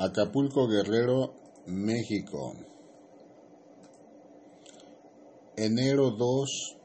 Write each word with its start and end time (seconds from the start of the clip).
Acapulco 0.00 0.68
Guerrero, 0.68 1.34
México. 1.66 2.54
Enero 5.56 6.12
2 6.12 6.76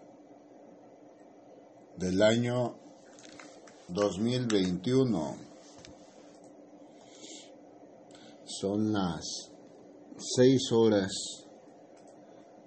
del 1.98 2.24
año 2.24 2.76
2021. 3.90 5.38
Son 8.46 8.92
las 8.92 9.52
6 10.36 10.72
horas 10.72 11.12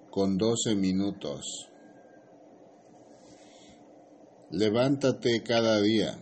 con 0.09 0.37
12 0.37 0.75
minutos. 0.75 1.67
Levántate 4.51 5.43
cada 5.43 5.81
día, 5.81 6.17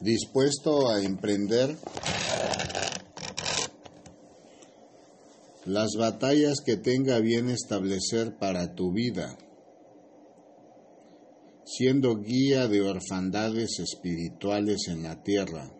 dispuesto 0.00 0.90
a 0.90 1.00
emprender 1.00 1.74
las 5.68 5.96
batallas 5.98 6.62
que 6.64 6.78
tenga 6.78 7.18
bien 7.20 7.50
establecer 7.50 8.38
para 8.38 8.74
tu 8.74 8.90
vida, 8.90 9.36
siendo 11.66 12.16
guía 12.22 12.68
de 12.68 12.80
orfandades 12.80 13.78
espirituales 13.78 14.88
en 14.88 15.02
la 15.02 15.22
tierra, 15.22 15.70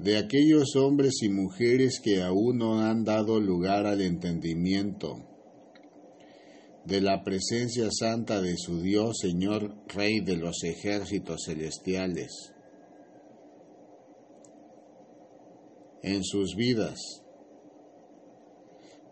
de 0.00 0.18
aquellos 0.18 0.74
hombres 0.74 1.22
y 1.22 1.28
mujeres 1.28 2.00
que 2.02 2.20
aún 2.20 2.58
no 2.58 2.80
han 2.80 3.04
dado 3.04 3.38
lugar 3.38 3.86
al 3.86 4.00
entendimiento, 4.00 5.24
de 6.84 7.00
la 7.00 7.22
presencia 7.22 7.90
santa 7.92 8.42
de 8.42 8.56
su 8.56 8.80
Dios, 8.80 9.18
Señor, 9.20 9.72
Rey 9.86 10.18
de 10.18 10.36
los 10.36 10.64
ejércitos 10.64 11.44
celestiales, 11.46 12.52
en 16.02 16.24
sus 16.24 16.56
vidas. 16.56 17.22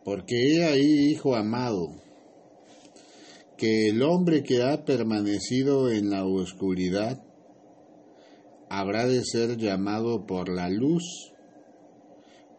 Porque 0.04 0.36
he 0.36 0.64
ahí, 0.64 1.10
Hijo 1.10 1.34
amado, 1.34 1.88
que 3.56 3.88
el 3.88 4.02
hombre 4.02 4.42
que 4.42 4.62
ha 4.62 4.84
permanecido 4.84 5.90
en 5.90 6.10
la 6.10 6.26
oscuridad 6.26 7.22
habrá 8.68 9.06
de 9.06 9.22
ser 9.24 9.56
llamado 9.56 10.26
por 10.26 10.48
la 10.48 10.68
luz 10.68 11.32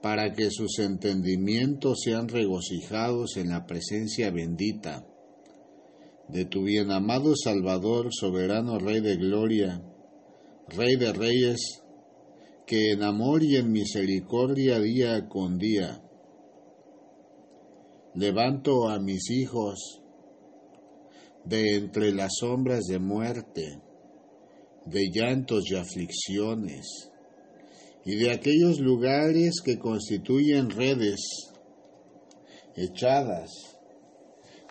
para 0.01 0.33
que 0.33 0.49
sus 0.49 0.79
entendimientos 0.79 1.99
sean 2.03 2.27
regocijados 2.27 3.37
en 3.37 3.49
la 3.49 3.65
presencia 3.65 4.31
bendita 4.31 5.05
de 6.27 6.45
tu 6.45 6.63
bien 6.63 6.91
amado 6.91 7.35
Salvador, 7.35 8.09
soberano 8.11 8.79
Rey 8.79 9.01
de 9.01 9.17
Gloria, 9.17 9.81
Rey 10.69 10.95
de 10.95 11.13
Reyes, 11.13 11.83
que 12.65 12.91
en 12.91 13.03
amor 13.03 13.43
y 13.43 13.57
en 13.57 13.71
misericordia 13.71 14.79
día 14.79 15.27
con 15.27 15.59
día 15.59 16.01
levanto 18.15 18.87
a 18.89 18.99
mis 18.99 19.29
hijos 19.29 20.01
de 21.43 21.75
entre 21.75 22.13
las 22.13 22.31
sombras 22.39 22.85
de 22.85 22.99
muerte, 22.99 23.81
de 24.85 25.09
llantos 25.13 25.69
y 25.69 25.75
aflicciones, 25.75 27.11
y 28.05 28.15
de 28.15 28.31
aquellos 28.31 28.79
lugares 28.79 29.61
que 29.63 29.77
constituyen 29.77 30.69
redes 30.69 31.19
echadas 32.75 33.49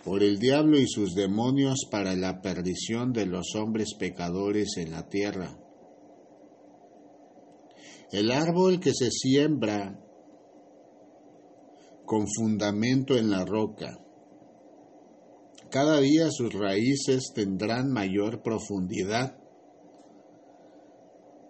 por 0.05 0.23
el 0.23 0.39
diablo 0.39 0.79
y 0.79 0.87
sus 0.87 1.15
demonios 1.15 1.87
para 1.91 2.15
la 2.15 2.43
perdición 2.43 3.13
de 3.13 3.27
los 3.27 3.55
hombres 3.55 3.95
pecadores 3.99 4.77
en 4.77 4.91
la 4.91 5.09
tierra. 5.09 5.59
El 8.13 8.31
árbol 8.31 8.81
que 8.81 8.93
se 8.93 9.11
siembra 9.11 10.04
con 12.05 12.27
fundamento 12.29 13.17
en 13.17 13.31
la 13.31 13.45
roca. 13.45 13.99
Cada 15.71 16.01
día 16.01 16.31
sus 16.31 16.53
raíces 16.53 17.33
tendrán 17.35 17.91
mayor 17.91 18.43
profundidad 18.43 19.37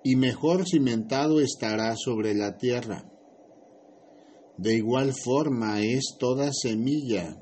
y 0.03 0.17
mejor 0.17 0.65
cimentado 0.67 1.41
estará 1.41 1.95
sobre 1.97 2.35
la 2.35 2.57
tierra. 2.57 3.11
De 4.57 4.75
igual 4.77 5.13
forma 5.15 5.81
es 5.81 6.17
toda 6.19 6.51
semilla 6.53 7.37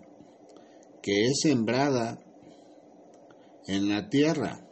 que 1.03 1.27
es 1.27 1.41
sembrada 1.43 2.19
en 3.67 3.89
la 3.89 4.09
tierra, 4.09 4.67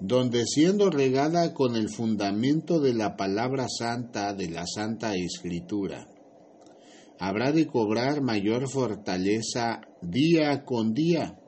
donde 0.00 0.44
siendo 0.46 0.90
regada 0.90 1.54
con 1.54 1.76
el 1.76 1.88
fundamento 1.88 2.80
de 2.80 2.92
la 2.92 3.16
palabra 3.16 3.66
santa 3.68 4.34
de 4.34 4.50
la 4.50 4.66
Santa 4.66 5.14
Escritura, 5.14 6.11
habrá 7.22 7.52
de 7.52 7.68
cobrar 7.68 8.20
mayor 8.20 8.68
fortaleza 8.68 9.80
día 10.00 10.64
con 10.64 10.92
día. 10.92 11.38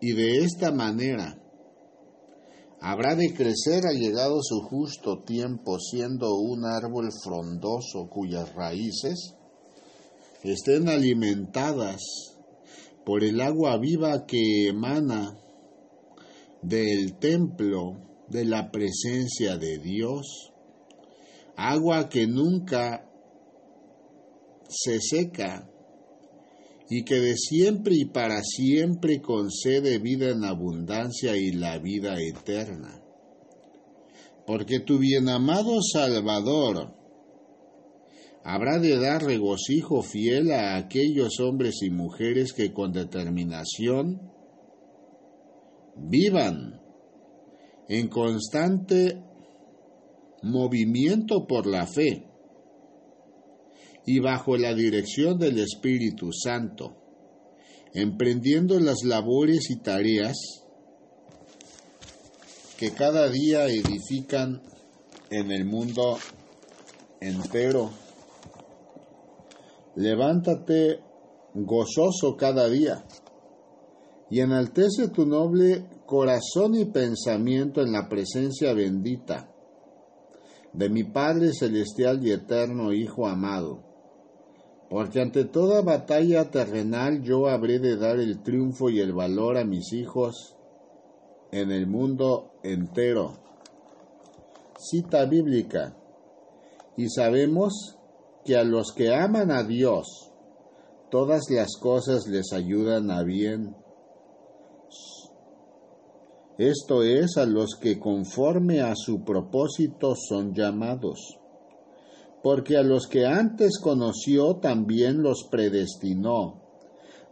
Y 0.00 0.14
de 0.14 0.38
esta 0.38 0.72
manera 0.72 1.40
habrá 2.80 3.14
de 3.14 3.32
crecer 3.32 3.86
ha 3.86 3.92
llegado 3.92 4.40
su 4.42 4.62
justo 4.62 5.22
tiempo, 5.22 5.78
siendo 5.78 6.34
un 6.34 6.64
árbol 6.64 7.10
frondoso 7.22 8.08
cuyas 8.10 8.52
raíces 8.52 9.36
estén 10.42 10.88
alimentadas 10.88 12.00
por 13.06 13.22
el 13.22 13.40
agua 13.40 13.78
viva 13.78 14.26
que 14.26 14.66
emana 14.70 15.38
del 16.62 17.16
templo 17.20 18.24
de 18.26 18.44
la 18.44 18.72
presencia 18.72 19.56
de 19.56 19.78
Dios, 19.78 20.52
agua 21.54 22.08
que 22.08 22.26
nunca 22.26 23.06
se 24.70 25.00
seca 25.00 25.68
y 26.88 27.04
que 27.04 27.20
de 27.20 27.36
siempre 27.36 27.94
y 27.94 28.06
para 28.06 28.42
siempre 28.42 29.20
concede 29.20 29.98
vida 29.98 30.30
en 30.30 30.44
abundancia 30.44 31.36
y 31.36 31.52
la 31.52 31.78
vida 31.78 32.20
eterna. 32.20 33.00
Porque 34.46 34.80
tu 34.80 34.98
bienamado 34.98 35.80
Salvador 35.82 36.92
habrá 38.42 38.80
de 38.80 38.98
dar 38.98 39.22
regocijo 39.24 40.02
fiel 40.02 40.50
a 40.50 40.76
aquellos 40.76 41.38
hombres 41.38 41.82
y 41.82 41.90
mujeres 41.90 42.52
que 42.52 42.72
con 42.72 42.92
determinación 42.92 44.32
vivan 45.96 46.80
en 47.88 48.08
constante 48.08 49.22
movimiento 50.42 51.46
por 51.46 51.66
la 51.66 51.86
fe 51.86 52.29
y 54.06 54.18
bajo 54.20 54.56
la 54.56 54.74
dirección 54.74 55.38
del 55.38 55.58
Espíritu 55.58 56.32
Santo, 56.32 56.96
emprendiendo 57.92 58.78
las 58.80 59.04
labores 59.04 59.70
y 59.70 59.76
tareas 59.80 60.36
que 62.78 62.92
cada 62.92 63.28
día 63.28 63.66
edifican 63.66 64.62
en 65.30 65.50
el 65.52 65.64
mundo 65.64 66.18
entero. 67.20 67.90
Levántate 69.96 71.00
gozoso 71.54 72.36
cada 72.36 72.68
día 72.68 73.04
y 74.30 74.40
enaltece 74.40 75.08
tu 75.08 75.26
noble 75.26 75.84
corazón 76.06 76.74
y 76.74 76.86
pensamiento 76.86 77.82
en 77.82 77.92
la 77.92 78.08
presencia 78.08 78.72
bendita 78.72 79.52
de 80.72 80.88
mi 80.88 81.04
Padre 81.04 81.52
Celestial 81.52 82.24
y 82.24 82.30
Eterno 82.30 82.92
Hijo 82.92 83.26
amado 83.26 83.89
porque 84.90 85.20
ante 85.20 85.44
toda 85.44 85.82
batalla 85.82 86.50
terrenal 86.50 87.22
yo 87.22 87.46
habré 87.46 87.78
de 87.78 87.96
dar 87.96 88.18
el 88.18 88.42
triunfo 88.42 88.90
y 88.90 88.98
el 88.98 89.12
valor 89.12 89.56
a 89.56 89.64
mis 89.64 89.92
hijos 89.92 90.56
en 91.52 91.70
el 91.70 91.86
mundo 91.86 92.54
entero. 92.64 93.34
Cita 94.76 95.26
bíblica. 95.26 95.96
Y 96.96 97.08
sabemos 97.08 97.98
que 98.44 98.56
a 98.56 98.64
los 98.64 98.92
que 98.92 99.14
aman 99.14 99.52
a 99.52 99.62
Dios, 99.62 100.32
todas 101.08 101.42
las 101.50 101.76
cosas 101.80 102.26
les 102.26 102.52
ayudan 102.52 103.12
a 103.12 103.22
bien. 103.22 103.76
Esto 106.58 107.04
es 107.04 107.36
a 107.36 107.46
los 107.46 107.76
que 107.80 108.00
conforme 108.00 108.80
a 108.80 108.94
su 108.96 109.22
propósito 109.22 110.14
son 110.16 110.52
llamados 110.52 111.39
porque 112.42 112.76
a 112.76 112.82
los 112.82 113.06
que 113.06 113.26
antes 113.26 113.78
conoció 113.78 114.56
también 114.56 115.22
los 115.22 115.46
predestinó, 115.50 116.62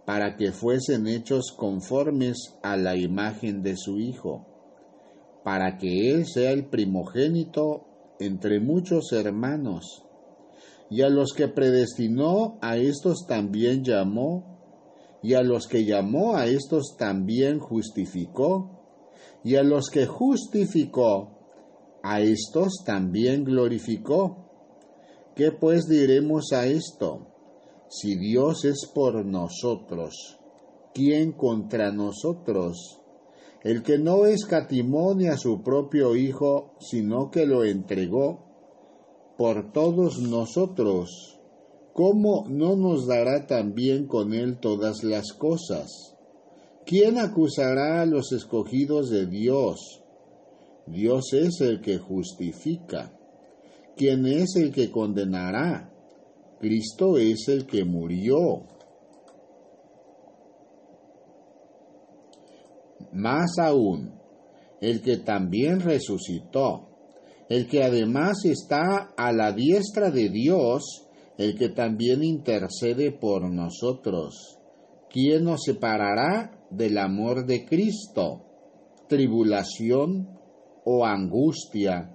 para 0.05 0.37
que 0.37 0.53
fuesen 0.53 1.07
hechos 1.07 1.53
conformes 1.57 2.55
a 2.63 2.77
la 2.77 2.97
imagen 2.97 3.63
de 3.63 3.77
su 3.77 3.99
Hijo, 3.99 4.47
para 5.45 5.79
que 5.79 6.11
Él 6.11 6.27
sea 6.27 6.51
el 6.51 6.67
primogénito 6.67 7.87
entre 8.19 8.61
muchos 8.61 9.13
hermanos. 9.13 10.05
Y 10.91 11.03
a 11.03 11.09
los 11.09 11.33
que 11.35 11.49
predestinó, 11.49 12.59
a 12.63 12.77
estos 12.77 13.27
también 13.27 13.85
llamó, 13.85 14.59
y 15.23 15.35
a 15.35 15.43
los 15.43 15.67
que 15.67 15.85
llamó, 15.85 16.37
a 16.37 16.47
estos 16.47 16.97
también 16.99 17.59
justificó, 17.59 18.79
y 19.45 19.57
a 19.57 19.63
los 19.63 19.89
que 19.91 20.07
justificó, 20.07 21.39
a 22.03 22.21
estos 22.21 22.83
también 22.85 23.45
glorificó. 23.45 24.48
¿Qué 25.39 25.53
pues 25.53 25.87
diremos 25.87 26.53
a 26.53 26.67
esto? 26.67 27.29
Si 27.89 28.17
Dios 28.17 28.65
es 28.65 28.91
por 28.93 29.25
nosotros, 29.25 30.37
¿quién 30.93 31.31
contra 31.31 31.93
nosotros? 31.93 33.01
El 33.63 33.85
que 33.85 33.99
no 33.99 34.27
escatimó 34.27 35.15
ni 35.15 35.29
a 35.29 35.37
su 35.37 35.63
propio 35.63 36.17
Hijo, 36.17 36.75
sino 36.81 37.31
que 37.31 37.47
lo 37.47 37.63
entregó 37.63 38.47
por 39.37 39.71
todos 39.71 40.19
nosotros, 40.19 41.39
¿cómo 41.93 42.45
no 42.49 42.75
nos 42.75 43.07
dará 43.07 43.47
también 43.47 44.09
con 44.09 44.35
él 44.35 44.59
todas 44.59 45.05
las 45.05 45.33
cosas? 45.35 46.17
¿Quién 46.85 47.17
acusará 47.17 48.03
a 48.03 48.07
los 48.07 48.33
escogidos 48.33 49.09
de 49.09 49.27
Dios? 49.27 50.03
Dios 50.89 51.33
es 51.33 51.61
el 51.61 51.81
que 51.81 51.99
justifica. 51.99 53.18
¿Quién 53.99 54.27
es 54.27 54.55
el 54.55 54.73
que 54.73 54.93
condenará? 54.93 55.93
Cristo 56.61 57.19
es 57.19 57.49
el 57.49 57.67
que 57.67 57.85
murió. 57.85 58.63
Más 63.13 63.59
aún, 63.59 64.15
el 64.81 65.03
que 65.03 65.17
también 65.17 65.81
resucitó, 65.81 66.91
el 67.49 67.67
que 67.67 67.83
además 67.83 68.45
está 68.45 69.15
a 69.17 69.33
la 69.33 69.51
diestra 69.51 70.13
de 70.13 70.29
Dios, 70.29 71.09
el 71.37 71.59
que 71.59 71.71
también 71.71 72.23
intercede 72.23 73.11
por 73.11 73.51
nosotros. 73.51 74.61
¿Quién 75.11 75.43
nos 75.43 75.63
separará 75.65 76.57
del 76.71 76.99
amor 76.99 77.47
de 77.47 77.65
Cristo? 77.65 78.45
¿Tribulación 79.09 80.39
o 80.85 81.05
angustia 81.05 82.15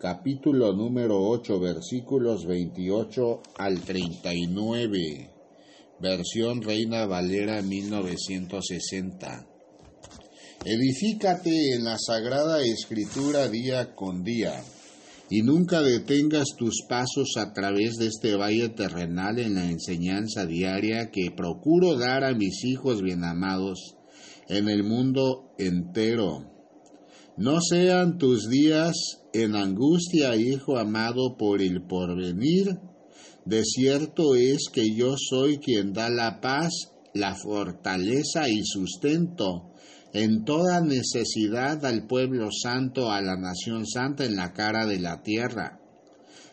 capítulo 0.00 0.72
número 0.72 1.20
8, 1.20 1.58
versículos 1.58 2.46
28 2.46 3.42
al 3.58 3.80
39. 3.80 5.30
Versión 6.00 6.62
Reina 6.62 7.04
Valera 7.06 7.60
1960. 7.62 9.46
Edifícate 10.64 11.74
en 11.74 11.84
la 11.84 11.96
Sagrada 11.98 12.62
Escritura 12.62 13.48
día 13.48 13.96
con 13.96 14.22
día, 14.22 14.62
y 15.30 15.42
nunca 15.42 15.82
detengas 15.82 16.46
tus 16.56 16.84
pasos 16.88 17.36
a 17.36 17.52
través 17.52 17.96
de 17.96 18.06
este 18.06 18.36
valle 18.36 18.68
terrenal 18.68 19.40
en 19.40 19.56
la 19.56 19.68
enseñanza 19.68 20.46
diaria 20.46 21.10
que 21.10 21.32
procuro 21.32 21.98
dar 21.98 22.22
a 22.22 22.34
mis 22.34 22.64
hijos 22.64 23.02
bien 23.02 23.24
amados 23.24 23.96
en 24.48 24.68
el 24.68 24.84
mundo 24.84 25.54
entero. 25.58 26.57
No 27.38 27.60
sean 27.60 28.18
tus 28.18 28.48
días 28.48 28.96
en 29.32 29.54
angustia, 29.54 30.34
hijo 30.34 30.76
amado, 30.76 31.36
por 31.36 31.62
el 31.62 31.82
porvenir. 31.82 32.80
De 33.44 33.62
cierto 33.62 34.34
es 34.34 34.64
que 34.72 34.92
yo 34.92 35.14
soy 35.16 35.58
quien 35.58 35.92
da 35.92 36.10
la 36.10 36.40
paz, 36.40 36.72
la 37.14 37.36
fortaleza 37.36 38.48
y 38.48 38.62
sustento 38.64 39.70
en 40.12 40.44
toda 40.44 40.80
necesidad 40.80 41.86
al 41.86 42.08
pueblo 42.08 42.48
santo, 42.50 43.12
a 43.12 43.22
la 43.22 43.36
nación 43.36 43.86
santa 43.86 44.24
en 44.24 44.34
la 44.34 44.52
cara 44.52 44.84
de 44.84 44.98
la 44.98 45.22
tierra. 45.22 45.80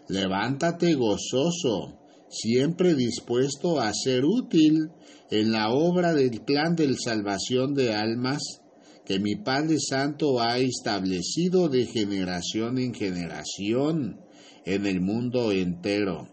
Levántate 0.08 0.94
gozoso, 0.94 1.98
siempre 2.30 2.94
dispuesto 2.94 3.80
a 3.80 3.92
ser 3.92 4.24
útil 4.24 4.92
en 5.32 5.52
la 5.52 5.72
obra 5.72 6.14
del 6.14 6.42
plan 6.42 6.76
de 6.76 6.94
salvación 6.96 7.74
de 7.74 7.96
almas 7.96 8.62
que 9.06 9.20
mi 9.20 9.36
Padre 9.36 9.78
Santo 9.80 10.42
ha 10.42 10.58
establecido 10.58 11.70
de 11.70 11.86
generación 11.86 12.80
en 12.80 12.94
generación 12.94 14.20
en 14.66 14.86
el 14.86 15.00
mundo 15.00 15.52
entero. 15.52 16.28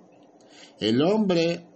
El 0.80 1.02
hombre 1.02 1.66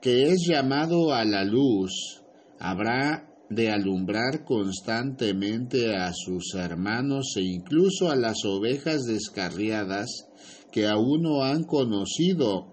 que 0.00 0.24
es 0.24 0.44
llamado 0.46 1.14
a 1.14 1.24
la 1.24 1.44
luz 1.44 2.22
habrá 2.58 3.28
de 3.48 3.70
alumbrar 3.70 4.44
constantemente 4.44 5.94
a 5.94 6.12
sus 6.12 6.54
hermanos 6.54 7.34
e 7.36 7.42
incluso 7.42 8.10
a 8.10 8.16
las 8.16 8.44
ovejas 8.44 9.02
descarriadas 9.04 10.26
que 10.72 10.86
aún 10.86 11.22
no 11.22 11.44
han 11.44 11.64
conocido 11.64 12.72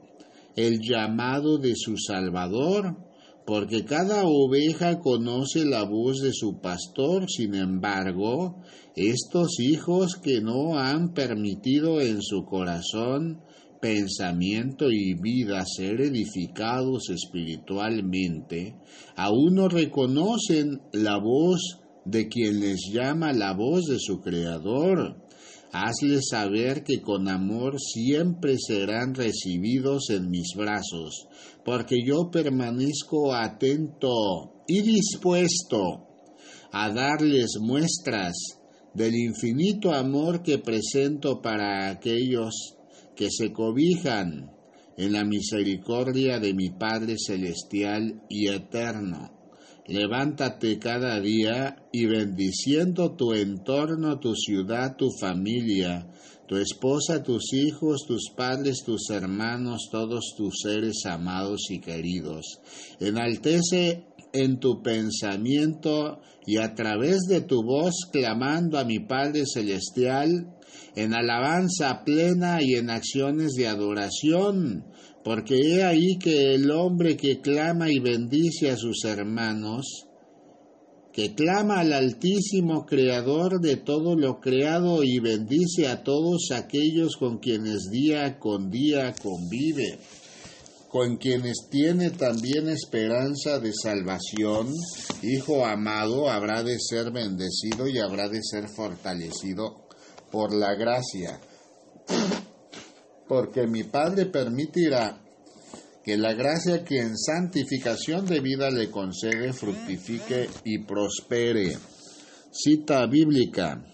el 0.56 0.80
llamado 0.82 1.58
de 1.58 1.76
su 1.76 1.98
Salvador, 1.98 2.98
porque 3.50 3.84
cada 3.84 4.26
oveja 4.26 5.00
conoce 5.00 5.66
la 5.66 5.84
voz 5.84 6.22
de 6.22 6.34
su 6.34 6.60
pastor, 6.62 7.26
sin 7.28 7.56
embargo, 7.56 8.62
estos 8.96 9.60
hijos 9.60 10.18
que 10.18 10.40
no 10.40 10.78
han 10.78 11.16
permitido 11.16 12.00
en 12.00 12.22
su 12.22 12.46
corazón 12.46 13.42
pensamiento 13.82 14.92
y 14.92 15.16
vida 15.16 15.66
ser 15.66 16.00
edificados 16.00 17.10
espiritualmente, 17.10 18.76
aún 19.16 19.56
no 19.56 19.68
reconocen 19.68 20.82
la 20.94 21.18
voz 21.18 21.80
de 22.06 22.28
quien 22.28 22.60
les 22.60 22.92
llama 22.94 23.34
la 23.34 23.56
voz 23.56 23.86
de 23.88 23.98
su 23.98 24.22
Creador. 24.22 25.26
Hazles 25.72 26.30
saber 26.30 26.84
que 26.84 27.02
con 27.02 27.28
amor 27.28 27.80
siempre 27.80 28.58
serán 28.58 29.14
recibidos 29.14 30.10
en 30.10 30.30
mis 30.30 30.56
brazos, 30.56 31.28
porque 31.70 32.02
yo 32.04 32.32
permanezco 32.32 33.32
atento 33.32 34.64
y 34.68 34.82
dispuesto 34.82 36.08
a 36.72 36.90
darles 36.90 37.60
muestras 37.62 38.34
del 38.96 39.14
infinito 39.14 39.94
amor 39.94 40.42
que 40.42 40.58
presento 40.58 41.44
para 41.44 41.92
aquellos 41.92 42.76
que 43.16 43.28
se 43.30 43.54
cobijan 43.54 44.50
en 44.98 45.14
la 45.14 45.24
misericordia 45.24 46.40
de 46.40 46.56
mi 46.56 46.72
Padre 46.72 47.18
Celestial 47.24 48.24
y 48.28 48.48
Eterno. 48.48 49.30
Levántate 49.86 50.80
cada 50.80 51.20
día 51.22 51.84
y 51.92 52.08
bendiciendo 52.08 53.12
tu 53.16 53.34
entorno, 53.34 54.20
tu 54.20 54.34
ciudad, 54.34 54.96
tu 54.98 55.12
familia, 55.12 56.08
tu 56.50 56.58
esposa, 56.58 57.22
tus 57.22 57.54
hijos, 57.54 58.06
tus 58.08 58.32
padres, 58.36 58.82
tus 58.84 59.12
hermanos, 59.12 59.88
todos 59.92 60.34
tus 60.36 60.62
seres 60.64 61.06
amados 61.06 61.70
y 61.70 61.80
queridos. 61.80 62.60
Enaltece 63.00 64.08
en 64.34 64.60
tu 64.60 64.82
pensamiento 64.82 66.22
y 66.48 66.58
a 66.58 66.74
través 66.74 67.20
de 67.30 67.42
tu 67.42 67.62
voz 67.62 67.94
clamando 68.12 68.80
a 68.80 68.84
mi 68.84 68.98
Padre 68.98 69.44
Celestial 69.46 70.58
en 70.96 71.14
alabanza 71.14 72.04
plena 72.04 72.64
y 72.64 72.74
en 72.74 72.90
acciones 72.90 73.52
de 73.52 73.68
adoración, 73.68 74.86
porque 75.24 75.56
he 75.56 75.84
ahí 75.84 76.18
que 76.20 76.56
el 76.56 76.72
hombre 76.72 77.16
que 77.16 77.42
clama 77.42 77.92
y 77.92 78.00
bendice 78.00 78.72
a 78.72 78.76
sus 78.76 79.06
hermanos, 79.06 80.09
que 81.20 81.36
clama 81.36 81.82
al 81.82 81.92
Altísimo 81.92 82.86
Creador 82.86 83.60
de 83.60 83.76
todo 83.76 84.16
lo 84.16 84.40
creado 84.40 85.04
y 85.04 85.20
bendice 85.20 85.90
a 85.90 86.02
todos 86.02 86.52
aquellos 86.54 87.18
con 87.18 87.40
quienes 87.40 87.90
día 87.92 88.40
con 88.40 88.72
día 88.72 89.14
convive, 89.22 90.00
con 90.88 91.18
quienes 91.18 91.68
tiene 91.70 92.12
también 92.12 92.70
esperanza 92.70 93.60
de 93.60 93.74
salvación, 93.74 94.74
Hijo 95.22 95.66
amado, 95.66 96.30
habrá 96.30 96.64
de 96.64 96.80
ser 96.80 97.12
bendecido 97.12 97.90
y 97.90 98.00
habrá 98.00 98.30
de 98.30 98.40
ser 98.42 98.70
fortalecido 98.70 99.90
por 100.32 100.54
la 100.54 100.74
gracia, 100.76 101.38
porque 103.28 103.68
mi 103.68 103.84
Padre 103.84 104.26
permitirá 104.28 105.20
que 106.10 106.18
la 106.18 106.34
gracia 106.34 106.84
que 106.84 107.02
en 107.02 107.16
santificación 107.16 108.26
de 108.26 108.40
vida 108.40 108.72
le 108.72 108.90
concede 108.90 109.54
fructifique 109.54 110.50
y 110.66 110.80
prospere. 110.80 111.78
Cita 112.50 113.06
bíblica. 113.06 113.86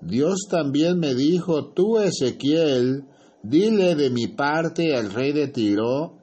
Dios 0.00 0.48
también 0.50 0.98
me 0.98 1.14
dijo, 1.14 1.72
tú 1.72 2.00
Ezequiel, 2.00 3.04
dile 3.44 3.94
de 3.94 4.10
mi 4.10 4.26
parte 4.26 4.96
al 4.96 5.12
rey 5.12 5.32
de 5.32 5.46
Tiro, 5.46 6.18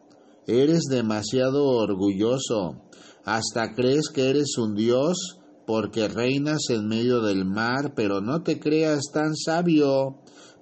eres 0.47 0.81
demasiado 0.89 1.65
orgulloso, 1.65 2.81
hasta 3.23 3.73
crees 3.73 4.09
que 4.13 4.31
eres 4.31 4.57
un 4.57 4.75
Dios, 4.75 5.39
porque 5.65 6.09
reinas 6.09 6.69
en 6.71 6.89
medio 6.89 7.21
del 7.21 7.45
mar, 7.45 7.93
pero 7.95 8.19
no 8.19 8.43
te 8.43 8.59
creas 8.59 9.03
tan 9.13 9.37
sabio, 9.37 10.17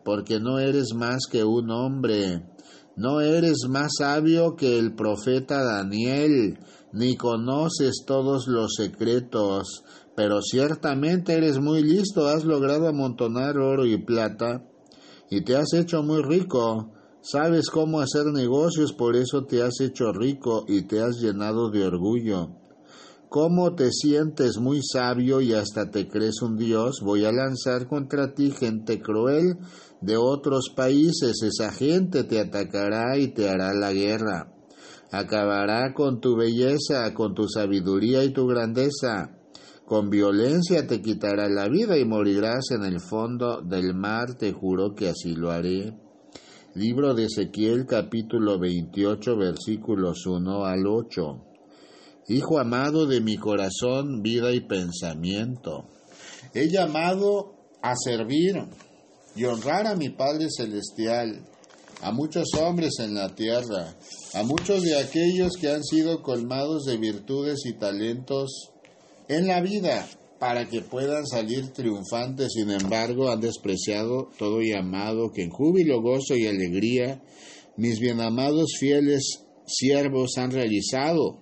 porque 0.06 0.40
no 0.40 0.60
eres 0.60 0.94
más 0.94 1.22
que 1.28 1.44
un 1.44 1.72
hombre. 1.72 2.44
No 3.00 3.22
eres 3.22 3.60
más 3.70 3.94
sabio 3.98 4.58
que 4.58 4.78
el 4.78 4.94
profeta 4.94 5.64
Daniel, 5.64 6.60
ni 6.92 7.16
conoces 7.16 8.04
todos 8.06 8.46
los 8.50 8.74
secretos, 8.76 9.86
pero 10.18 10.42
ciertamente 10.42 11.32
eres 11.32 11.60
muy 11.60 11.82
listo, 11.82 12.28
has 12.28 12.44
logrado 12.44 12.90
amontonar 12.90 13.58
oro 13.58 13.86
y 13.86 13.96
plata, 14.04 14.66
y 15.30 15.46
te 15.46 15.56
has 15.56 15.74
hecho 15.74 16.04
muy 16.04 16.22
rico, 16.22 16.92
sabes 17.22 17.70
cómo 17.70 18.02
hacer 18.02 18.26
negocios, 18.34 18.92
por 18.92 19.16
eso 19.16 19.46
te 19.46 19.64
has 19.64 19.80
hecho 19.80 20.12
rico 20.12 20.66
y 20.68 20.82
te 20.82 21.02
has 21.02 21.22
llenado 21.22 21.70
de 21.70 21.86
orgullo. 21.86 22.50
¿Cómo 23.30 23.76
te 23.76 23.92
sientes 23.92 24.58
muy 24.58 24.82
sabio 24.82 25.40
y 25.40 25.54
hasta 25.54 25.92
te 25.92 26.10
crees 26.10 26.42
un 26.42 26.58
dios? 26.58 27.00
Voy 27.02 27.26
a 27.26 27.32
lanzar 27.32 27.88
contra 27.88 28.34
ti 28.34 28.50
gente 28.50 29.00
cruel 29.00 29.60
de 30.02 30.18
otros 30.18 30.72
países. 30.76 31.42
Esa 31.44 31.72
gente 31.72 32.24
te 32.24 32.40
atacará 32.40 33.18
y 33.18 33.30
te 33.30 33.50
hará 33.50 33.74
la 33.74 33.94
guerra. 33.94 34.54
Acabará 35.12 35.94
con 35.94 36.20
tu 36.20 36.36
belleza, 36.36 37.14
con 37.14 37.34
tu 37.34 37.48
sabiduría 37.48 38.24
y 38.24 38.32
tu 38.32 38.48
grandeza. 38.48 39.36
Con 39.86 40.12
violencia 40.12 40.86
te 40.86 41.02
quitará 41.02 41.50
la 41.50 41.68
vida 41.68 41.98
y 41.98 42.06
morirás 42.06 42.70
en 42.72 42.84
el 42.84 43.00
fondo 43.00 43.62
del 43.62 43.96
mar, 43.96 44.36
te 44.38 44.54
juro 44.54 44.94
que 44.94 45.10
así 45.10 45.34
lo 45.34 45.50
haré. 45.50 45.98
Libro 46.76 47.16
de 47.16 47.26
Ezequiel 47.26 47.88
capítulo 47.88 48.60
28 48.60 49.36
versículos 49.36 50.28
1 50.28 50.66
al 50.66 50.86
8. 50.86 51.46
Hijo 52.28 52.60
amado 52.60 53.08
de 53.08 53.22
mi 53.22 53.38
corazón, 53.38 54.22
vida 54.22 54.54
y 54.54 54.60
pensamiento, 54.60 55.86
he 56.54 56.70
llamado 56.70 57.56
a 57.82 57.96
servir 57.96 58.68
y 59.40 59.46
honrar 59.46 59.88
a 59.88 59.96
mi 59.96 60.10
Padre 60.10 60.48
Celestial, 60.50 61.46
a 62.02 62.12
muchos 62.12 62.50
hombres 62.60 62.96
en 63.00 63.14
la 63.14 63.34
tierra, 63.36 63.96
a 64.34 64.44
muchos 64.44 64.84
de 64.84 65.00
aquellos 65.00 65.54
que 65.56 65.70
han 65.70 65.82
sido 65.82 66.22
colmados 66.22 66.84
de 66.84 66.98
virtudes 66.98 67.60
y 67.66 67.72
talentos 67.72 68.72
en 69.30 69.48
la 69.48 69.62
vida, 69.62 70.06
para 70.40 70.68
que 70.68 70.82
puedan 70.82 71.26
salir 71.26 71.70
triunfantes, 71.70 72.50
sin 72.54 72.70
embargo 72.70 73.30
han 73.30 73.40
despreciado 73.40 74.30
todo 74.38 74.60
llamado 74.60 75.32
que 75.32 75.44
en 75.44 75.52
júbilo, 75.52 76.02
gozo 76.02 76.36
y 76.36 76.46
alegría 76.46 77.22
mis 77.78 78.02
bienamados 78.02 78.74
fieles 78.78 79.46
siervos 79.66 80.38
han 80.38 80.52
realizado. 80.52 81.40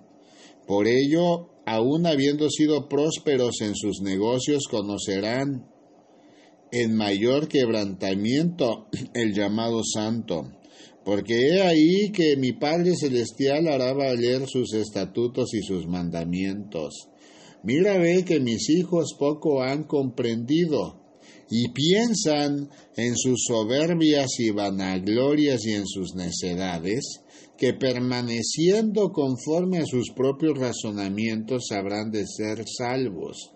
Por 0.68 0.86
ello, 0.86 1.50
aun 1.66 2.06
habiendo 2.06 2.48
sido 2.48 2.88
prósperos 2.88 3.60
en 3.60 3.74
sus 3.74 4.02
negocios, 4.02 4.68
conocerán 4.70 5.66
en 6.72 6.94
mayor 6.94 7.48
quebrantamiento 7.48 8.88
el 9.14 9.34
llamado 9.34 9.82
santo. 9.84 10.52
Porque 11.04 11.48
he 11.48 11.62
ahí 11.62 12.10
que 12.12 12.36
mi 12.36 12.52
Padre 12.52 12.94
Celestial 12.94 13.68
hará 13.68 13.94
valer 13.94 14.46
sus 14.46 14.74
estatutos 14.74 15.54
y 15.54 15.62
sus 15.62 15.86
mandamientos. 15.86 17.08
Mira, 17.62 17.98
ve 17.98 18.24
que 18.24 18.40
mis 18.40 18.68
hijos 18.70 19.14
poco 19.18 19.62
han 19.62 19.84
comprendido 19.84 21.00
y 21.50 21.70
piensan 21.70 22.68
en 22.96 23.16
sus 23.16 23.44
soberbias 23.48 24.28
y 24.38 24.50
vanaglorias 24.50 25.64
y 25.64 25.72
en 25.72 25.86
sus 25.86 26.14
necedades, 26.14 27.22
que 27.56 27.72
permaneciendo 27.72 29.10
conforme 29.10 29.78
a 29.78 29.86
sus 29.86 30.10
propios 30.14 30.58
razonamientos 30.58 31.72
habrán 31.72 32.10
de 32.10 32.24
ser 32.26 32.64
salvos, 32.66 33.50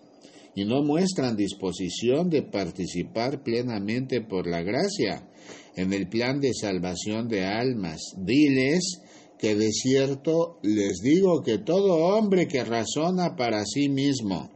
y 0.55 0.65
no 0.65 0.83
muestran 0.83 1.35
disposición 1.35 2.29
de 2.29 2.43
participar 2.43 3.43
plenamente 3.43 4.21
por 4.21 4.47
la 4.47 4.61
gracia 4.61 5.27
en 5.75 5.93
el 5.93 6.07
plan 6.07 6.39
de 6.39 6.53
salvación 6.53 7.27
de 7.27 7.45
almas. 7.45 7.99
Diles 8.17 9.01
que 9.39 9.55
de 9.55 9.71
cierto 9.71 10.59
les 10.61 10.99
digo 11.01 11.41
que 11.41 11.57
todo 11.57 11.95
hombre 11.95 12.47
que 12.47 12.63
razona 12.63 13.35
para 13.35 13.65
sí 13.65 13.89
mismo, 13.89 14.49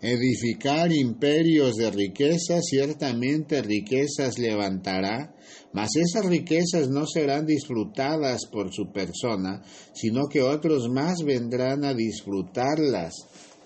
edificar 0.00 0.92
imperios 0.92 1.74
de 1.76 1.90
riqueza, 1.90 2.60
ciertamente 2.62 3.62
riquezas 3.62 4.38
levantará, 4.38 5.34
mas 5.72 5.90
esas 5.96 6.26
riquezas 6.26 6.88
no 6.88 7.06
serán 7.06 7.46
disfrutadas 7.46 8.46
por 8.50 8.72
su 8.72 8.92
persona, 8.92 9.62
sino 9.92 10.28
que 10.30 10.40
otros 10.40 10.88
más 10.88 11.24
vendrán 11.24 11.84
a 11.84 11.94
disfrutarlas 11.94 13.14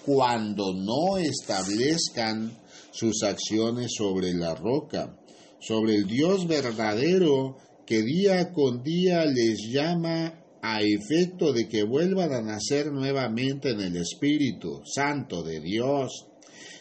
cuando 0.09 0.73
no 0.73 1.19
establezcan 1.19 2.57
sus 2.91 3.23
acciones 3.23 3.93
sobre 3.95 4.33
la 4.33 4.55
roca, 4.55 5.15
sobre 5.61 5.97
el 5.97 6.07
Dios 6.07 6.47
verdadero 6.47 7.59
que 7.85 8.01
día 8.01 8.51
con 8.55 8.83
día 8.83 9.27
les 9.27 9.69
llama 9.71 10.33
a 10.63 10.81
efecto 10.81 11.53
de 11.53 11.69
que 11.69 11.83
vuelvan 11.83 12.33
a 12.33 12.41
nacer 12.41 12.91
nuevamente 12.91 13.73
en 13.73 13.83
el 13.83 13.97
Espíritu 13.97 14.81
Santo 14.87 15.43
de 15.43 15.61
Dios. 15.61 16.27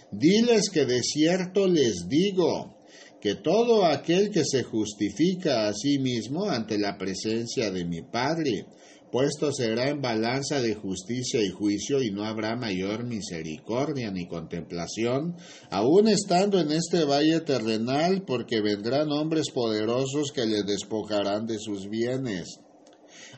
Diles 0.09 0.69
que 0.69 0.85
de 0.85 1.01
cierto 1.03 1.67
les 1.67 2.07
digo 2.07 2.77
que 3.19 3.35
todo 3.35 3.83
aquel 3.83 4.31
que 4.31 4.45
se 4.45 4.63
justifica 4.63 5.67
a 5.67 5.73
sí 5.73 5.99
mismo 5.99 6.45
ante 6.45 6.77
la 6.77 6.97
presencia 6.97 7.71
de 7.71 7.83
mi 7.83 8.03
Padre, 8.03 8.67
puesto 9.11 9.51
será 9.51 9.89
en 9.89 10.01
balanza 10.01 10.61
de 10.61 10.75
justicia 10.75 11.41
y 11.41 11.49
juicio 11.49 12.01
y 12.01 12.11
no 12.11 12.23
habrá 12.23 12.55
mayor 12.55 13.05
misericordia 13.05 14.11
ni 14.11 14.27
contemplación, 14.27 15.35
aun 15.69 16.07
estando 16.07 16.59
en 16.59 16.71
este 16.71 17.03
valle 17.03 17.41
terrenal, 17.41 18.23
porque 18.25 18.61
vendrán 18.61 19.11
hombres 19.11 19.51
poderosos 19.51 20.31
que 20.31 20.45
le 20.45 20.63
despojarán 20.63 21.45
de 21.45 21.59
sus 21.59 21.89
bienes 21.89 22.59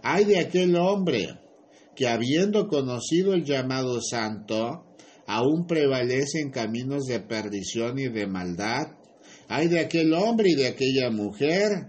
Ay 0.01 0.25
de 0.25 0.39
aquel 0.39 0.75
hombre 0.75 1.39
que 1.95 2.07
habiendo 2.07 2.67
conocido 2.67 3.33
el 3.33 3.43
llamado 3.43 3.99
santo, 4.01 4.85
aún 5.27 5.67
prevalece 5.67 6.39
en 6.39 6.51
caminos 6.51 7.05
de 7.05 7.19
perdición 7.19 7.99
y 7.99 8.07
de 8.07 8.25
maldad. 8.25 8.87
Ay 9.49 9.67
de 9.67 9.79
aquel 9.79 10.13
hombre 10.13 10.51
y 10.51 10.55
de 10.55 10.67
aquella 10.67 11.09
mujer 11.09 11.87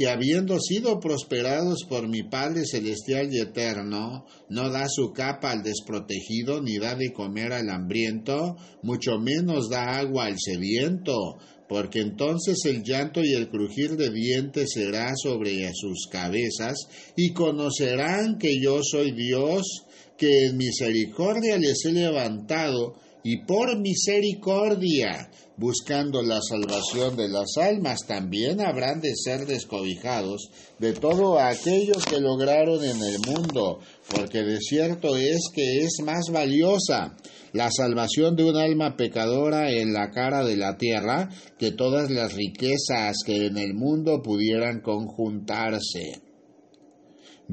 que 0.00 0.08
habiendo 0.08 0.58
sido 0.58 0.98
prosperados 0.98 1.84
por 1.86 2.08
mi 2.08 2.22
Padre 2.22 2.62
Celestial 2.64 3.28
y 3.34 3.38
Eterno, 3.38 4.24
no 4.48 4.70
da 4.70 4.86
su 4.88 5.12
capa 5.12 5.50
al 5.50 5.62
desprotegido, 5.62 6.62
ni 6.62 6.78
da 6.78 6.94
de 6.94 7.12
comer 7.12 7.52
al 7.52 7.68
hambriento, 7.68 8.56
mucho 8.82 9.18
menos 9.18 9.68
da 9.68 9.98
agua 9.98 10.24
al 10.24 10.36
sediento, 10.38 11.36
porque 11.68 12.00
entonces 12.00 12.64
el 12.64 12.82
llanto 12.82 13.22
y 13.22 13.34
el 13.34 13.50
crujir 13.50 13.98
de 13.98 14.08
dientes 14.08 14.70
será 14.72 15.12
sobre 15.22 15.70
sus 15.74 16.06
cabezas, 16.10 16.78
y 17.14 17.34
conocerán 17.34 18.38
que 18.38 18.58
yo 18.58 18.80
soy 18.82 19.12
Dios, 19.12 19.84
que 20.16 20.46
en 20.46 20.56
misericordia 20.56 21.58
les 21.58 21.84
he 21.84 21.92
levantado, 21.92 22.94
y 23.22 23.38
por 23.44 23.78
misericordia, 23.78 25.30
buscando 25.56 26.22
la 26.22 26.40
salvación 26.40 27.16
de 27.16 27.28
las 27.28 27.56
almas, 27.58 28.06
también 28.06 28.60
habrán 28.60 29.00
de 29.00 29.14
ser 29.14 29.46
descobijados 29.46 30.50
de 30.78 30.94
todo 30.94 31.38
aquello 31.38 31.94
que 32.08 32.18
lograron 32.18 32.82
en 32.82 32.96
el 33.02 33.18
mundo, 33.26 33.80
porque 34.08 34.42
de 34.42 34.58
cierto 34.58 35.16
es 35.16 35.50
que 35.54 35.80
es 35.80 36.00
más 36.02 36.30
valiosa 36.32 37.16
la 37.52 37.70
salvación 37.70 38.36
de 38.36 38.44
un 38.44 38.56
alma 38.56 38.96
pecadora 38.96 39.70
en 39.70 39.92
la 39.92 40.10
cara 40.10 40.44
de 40.44 40.56
la 40.56 40.78
tierra 40.78 41.28
que 41.58 41.72
todas 41.72 42.10
las 42.10 42.32
riquezas 42.34 43.16
que 43.26 43.46
en 43.46 43.58
el 43.58 43.74
mundo 43.74 44.22
pudieran 44.22 44.80
conjuntarse. 44.80 46.29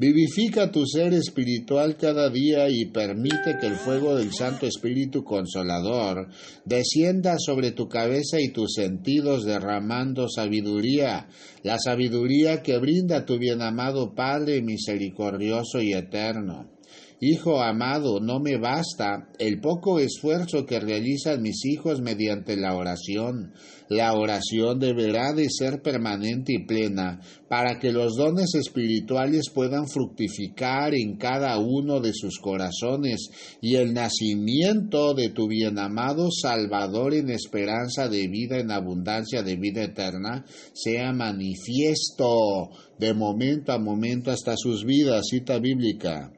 Vivifica 0.00 0.70
tu 0.70 0.86
ser 0.86 1.12
espiritual 1.12 1.96
cada 1.96 2.30
día 2.30 2.68
y 2.70 2.84
permite 2.84 3.58
que 3.60 3.66
el 3.66 3.74
fuego 3.74 4.14
del 4.14 4.32
Santo 4.32 4.64
Espíritu 4.64 5.24
Consolador 5.24 6.28
descienda 6.64 7.34
sobre 7.36 7.72
tu 7.72 7.88
cabeza 7.88 8.40
y 8.40 8.52
tus 8.52 8.74
sentidos 8.74 9.44
derramando 9.44 10.28
sabiduría, 10.28 11.26
la 11.64 11.80
sabiduría 11.80 12.62
que 12.62 12.78
brinda 12.78 13.26
tu 13.26 13.38
bien 13.38 13.60
amado 13.60 14.14
Padre 14.14 14.62
misericordioso 14.62 15.80
y 15.82 15.94
eterno. 15.94 16.77
Hijo 17.20 17.60
amado, 17.60 18.20
no 18.20 18.38
me 18.38 18.58
basta 18.58 19.28
el 19.40 19.60
poco 19.60 19.98
esfuerzo 19.98 20.64
que 20.64 20.78
realizan 20.78 21.42
mis 21.42 21.64
hijos 21.64 22.00
mediante 22.00 22.56
la 22.56 22.76
oración. 22.76 23.54
La 23.88 24.12
oración 24.12 24.78
deberá 24.78 25.32
de 25.32 25.48
ser 25.50 25.82
permanente 25.82 26.52
y 26.52 26.64
plena 26.64 27.20
para 27.48 27.80
que 27.80 27.90
los 27.90 28.14
dones 28.14 28.54
espirituales 28.54 29.50
puedan 29.52 29.88
fructificar 29.88 30.94
en 30.94 31.16
cada 31.16 31.58
uno 31.58 31.98
de 31.98 32.12
sus 32.12 32.38
corazones 32.38 33.30
y 33.60 33.74
el 33.74 33.94
nacimiento 33.94 35.12
de 35.14 35.30
tu 35.30 35.48
bienamado 35.48 36.28
Salvador 36.30 37.14
en 37.14 37.30
esperanza 37.30 38.08
de 38.08 38.28
vida 38.28 38.60
en 38.60 38.70
abundancia 38.70 39.42
de 39.42 39.56
vida 39.56 39.82
eterna 39.82 40.44
sea 40.72 41.12
manifiesto 41.12 42.70
de 42.96 43.12
momento 43.12 43.72
a 43.72 43.78
momento 43.80 44.30
hasta 44.30 44.54
sus 44.56 44.84
vidas. 44.84 45.26
Cita 45.28 45.58
bíblica. 45.58 46.37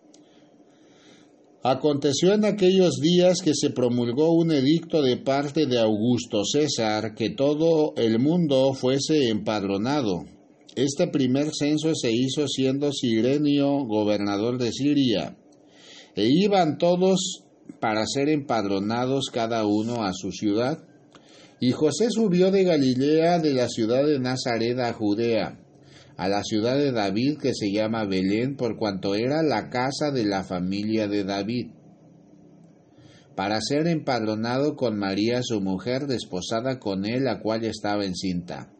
Aconteció 1.63 2.33
en 2.33 2.47
aquellos 2.47 2.95
días 3.03 3.43
que 3.45 3.53
se 3.55 3.69
promulgó 3.69 4.33
un 4.33 4.51
edicto 4.51 5.03
de 5.03 5.19
parte 5.19 5.67
de 5.67 5.79
Augusto 5.79 6.43
César 6.43 7.15
que 7.15 7.29
todo 7.29 7.93
el 7.99 8.19
mundo 8.19 8.73
fuese 8.73 9.29
empadronado. 9.29 10.25
Este 10.75 11.07
primer 11.07 11.51
censo 11.53 11.95
se 11.95 12.13
hizo 12.13 12.49
siendo 12.49 12.91
Sirenio 12.93 13.85
gobernador 13.85 14.57
de 14.57 14.73
Siria, 14.73 15.37
e 16.17 16.29
iban 16.31 16.79
todos 16.79 17.45
para 17.79 18.07
ser 18.07 18.31
empadronados 18.31 19.27
cada 19.31 19.67
uno 19.67 20.03
a 20.03 20.15
su 20.15 20.33
ciudad. 20.33 20.79
Y 21.61 21.73
José 21.73 22.07
subió 22.09 22.51
de 22.51 22.65
Galilea 22.65 23.39
de 23.39 23.53
la 23.53 23.69
ciudad 23.69 24.07
de 24.07 24.19
Nazaret 24.19 24.79
a 24.79 24.95
Judea 24.95 25.59
a 26.21 26.29
la 26.29 26.43
ciudad 26.45 26.77
de 26.77 26.93
David 26.93 27.39
que 27.39 27.55
se 27.55 27.73
llama 27.73 28.05
Belén 28.05 28.55
por 28.55 28.77
cuanto 28.77 29.15
era 29.15 29.43
la 29.43 29.71
casa 29.71 30.11
de 30.11 30.27
la 30.27 30.45
familia 30.45 31.09
de 31.09 31.25
David, 31.25 31.69
para 33.35 33.59
ser 33.63 33.87
empadronado 33.87 34.77
con 34.77 34.99
María 34.99 35.41
su 35.43 35.63
mujer, 35.63 36.07
desposada 36.07 36.79
con 36.79 37.07
él, 37.07 37.25
la 37.25 37.41
cual 37.41 37.65
estaba 37.65 38.05
encinta. 38.05 38.71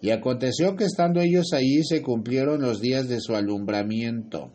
Y 0.00 0.12
aconteció 0.12 0.74
que 0.74 0.84
estando 0.84 1.20
ellos 1.20 1.52
allí 1.52 1.84
se 1.84 2.00
cumplieron 2.00 2.62
los 2.62 2.80
días 2.80 3.06
de 3.06 3.20
su 3.20 3.36
alumbramiento. 3.36 4.54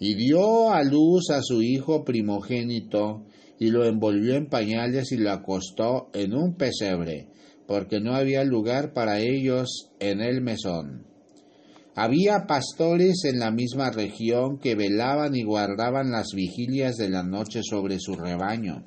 Y 0.00 0.14
dio 0.14 0.72
a 0.72 0.82
luz 0.82 1.28
a 1.28 1.42
su 1.42 1.60
hijo 1.60 2.06
primogénito, 2.06 3.26
y 3.58 3.68
lo 3.68 3.84
envolvió 3.84 4.34
en 4.34 4.46
pañales 4.46 5.12
y 5.12 5.18
lo 5.18 5.30
acostó 5.30 6.08
en 6.14 6.32
un 6.32 6.54
pesebre, 6.54 7.28
porque 7.66 8.00
no 8.00 8.14
había 8.14 8.44
lugar 8.44 8.94
para 8.94 9.20
ellos 9.20 9.90
en 10.00 10.22
el 10.22 10.40
mesón. 10.40 11.17
Había 12.00 12.46
pastores 12.46 13.24
en 13.24 13.40
la 13.40 13.50
misma 13.50 13.90
región 13.90 14.60
que 14.60 14.76
velaban 14.76 15.34
y 15.34 15.42
guardaban 15.42 16.12
las 16.12 16.28
vigilias 16.32 16.94
de 16.94 17.08
la 17.08 17.24
noche 17.24 17.62
sobre 17.68 17.98
su 17.98 18.14
rebaño. 18.14 18.84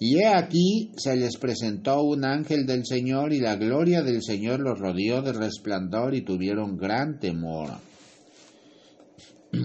Y 0.00 0.20
he 0.20 0.28
aquí 0.28 0.92
se 0.96 1.14
les 1.14 1.36
presentó 1.36 2.00
un 2.00 2.24
ángel 2.24 2.64
del 2.64 2.86
Señor 2.86 3.34
y 3.34 3.40
la 3.40 3.56
gloria 3.56 4.00
del 4.00 4.22
Señor 4.22 4.60
los 4.60 4.78
rodeó 4.78 5.20
de 5.20 5.34
resplandor 5.34 6.14
y 6.14 6.22
tuvieron 6.22 6.78
gran 6.78 7.18
temor. 7.18 7.68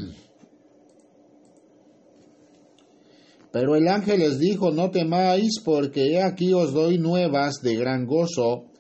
Pero 3.54 3.78
el 3.78 3.88
ángel 3.88 4.20
les 4.20 4.40
dijo, 4.40 4.72
no 4.72 4.92
temáis, 4.92 5.62
porque 5.64 6.12
he 6.12 6.22
aquí 6.22 6.52
os 6.52 6.74
doy 6.74 6.98
nuevas 6.98 7.62
de 7.62 7.78
gran 7.78 8.06
gozo, 8.06 8.73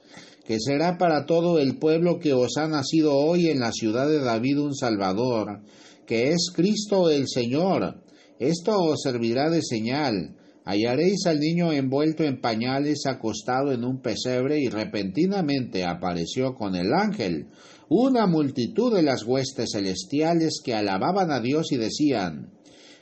que 0.45 0.57
será 0.59 0.97
para 0.97 1.25
todo 1.25 1.59
el 1.59 1.77
pueblo 1.77 2.19
que 2.19 2.33
os 2.33 2.57
ha 2.57 2.67
nacido 2.67 3.15
hoy 3.15 3.47
en 3.47 3.59
la 3.59 3.71
ciudad 3.71 4.07
de 4.07 4.19
David 4.19 4.59
un 4.59 4.75
Salvador, 4.75 5.61
que 6.05 6.31
es 6.31 6.51
Cristo 6.53 7.09
el 7.09 7.27
Señor. 7.27 8.03
Esto 8.39 8.77
os 8.77 9.01
servirá 9.01 9.49
de 9.49 9.61
señal. 9.61 10.35
Hallaréis 10.65 11.25
al 11.27 11.39
niño 11.39 11.71
envuelto 11.71 12.23
en 12.23 12.39
pañales, 12.39 13.05
acostado 13.05 13.71
en 13.71 13.83
un 13.83 14.01
pesebre, 14.01 14.59
y 14.59 14.69
repentinamente 14.69 15.85
apareció 15.85 16.55
con 16.55 16.75
el 16.75 16.93
ángel 16.93 17.47
una 17.89 18.27
multitud 18.27 18.95
de 18.95 19.03
las 19.03 19.23
huestes 19.23 19.71
celestiales 19.73 20.61
que 20.63 20.73
alababan 20.73 21.31
a 21.31 21.39
Dios 21.39 21.71
y 21.71 21.77
decían, 21.77 22.51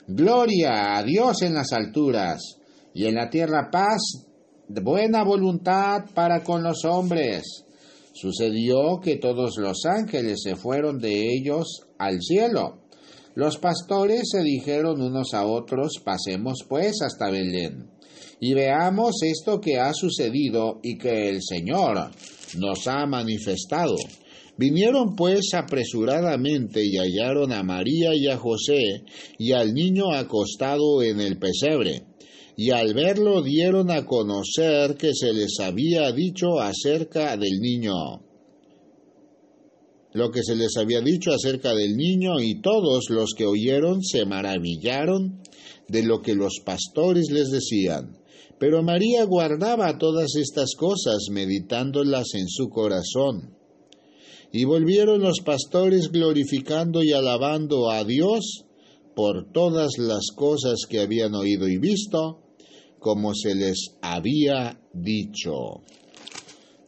Gloria 0.07 0.97
a 0.97 1.03
Dios 1.03 1.43
en 1.43 1.53
las 1.53 1.71
alturas, 1.71 2.41
y 2.93 3.05
en 3.05 3.15
la 3.15 3.29
tierra 3.29 3.69
paz 3.71 4.27
buena 4.79 5.23
voluntad 5.23 6.05
para 6.13 6.43
con 6.43 6.63
los 6.63 6.85
hombres. 6.85 7.65
Sucedió 8.13 8.99
que 9.01 9.17
todos 9.17 9.57
los 9.57 9.85
ángeles 9.85 10.41
se 10.43 10.55
fueron 10.55 10.99
de 10.99 11.33
ellos 11.33 11.87
al 11.97 12.21
cielo. 12.21 12.81
Los 13.35 13.57
pastores 13.57 14.29
se 14.31 14.43
dijeron 14.43 15.01
unos 15.01 15.33
a 15.33 15.45
otros, 15.45 16.01
pasemos 16.03 16.65
pues 16.67 17.01
hasta 17.01 17.31
Belén, 17.31 17.89
y 18.41 18.53
veamos 18.53 19.23
esto 19.23 19.61
que 19.61 19.79
ha 19.79 19.93
sucedido 19.93 20.79
y 20.83 20.97
que 20.97 21.29
el 21.29 21.41
Señor 21.41 22.11
nos 22.57 22.87
ha 22.87 23.05
manifestado. 23.05 23.95
Vinieron 24.57 25.15
pues 25.15 25.53
apresuradamente 25.53 26.83
y 26.83 26.97
hallaron 26.97 27.53
a 27.53 27.63
María 27.63 28.13
y 28.13 28.27
a 28.27 28.37
José 28.37 29.03
y 29.37 29.53
al 29.53 29.73
niño 29.73 30.13
acostado 30.13 31.01
en 31.01 31.21
el 31.21 31.39
pesebre 31.39 32.10
y 32.55 32.71
al 32.71 32.93
verlo 32.93 33.41
dieron 33.41 33.91
a 33.91 34.05
conocer 34.05 34.95
que 34.95 35.13
se 35.13 35.33
les 35.33 35.59
había 35.59 36.11
dicho 36.11 36.59
acerca 36.59 37.37
del 37.37 37.59
niño. 37.59 38.21
Lo 40.13 40.29
que 40.29 40.43
se 40.43 40.55
les 40.55 40.75
había 40.77 41.01
dicho 41.01 41.31
acerca 41.31 41.73
del 41.73 41.95
niño 41.95 42.39
y 42.41 42.61
todos 42.61 43.09
los 43.09 43.33
que 43.35 43.45
oyeron 43.45 44.03
se 44.03 44.25
maravillaron 44.25 45.41
de 45.87 46.03
lo 46.03 46.21
que 46.21 46.35
los 46.35 46.59
pastores 46.65 47.29
les 47.31 47.49
decían. 47.49 48.17
Pero 48.59 48.83
María 48.83 49.23
guardaba 49.23 49.97
todas 49.97 50.35
estas 50.35 50.75
cosas, 50.75 51.29
meditándolas 51.31 52.33
en 52.35 52.47
su 52.47 52.69
corazón. 52.69 53.55
Y 54.51 54.65
volvieron 54.65 55.21
los 55.21 55.39
pastores 55.39 56.11
glorificando 56.11 57.01
y 57.01 57.13
alabando 57.13 57.89
a 57.89 58.03
Dios 58.03 58.65
por 59.15 59.51
todas 59.51 59.97
las 59.97 60.27
cosas 60.35 60.81
que 60.89 60.99
habían 60.99 61.35
oído 61.35 61.67
y 61.67 61.77
visto, 61.77 62.39
como 62.99 63.33
se 63.33 63.55
les 63.55 63.97
había 64.01 64.79
dicho. 64.93 65.81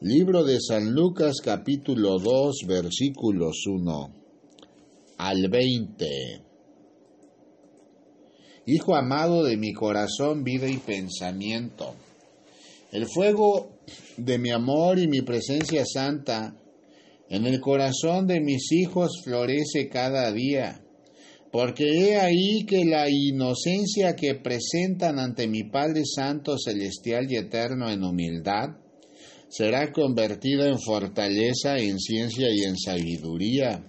Libro 0.01 0.43
de 0.43 0.59
San 0.59 0.93
Lucas 0.93 1.38
capítulo 1.43 2.19
2 2.19 2.65
versículos 2.67 3.65
1 3.67 4.13
al 5.17 5.49
20. 5.49 6.41
Hijo 8.65 8.95
amado 8.95 9.43
de 9.43 9.57
mi 9.57 9.73
corazón, 9.73 10.43
vida 10.43 10.69
y 10.69 10.77
pensamiento, 10.77 11.95
el 12.91 13.07
fuego 13.07 13.79
de 14.17 14.38
mi 14.38 14.51
amor 14.51 14.99
y 14.99 15.07
mi 15.07 15.21
presencia 15.21 15.83
santa 15.86 16.55
en 17.29 17.45
el 17.45 17.59
corazón 17.59 18.27
de 18.27 18.39
mis 18.39 18.71
hijos 18.71 19.21
florece 19.23 19.89
cada 19.89 20.31
día 20.31 20.83
porque 21.54 21.86
he 21.86 22.20
ahí 22.20 22.66
que 22.66 22.84
la 22.84 23.08
inocencia 23.08 24.16
que 24.16 24.34
presentan 24.34 25.20
ante 25.20 25.48
mi 25.48 25.63
Padre 25.63 26.02
Santo, 26.04 26.58
Celestial 26.58 27.32
y 27.32 27.36
Eterno 27.36 27.92
en 27.92 28.04
humildad, 28.04 28.70
será 29.50 29.92
convertida 29.92 30.66
en 30.66 30.80
fortaleza, 30.80 31.78
en 31.78 32.00
ciencia 32.00 32.48
y 32.52 32.63
en 32.63 32.76
sabiduría, 32.76 33.86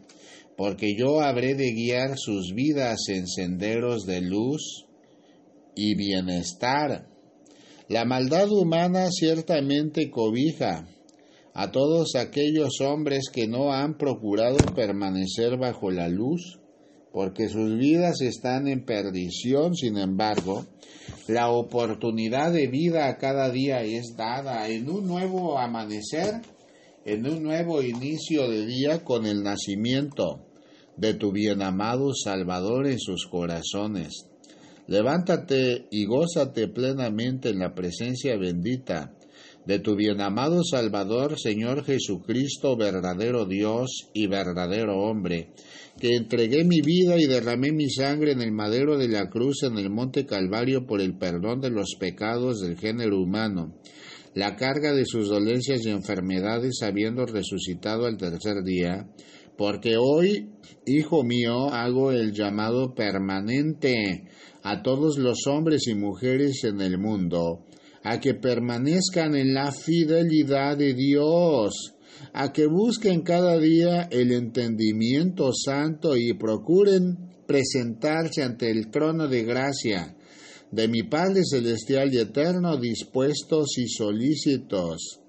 porque 0.58 0.94
yo 0.94 1.22
habré 1.22 1.54
de 1.54 1.72
guiar 1.72 2.18
sus 2.18 2.52
vidas 2.54 2.98
en 3.08 3.26
senderos 3.26 4.04
de 4.04 4.20
luz 4.20 4.84
y 5.74 5.94
bienestar. 5.94 7.08
La 7.88 8.04
maldad 8.04 8.50
humana 8.52 9.08
ciertamente 9.10 10.10
cobija 10.10 10.86
a 11.54 11.70
todos 11.72 12.14
aquellos 12.14 12.82
hombres 12.82 13.30
que 13.32 13.48
no 13.48 13.72
han 13.72 13.96
procurado 13.96 14.58
permanecer 14.74 15.56
bajo 15.56 15.90
la 15.90 16.10
luz, 16.10 16.58
porque 17.14 17.48
sus 17.48 17.78
vidas 17.78 18.20
están 18.22 18.66
en 18.66 18.84
perdición, 18.84 19.76
sin 19.76 19.98
embargo, 19.98 20.66
la 21.28 21.48
oportunidad 21.48 22.52
de 22.52 22.66
vida 22.66 23.06
a 23.06 23.18
cada 23.18 23.52
día 23.52 23.82
es 23.84 24.16
dada 24.16 24.68
en 24.68 24.90
un 24.90 25.06
nuevo 25.06 25.56
amanecer, 25.56 26.42
en 27.04 27.24
un 27.30 27.44
nuevo 27.44 27.82
inicio 27.82 28.50
de 28.50 28.66
día 28.66 29.04
con 29.04 29.26
el 29.26 29.44
nacimiento 29.44 30.44
de 30.96 31.14
tu 31.14 31.30
bienamado 31.30 32.12
Salvador 32.14 32.88
en 32.88 32.98
sus 32.98 33.28
corazones. 33.28 34.26
Levántate 34.88 35.86
y 35.92 36.06
gózate 36.06 36.66
plenamente 36.66 37.50
en 37.50 37.60
la 37.60 37.76
presencia 37.76 38.36
bendita 38.36 39.14
de 39.66 39.78
tu 39.78 39.96
bienamado 39.96 40.62
Salvador, 40.62 41.38
Señor 41.38 41.84
Jesucristo, 41.84 42.76
verdadero 42.76 43.46
Dios 43.46 44.10
y 44.12 44.26
verdadero 44.26 44.98
hombre, 44.98 45.48
que 45.98 46.16
entregué 46.16 46.64
mi 46.64 46.82
vida 46.82 47.18
y 47.18 47.26
derramé 47.26 47.72
mi 47.72 47.88
sangre 47.88 48.32
en 48.32 48.42
el 48.42 48.52
madero 48.52 48.98
de 48.98 49.08
la 49.08 49.30
cruz 49.30 49.62
en 49.62 49.78
el 49.78 49.88
monte 49.88 50.26
Calvario 50.26 50.86
por 50.86 51.00
el 51.00 51.16
perdón 51.16 51.60
de 51.60 51.70
los 51.70 51.96
pecados 51.98 52.60
del 52.60 52.76
género 52.76 53.18
humano, 53.18 53.74
la 54.34 54.56
carga 54.56 54.92
de 54.92 55.06
sus 55.06 55.28
dolencias 55.28 55.86
y 55.86 55.90
enfermedades 55.90 56.82
habiendo 56.82 57.24
resucitado 57.24 58.06
al 58.06 58.18
tercer 58.18 58.62
día, 58.64 59.08
Porque 59.56 59.96
hoy, 59.96 60.50
hijo 60.84 61.22
mío, 61.22 61.68
hago 61.72 62.10
el 62.10 62.32
llamado 62.32 62.92
permanente 62.92 64.24
a 64.64 64.82
todos 64.82 65.16
los 65.16 65.46
hombres 65.46 65.86
y 65.86 65.94
mujeres 65.94 66.64
en 66.64 66.80
el 66.80 66.98
mundo, 66.98 67.64
a 68.04 68.20
que 68.20 68.34
permanezcan 68.34 69.34
en 69.34 69.54
la 69.54 69.72
fidelidad 69.72 70.76
de 70.76 70.94
Dios, 70.94 71.94
a 72.32 72.52
que 72.52 72.66
busquen 72.66 73.22
cada 73.22 73.58
día 73.58 74.02
el 74.10 74.30
entendimiento 74.30 75.50
santo 75.52 76.16
y 76.16 76.34
procuren 76.34 77.16
presentarse 77.46 78.42
ante 78.42 78.70
el 78.70 78.90
trono 78.90 79.26
de 79.26 79.42
gracia 79.42 80.16
de 80.70 80.88
mi 80.88 81.02
Padre 81.04 81.42
Celestial 81.48 82.12
y 82.12 82.18
Eterno 82.18 82.76
dispuestos 82.78 83.78
y 83.78 83.88
solícitos 83.88 85.20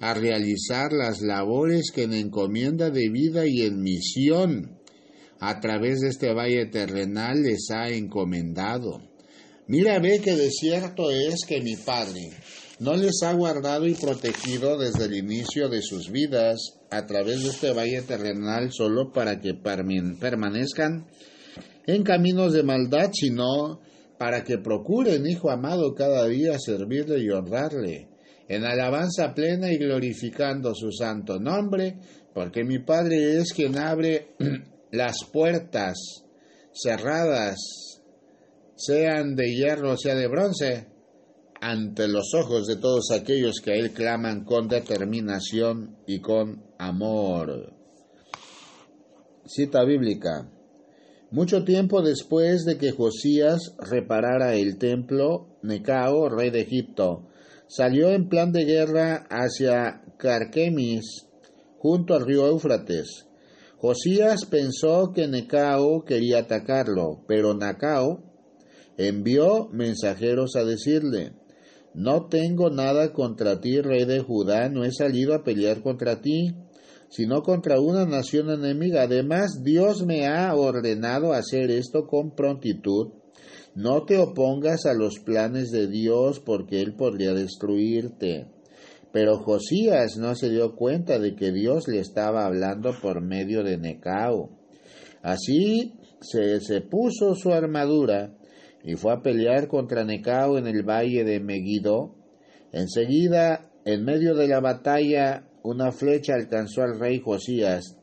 a 0.00 0.14
realizar 0.14 0.92
las 0.92 1.22
labores 1.22 1.92
que 1.94 2.02
en 2.02 2.12
encomienda 2.12 2.90
de 2.90 3.08
vida 3.08 3.46
y 3.46 3.62
en 3.62 3.80
misión 3.80 4.80
a 5.38 5.60
través 5.60 6.00
de 6.00 6.08
este 6.08 6.34
valle 6.34 6.66
terrenal 6.66 7.42
les 7.42 7.70
ha 7.70 7.88
encomendado. 7.88 9.11
Mira, 9.68 9.98
ve 10.00 10.20
que 10.20 10.34
de 10.34 10.50
cierto 10.50 11.10
es 11.10 11.44
que 11.46 11.60
mi 11.60 11.76
Padre 11.76 12.30
no 12.80 12.96
les 12.96 13.22
ha 13.22 13.32
guardado 13.32 13.86
y 13.86 13.94
protegido 13.94 14.76
desde 14.76 15.04
el 15.04 15.14
inicio 15.14 15.68
de 15.68 15.82
sus 15.82 16.10
vidas 16.10 16.58
a 16.90 17.06
través 17.06 17.42
de 17.42 17.50
este 17.50 17.72
valle 17.72 18.02
terrenal 18.02 18.72
solo 18.72 19.12
para 19.12 19.40
que 19.40 19.54
permanezcan 19.54 21.06
en 21.86 22.02
caminos 22.02 22.52
de 22.52 22.64
maldad, 22.64 23.10
sino 23.12 23.80
para 24.18 24.42
que 24.44 24.58
procuren, 24.58 25.26
hijo 25.26 25.50
amado, 25.50 25.94
cada 25.94 26.26
día 26.26 26.58
servirle 26.58 27.20
y 27.20 27.30
honrarle, 27.30 28.08
en 28.48 28.64
alabanza 28.64 29.32
plena 29.34 29.72
y 29.72 29.78
glorificando 29.78 30.74
su 30.74 30.90
santo 30.92 31.38
nombre, 31.38 31.96
porque 32.34 32.64
mi 32.64 32.78
Padre 32.78 33.38
es 33.38 33.52
quien 33.52 33.78
abre 33.78 34.34
las 34.90 35.24
puertas 35.32 35.94
cerradas, 36.72 37.56
sean 38.84 39.36
de 39.36 39.54
hierro 39.54 39.92
o 39.92 39.96
sea 39.96 40.16
de 40.16 40.26
bronce, 40.26 40.88
ante 41.60 42.08
los 42.08 42.34
ojos 42.34 42.66
de 42.66 42.76
todos 42.76 43.12
aquellos 43.12 43.60
que 43.60 43.72
a 43.72 43.76
Él 43.76 43.92
claman 43.92 44.44
con 44.44 44.66
determinación 44.66 45.98
y 46.06 46.20
con 46.20 46.64
amor. 46.78 47.72
Cita 49.46 49.84
bíblica. 49.84 50.50
Mucho 51.30 51.62
tiempo 51.64 52.02
después 52.02 52.64
de 52.64 52.76
que 52.76 52.90
Josías 52.90 53.74
reparara 53.78 54.54
el 54.54 54.76
templo, 54.78 55.58
Necao, 55.62 56.28
rey 56.28 56.50
de 56.50 56.62
Egipto, 56.62 57.28
salió 57.68 58.10
en 58.10 58.28
plan 58.28 58.50
de 58.50 58.64
guerra 58.64 59.26
hacia 59.30 60.02
Carquemis, 60.18 61.28
junto 61.78 62.14
al 62.14 62.26
río 62.26 62.48
Éufrates. 62.48 63.28
Josías 63.78 64.44
pensó 64.46 65.12
que 65.14 65.28
Necao 65.28 66.04
quería 66.04 66.40
atacarlo, 66.40 67.24
pero 67.28 67.54
Necao 67.54 68.31
envió 68.96 69.68
mensajeros 69.70 70.56
a 70.56 70.64
decirle, 70.64 71.32
No 71.94 72.26
tengo 72.26 72.70
nada 72.70 73.12
contra 73.12 73.60
ti, 73.60 73.80
rey 73.80 74.04
de 74.04 74.20
Judá, 74.20 74.68
no 74.68 74.84
he 74.84 74.92
salido 74.92 75.34
a 75.34 75.42
pelear 75.44 75.82
contra 75.82 76.20
ti 76.20 76.54
sino 77.12 77.42
contra 77.42 77.78
una 77.78 78.06
nación 78.06 78.48
enemiga. 78.48 79.02
Además, 79.02 79.62
Dios 79.62 80.02
me 80.06 80.26
ha 80.26 80.54
ordenado 80.54 81.34
hacer 81.34 81.70
esto 81.70 82.06
con 82.06 82.34
prontitud. 82.34 83.08
No 83.74 84.04
te 84.04 84.16
opongas 84.16 84.86
a 84.86 84.94
los 84.94 85.18
planes 85.18 85.70
de 85.70 85.88
Dios 85.88 86.40
porque 86.40 86.80
Él 86.80 86.94
podría 86.94 87.34
destruirte. 87.34 88.46
Pero 89.12 89.40
Josías 89.40 90.16
no 90.16 90.34
se 90.34 90.48
dio 90.48 90.74
cuenta 90.74 91.18
de 91.18 91.34
que 91.34 91.52
Dios 91.52 91.86
le 91.86 91.98
estaba 91.98 92.46
hablando 92.46 92.94
por 93.02 93.20
medio 93.20 93.62
de 93.62 93.76
Necao. 93.76 94.48
Así 95.22 95.92
se, 96.22 96.60
se 96.60 96.80
puso 96.80 97.34
su 97.34 97.52
armadura 97.52 98.34
y 98.84 98.96
fue 98.96 99.12
a 99.12 99.22
pelear 99.22 99.68
contra 99.68 100.04
Necao 100.04 100.58
en 100.58 100.66
el 100.66 100.82
valle 100.82 101.24
de 101.24 101.40
Megiddo. 101.40 102.14
Enseguida, 102.72 103.70
en 103.84 104.04
medio 104.04 104.34
de 104.34 104.48
la 104.48 104.60
batalla, 104.60 105.44
una 105.62 105.92
flecha 105.92 106.34
alcanzó 106.34 106.82
al 106.82 106.98
rey 106.98 107.20
Josías, 107.20 107.96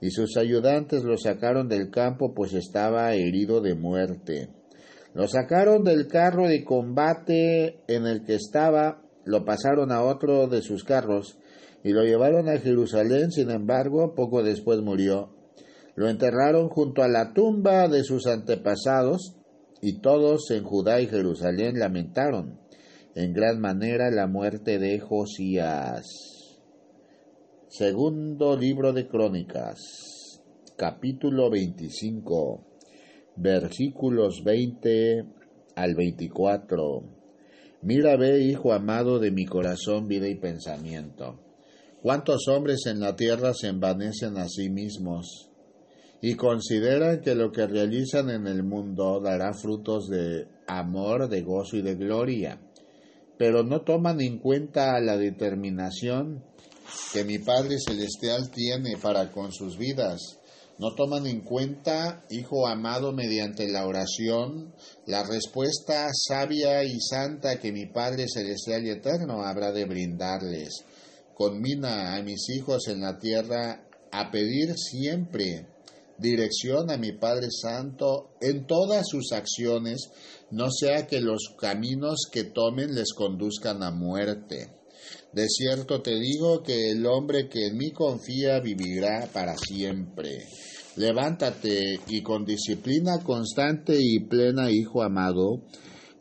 y 0.00 0.10
sus 0.10 0.36
ayudantes 0.36 1.04
lo 1.04 1.16
sacaron 1.16 1.68
del 1.68 1.90
campo, 1.90 2.34
pues 2.34 2.52
estaba 2.52 3.14
herido 3.14 3.60
de 3.60 3.74
muerte. 3.74 4.48
Lo 5.14 5.28
sacaron 5.28 5.84
del 5.84 6.08
carro 6.08 6.48
de 6.48 6.64
combate 6.64 7.80
en 7.88 8.06
el 8.06 8.24
que 8.24 8.34
estaba, 8.34 9.02
lo 9.24 9.44
pasaron 9.44 9.90
a 9.90 10.02
otro 10.02 10.46
de 10.48 10.60
sus 10.60 10.84
carros, 10.84 11.38
y 11.82 11.92
lo 11.92 12.02
llevaron 12.02 12.48
a 12.48 12.58
Jerusalén, 12.58 13.30
sin 13.30 13.50
embargo, 13.50 14.14
poco 14.14 14.42
después 14.42 14.80
murió. 14.80 15.30
Lo 15.94 16.10
enterraron 16.10 16.68
junto 16.68 17.02
a 17.02 17.08
la 17.08 17.32
tumba 17.32 17.88
de 17.88 18.02
sus 18.02 18.26
antepasados, 18.26 19.35
y 19.80 20.00
todos 20.00 20.50
en 20.50 20.64
Judá 20.64 21.00
y 21.00 21.06
Jerusalén 21.06 21.78
lamentaron 21.78 22.58
en 23.14 23.32
gran 23.32 23.60
manera 23.60 24.10
la 24.10 24.26
muerte 24.26 24.78
de 24.78 24.98
Josías. 25.00 26.04
Segundo 27.68 28.56
libro 28.56 28.92
de 28.92 29.06
Crónicas, 29.08 30.42
capítulo 30.76 31.50
25, 31.50 32.64
versículos 33.36 34.42
20 34.44 35.24
al 35.74 35.94
24. 35.94 37.02
Mira, 37.82 38.16
ve, 38.16 38.40
hijo 38.40 38.72
amado 38.72 39.18
de 39.18 39.30
mi 39.30 39.46
corazón, 39.46 40.08
vida 40.08 40.28
y 40.28 40.36
pensamiento. 40.36 41.40
¿Cuántos 42.02 42.48
hombres 42.48 42.86
en 42.86 43.00
la 43.00 43.16
tierra 43.16 43.52
se 43.54 43.68
envanecen 43.68 44.38
a 44.38 44.48
sí 44.48 44.70
mismos 44.70 45.50
y 46.20 46.34
consideran 46.34 47.20
que 47.20 47.34
lo 47.34 47.52
que 47.52 47.66
realizan 47.66 48.30
en 48.30 48.46
el 48.46 48.62
mundo 48.62 49.20
dará 49.20 49.52
frutos 49.52 50.08
de 50.08 50.48
amor, 50.66 51.28
de 51.28 51.42
gozo 51.42 51.76
y 51.76 51.82
de 51.82 51.94
gloria? 51.94 52.60
Pero 53.38 53.62
no 53.62 53.82
toman 53.82 54.20
en 54.20 54.38
cuenta 54.38 54.98
la 55.00 55.16
determinación 55.16 56.42
que 57.12 57.24
mi 57.24 57.38
Padre 57.38 57.76
Celestial 57.78 58.50
tiene 58.50 58.96
para 58.96 59.30
con 59.30 59.52
sus 59.52 59.76
vidas. 59.76 60.38
No 60.78 60.94
toman 60.94 61.26
en 61.26 61.40
cuenta, 61.40 62.24
Hijo 62.30 62.66
amado, 62.66 63.12
mediante 63.12 63.68
la 63.68 63.86
oración, 63.86 64.74
la 65.06 65.22
respuesta 65.22 66.08
sabia 66.12 66.84
y 66.84 67.00
santa 67.00 67.58
que 67.58 67.72
mi 67.72 67.86
Padre 67.86 68.26
Celestial 68.28 68.84
y 68.86 68.90
Eterno 68.90 69.42
habrá 69.42 69.72
de 69.72 69.86
brindarles. 69.86 70.84
Conmina 71.34 72.16
a 72.16 72.22
mis 72.22 72.48
hijos 72.50 72.88
en 72.88 73.00
la 73.00 73.18
tierra 73.18 73.86
a 74.12 74.30
pedir 74.30 74.74
siempre 74.76 75.66
dirección 76.18 76.90
a 76.90 76.96
mi 76.96 77.12
Padre 77.12 77.48
Santo 77.50 78.36
en 78.40 78.66
todas 78.66 79.06
sus 79.08 79.32
acciones, 79.32 80.10
no 80.50 80.70
sea 80.70 81.06
que 81.06 81.20
los 81.20 81.54
caminos 81.58 82.28
que 82.30 82.44
tomen 82.44 82.94
les 82.94 83.12
conduzcan 83.12 83.82
a 83.82 83.90
muerte. 83.90 84.72
De 85.32 85.46
cierto 85.48 86.00
te 86.00 86.18
digo 86.18 86.62
que 86.62 86.90
el 86.90 87.04
hombre 87.06 87.48
que 87.48 87.66
en 87.66 87.76
mí 87.76 87.90
confía 87.90 88.60
vivirá 88.60 89.28
para 89.32 89.56
siempre. 89.56 90.46
Levántate 90.96 92.00
y 92.08 92.22
con 92.22 92.46
disciplina 92.46 93.18
constante 93.22 93.98
y 94.00 94.18
plena, 94.20 94.70
hijo 94.70 95.02
amado, 95.02 95.62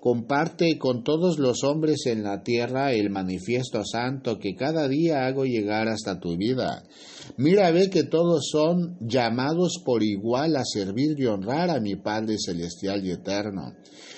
comparte 0.06 0.78
con 0.78 1.04
todos 1.04 1.40
los 1.40 1.64
hombres 1.64 2.06
en 2.06 2.22
la 2.22 2.44
tierra 2.44 2.94
el 2.94 3.10
manifiesto 3.10 3.84
santo 3.84 4.38
que 4.38 4.54
cada 4.54 4.88
día 4.88 5.26
hago 5.26 5.46
llegar 5.46 5.88
hasta 5.88 6.20
tu 6.20 6.38
vida. 6.38 6.84
Mira, 7.38 7.72
ve 7.72 7.90
que 7.90 8.04
todos 8.04 8.50
son 8.52 9.00
llamados 9.02 9.82
por 9.84 10.04
igual 10.04 10.58
a 10.58 10.64
servir 10.64 11.20
y 11.20 11.26
honrar 11.26 11.72
a 11.72 11.80
mi 11.80 11.96
Padre 11.96 12.36
Celestial 12.38 13.04
y 13.04 13.14
Eterno, 13.14 13.74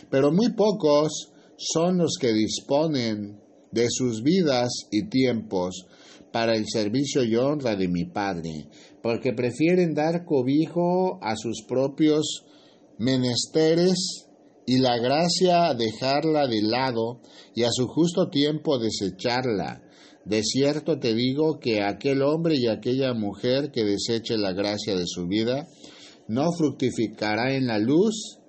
pero 0.09 0.33
muy 0.33 0.51
pocos 0.51 1.31
son 1.55 1.99
los 1.99 2.17
que 2.19 2.33
disponen 2.33 3.39
de 3.71 3.87
sus 3.89 4.23
vidas 4.23 4.67
y 4.91 5.07
tiempos 5.07 5.85
para 6.33 6.57
el 6.57 6.65
servicio 6.67 7.23
y 7.23 7.37
honra 7.37 7.77
de 7.77 7.87
mi 7.87 8.03
Padre, 8.03 8.67
porque 9.01 9.31
prefieren 9.31 9.93
dar 9.93 10.25
cobijo 10.25 11.17
a 11.21 11.37
sus 11.37 11.63
propios 11.65 12.43
menesteres 12.97 14.26
y 14.67 14.79
la 14.79 14.97
gracia 14.97 15.73
dejarla 15.73 16.45
de 16.45 16.61
lado 16.61 17.21
y 17.55 17.63
a 17.63 17.69
su 17.71 17.87
justo 17.87 18.29
tiempo 18.29 18.77
desecharla. 18.77 19.81
De 20.25 20.43
cierto 20.43 20.99
te 20.99 21.15
digo 21.15 21.57
que 21.57 21.81
aquel 21.81 22.21
hombre 22.21 22.55
y 22.57 22.67
aquella 22.67 23.13
mujer 23.13 23.71
que 23.71 23.85
deseche 23.85 24.37
la 24.37 24.51
gracia 24.51 24.93
de 24.95 25.05
su 25.07 25.25
vida 25.25 25.67
no 26.27 26.51
fructificará 26.51 27.55
en 27.55 27.67
la 27.67 27.79
luz 27.79 28.39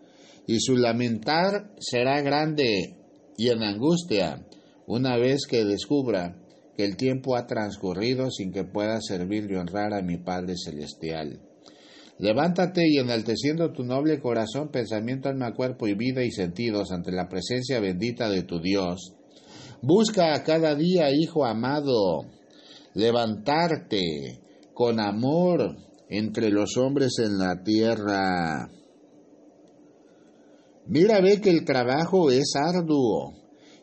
y 0.48 0.58
su 0.58 0.76
lamentar 0.76 1.72
será 1.78 2.20
grande 2.20 2.96
y 3.36 3.50
en 3.50 3.62
angustia 3.62 4.44
una 4.88 5.16
vez 5.16 5.46
que 5.48 5.64
descubra 5.64 6.36
que 6.76 6.84
el 6.84 6.96
tiempo 6.96 7.36
ha 7.36 7.46
transcurrido 7.46 8.28
sin 8.32 8.50
que 8.50 8.64
pueda 8.64 9.00
servir 9.00 9.48
y 9.48 9.54
honrar 9.54 9.94
a 9.94 10.02
mi 10.02 10.16
Padre 10.16 10.54
Celestial. 10.56 11.47
Levántate 12.18 12.82
y 12.88 12.98
enalteciendo 12.98 13.72
tu 13.72 13.84
noble 13.84 14.20
corazón, 14.20 14.70
pensamiento, 14.70 15.28
alma, 15.28 15.54
cuerpo 15.54 15.86
y 15.86 15.94
vida 15.94 16.24
y 16.24 16.32
sentidos 16.32 16.90
ante 16.90 17.12
la 17.12 17.28
presencia 17.28 17.78
bendita 17.78 18.28
de 18.28 18.42
tu 18.42 18.60
Dios. 18.60 19.14
Busca 19.82 20.34
a 20.34 20.42
cada 20.42 20.74
día, 20.74 21.12
Hijo 21.12 21.46
amado, 21.46 22.24
levantarte 22.94 24.40
con 24.74 24.98
amor 24.98 25.76
entre 26.08 26.50
los 26.50 26.76
hombres 26.76 27.12
en 27.18 27.38
la 27.38 27.62
tierra. 27.62 28.68
Mira, 30.86 31.20
ve 31.20 31.40
que 31.40 31.50
el 31.50 31.64
trabajo 31.64 32.30
es 32.30 32.54
arduo 32.56 33.34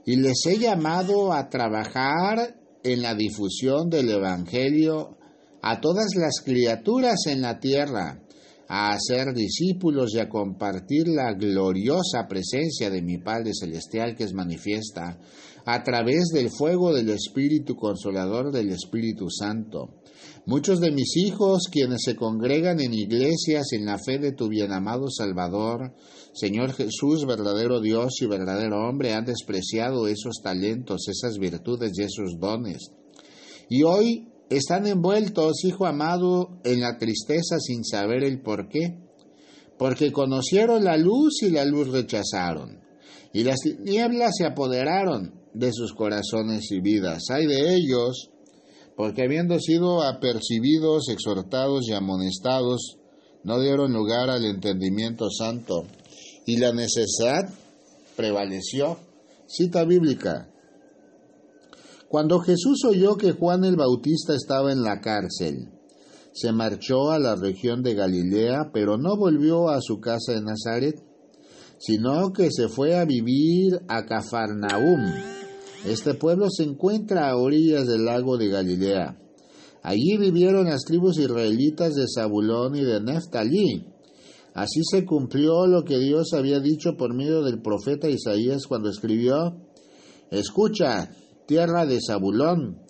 y 0.06 0.18
les 0.18 0.46
he 0.46 0.58
llamado 0.58 1.32
a 1.32 1.48
trabajar 1.50 2.56
en 2.84 3.02
la 3.02 3.16
difusión 3.16 3.90
del 3.90 4.10
Evangelio 4.10 5.18
a 5.62 5.80
todas 5.82 6.16
las 6.16 6.42
criaturas 6.44 7.26
en 7.28 7.42
la 7.42 7.60
tierra, 7.60 8.22
a 8.68 8.94
hacer 8.94 9.34
discípulos 9.34 10.14
y 10.14 10.20
a 10.20 10.30
compartir 10.30 11.08
la 11.08 11.34
gloriosa 11.34 12.28
presencia 12.28 12.90
de 12.90 13.02
mi 13.02 13.18
Padre 13.18 13.52
Celestial 13.54 14.16
que 14.16 14.24
es 14.24 14.34
manifiesta 14.34 15.20
a 15.66 15.84
través 15.84 16.30
del 16.34 16.50
fuego 16.50 16.94
del 16.94 17.10
Espíritu 17.10 17.76
Consolador 17.76 18.52
del 18.52 18.70
Espíritu 18.70 19.30
Santo. 19.30 20.02
Muchos 20.46 20.80
de 20.80 20.92
mis 20.92 21.18
hijos, 21.18 21.64
quienes 21.72 22.04
se 22.04 22.16
congregan 22.16 22.80
en 22.80 22.94
iglesias 22.94 23.74
en 23.74 23.86
la 23.86 23.98
fe 23.98 24.20
de 24.20 24.32
tu 24.32 24.48
bienamado 24.48 25.10
Salvador, 25.10 25.96
Señor 26.34 26.74
Jesús, 26.74 27.26
verdadero 27.26 27.82
Dios 27.82 28.22
y 28.22 28.28
verdadero 28.28 28.88
hombre, 28.88 29.14
han 29.14 29.26
despreciado 29.26 30.08
esos 30.08 30.42
talentos, 30.44 31.08
esas 31.08 31.40
virtudes 31.40 31.94
y 31.96 32.04
esos 32.04 32.38
dones. 32.40 32.92
Y 33.70 33.82
hoy 33.84 34.28
están 34.50 34.88
envueltos, 34.88 35.64
hijo 35.64 35.86
amado, 35.86 36.60
en 36.64 36.82
la 36.82 36.98
tristeza 36.98 37.58
sin 37.60 37.84
saber 37.84 38.24
el 38.24 38.42
por 38.42 38.70
qué, 38.70 39.00
porque 39.78 40.12
conocieron 40.12 40.84
la 40.84 40.98
luz 40.98 41.42
y 41.42 41.50
la 41.50 41.66
luz 41.66 41.90
rechazaron, 41.90 42.80
y 43.34 43.44
las 43.44 43.60
nieblas 43.80 44.32
se 44.38 44.46
apoderaron 44.46 45.34
de 45.54 45.72
sus 45.74 45.94
corazones 45.94 46.72
y 46.72 46.80
vidas. 46.80 47.24
Hay 47.30 47.46
de 47.48 47.76
ellos, 47.76 48.30
porque 48.96 49.24
habiendo 49.24 49.60
sido 49.60 50.04
apercibidos, 50.04 51.10
exhortados 51.10 51.88
y 51.88 51.94
amonestados, 51.94 52.98
no 53.44 53.60
dieron 53.60 53.94
lugar 53.94 54.30
al 54.30 54.46
entendimiento 54.46 55.30
santo, 55.30 55.86
y 56.46 56.58
la 56.58 56.72
necesidad 56.72 57.50
prevaleció. 58.16 58.98
Cita 59.48 59.84
bíblica. 59.84 60.50
Cuando 62.10 62.40
Jesús 62.40 62.84
oyó 62.86 63.18
que 63.18 63.32
Juan 63.32 63.66
el 63.66 63.76
Bautista 63.76 64.36
estaba 64.36 64.72
en 64.72 64.84
la 64.84 65.02
cárcel, 65.02 65.70
se 66.34 66.52
marchó 66.52 67.12
a 67.12 67.20
la 67.20 67.36
región 67.36 67.82
de 67.82 67.94
Galilea, 67.94 68.72
pero 68.74 68.98
no 68.98 69.16
volvió 69.18 69.70
a 69.70 69.82
su 69.82 70.00
casa 70.00 70.34
de 70.34 70.42
Nazaret, 70.42 70.96
sino 71.78 72.32
que 72.34 72.50
se 72.52 72.68
fue 72.68 72.96
a 72.96 73.06
vivir 73.06 73.80
a 73.88 74.06
Cafarnaúm. 74.06 75.02
Este 75.86 76.14
pueblo 76.14 76.48
se 76.50 76.64
encuentra 76.64 77.30
a 77.30 77.38
orillas 77.38 77.88
del 77.88 78.06
lago 78.06 78.38
de 78.38 78.50
Galilea. 78.50 79.18
Allí 79.82 80.18
vivieron 80.18 80.66
las 80.66 80.84
tribus 80.84 81.20
israelitas 81.20 81.94
de 81.94 82.06
Zabulón 82.14 82.76
y 82.76 82.84
de 82.84 83.02
Neftalí. 83.02 83.86
Así 84.56 84.82
se 84.90 85.06
cumplió 85.06 85.68
lo 85.68 85.84
que 85.84 86.00
Dios 86.00 86.34
había 86.34 86.60
dicho 86.60 86.98
por 86.98 87.14
medio 87.14 87.44
del 87.44 87.62
profeta 87.62 88.10
Isaías 88.10 88.68
cuando 88.68 88.90
escribió, 88.90 89.56
Escucha, 90.32 91.12
tierra 91.46 91.86
de 91.86 92.00
Zabulón, 92.06 92.82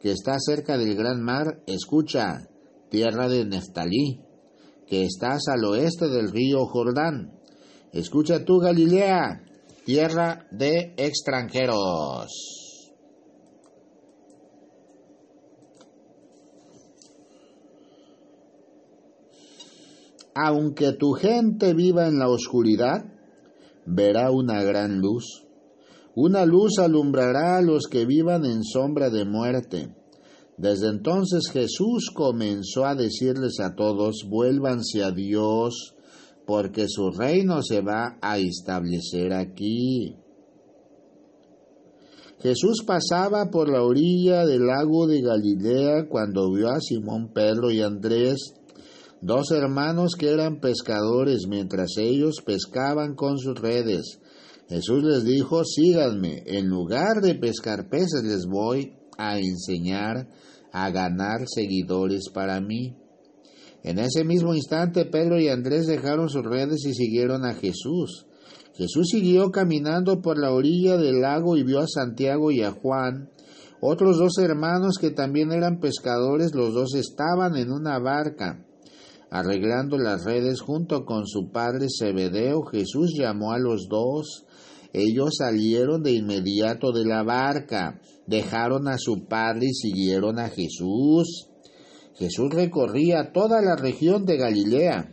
que 0.00 0.12
está 0.12 0.36
cerca 0.38 0.76
del 0.78 0.94
gran 0.94 1.22
mar, 1.22 1.62
escucha, 1.66 2.48
tierra 2.90 3.28
de 3.28 3.44
Neftalí, 3.44 4.20
que 4.86 5.04
estás 5.04 5.48
al 5.48 5.64
oeste 5.64 6.08
del 6.08 6.30
río 6.30 6.66
Jordán. 6.66 7.32
Escucha 7.92 8.44
tú, 8.44 8.58
Galilea, 8.58 9.42
tierra 9.84 10.46
de 10.50 10.94
extranjeros. 10.96 12.30
Aunque 20.34 20.92
tu 20.92 21.12
gente 21.12 21.74
viva 21.74 22.08
en 22.08 22.18
la 22.18 22.28
oscuridad, 22.28 23.04
verá 23.86 24.32
una 24.32 24.62
gran 24.64 24.98
luz. 24.98 25.43
Una 26.16 26.46
luz 26.46 26.78
alumbrará 26.78 27.56
a 27.58 27.62
los 27.62 27.86
que 27.90 28.06
vivan 28.06 28.44
en 28.44 28.62
sombra 28.62 29.10
de 29.10 29.24
muerte. 29.24 29.94
Desde 30.56 30.88
entonces 30.88 31.50
Jesús 31.52 32.10
comenzó 32.14 32.84
a 32.84 32.94
decirles 32.94 33.58
a 33.58 33.74
todos, 33.74 34.24
vuélvanse 34.28 35.02
a 35.02 35.10
Dios, 35.10 35.96
porque 36.46 36.86
su 36.88 37.10
reino 37.10 37.62
se 37.62 37.80
va 37.80 38.18
a 38.20 38.38
establecer 38.38 39.32
aquí. 39.32 40.16
Jesús 42.40 42.84
pasaba 42.86 43.50
por 43.50 43.70
la 43.70 43.82
orilla 43.82 44.44
del 44.44 44.66
lago 44.66 45.06
de 45.06 45.22
Galilea 45.22 46.08
cuando 46.08 46.52
vio 46.52 46.68
a 46.68 46.78
Simón 46.78 47.32
Pedro 47.32 47.70
y 47.70 47.80
Andrés, 47.80 48.52
dos 49.22 49.50
hermanos 49.50 50.12
que 50.14 50.28
eran 50.30 50.60
pescadores, 50.60 51.46
mientras 51.48 51.96
ellos 51.96 52.42
pescaban 52.44 53.14
con 53.14 53.38
sus 53.38 53.58
redes. 53.58 54.20
Jesús 54.68 55.02
les 55.04 55.24
dijo, 55.24 55.64
síganme, 55.64 56.42
en 56.46 56.68
lugar 56.68 57.20
de 57.20 57.34
pescar 57.34 57.88
peces 57.88 58.22
les 58.24 58.46
voy 58.46 58.96
a 59.18 59.38
enseñar 59.38 60.28
a 60.72 60.90
ganar 60.90 61.46
seguidores 61.46 62.30
para 62.32 62.60
mí. 62.60 62.96
En 63.82 63.98
ese 63.98 64.24
mismo 64.24 64.54
instante 64.54 65.04
Pedro 65.04 65.38
y 65.38 65.48
Andrés 65.48 65.86
dejaron 65.86 66.28
sus 66.28 66.42
redes 66.42 66.84
y 66.86 66.94
siguieron 66.94 67.44
a 67.44 67.54
Jesús. 67.54 68.26
Jesús 68.74 69.08
siguió 69.10 69.50
caminando 69.52 70.20
por 70.20 70.38
la 70.38 70.52
orilla 70.52 70.96
del 70.96 71.20
lago 71.20 71.56
y 71.56 71.62
vio 71.62 71.80
a 71.80 71.86
Santiago 71.86 72.50
y 72.50 72.62
a 72.62 72.72
Juan, 72.72 73.30
otros 73.86 74.16
dos 74.16 74.38
hermanos 74.38 74.96
que 74.98 75.10
también 75.10 75.52
eran 75.52 75.78
pescadores, 75.78 76.54
los 76.54 76.72
dos 76.72 76.94
estaban 76.94 77.54
en 77.54 77.70
una 77.70 77.98
barca, 77.98 78.64
arreglando 79.30 79.98
las 79.98 80.24
redes 80.24 80.62
junto 80.62 81.04
con 81.04 81.26
su 81.26 81.50
padre 81.52 81.88
Zebedeo. 81.94 82.62
Jesús 82.62 83.12
llamó 83.14 83.52
a 83.52 83.58
los 83.58 83.86
dos 83.90 84.46
ellos 84.94 85.38
salieron 85.38 86.04
de 86.04 86.12
inmediato 86.12 86.92
de 86.92 87.04
la 87.04 87.24
barca, 87.24 88.00
dejaron 88.28 88.86
a 88.86 88.96
su 88.96 89.26
padre 89.26 89.66
y 89.66 89.74
siguieron 89.74 90.38
a 90.38 90.50
Jesús. 90.50 91.48
Jesús 92.14 92.48
recorría 92.50 93.32
toda 93.32 93.60
la 93.60 93.74
región 93.74 94.24
de 94.24 94.36
Galilea, 94.36 95.12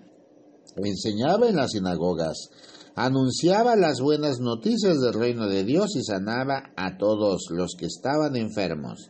enseñaba 0.76 1.50
en 1.50 1.56
las 1.56 1.72
sinagogas, 1.72 2.52
anunciaba 2.96 3.76
las 3.76 4.02
buenas 4.02 4.39
noticias 4.39 5.02
del 5.02 5.15
reino 5.15 5.48
de 5.48 5.63
Dios 5.63 5.96
y 5.96 6.04
sanaba 6.04 6.72
a 6.78 7.00
todos 7.00 7.48
los 7.50 7.74
que 7.76 7.88
estaban 7.88 8.36
enfermos. 8.36 9.10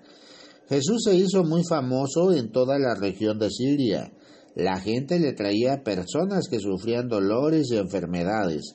Jesús 0.70 1.04
se 1.04 1.16
hizo 1.16 1.44
muy 1.44 1.64
famoso 1.68 2.32
en 2.32 2.50
toda 2.50 2.80
la 2.80 2.96
región 2.96 3.40
de 3.40 3.50
Siria. 3.50 4.14
La 4.56 4.80
gente 4.80 5.20
le 5.20 5.34
traía 5.34 5.84
personas 5.84 6.48
que 6.50 6.60
sufrían 6.60 7.10
dolores 7.10 7.68
y 7.72 7.76
enfermedades 7.76 8.74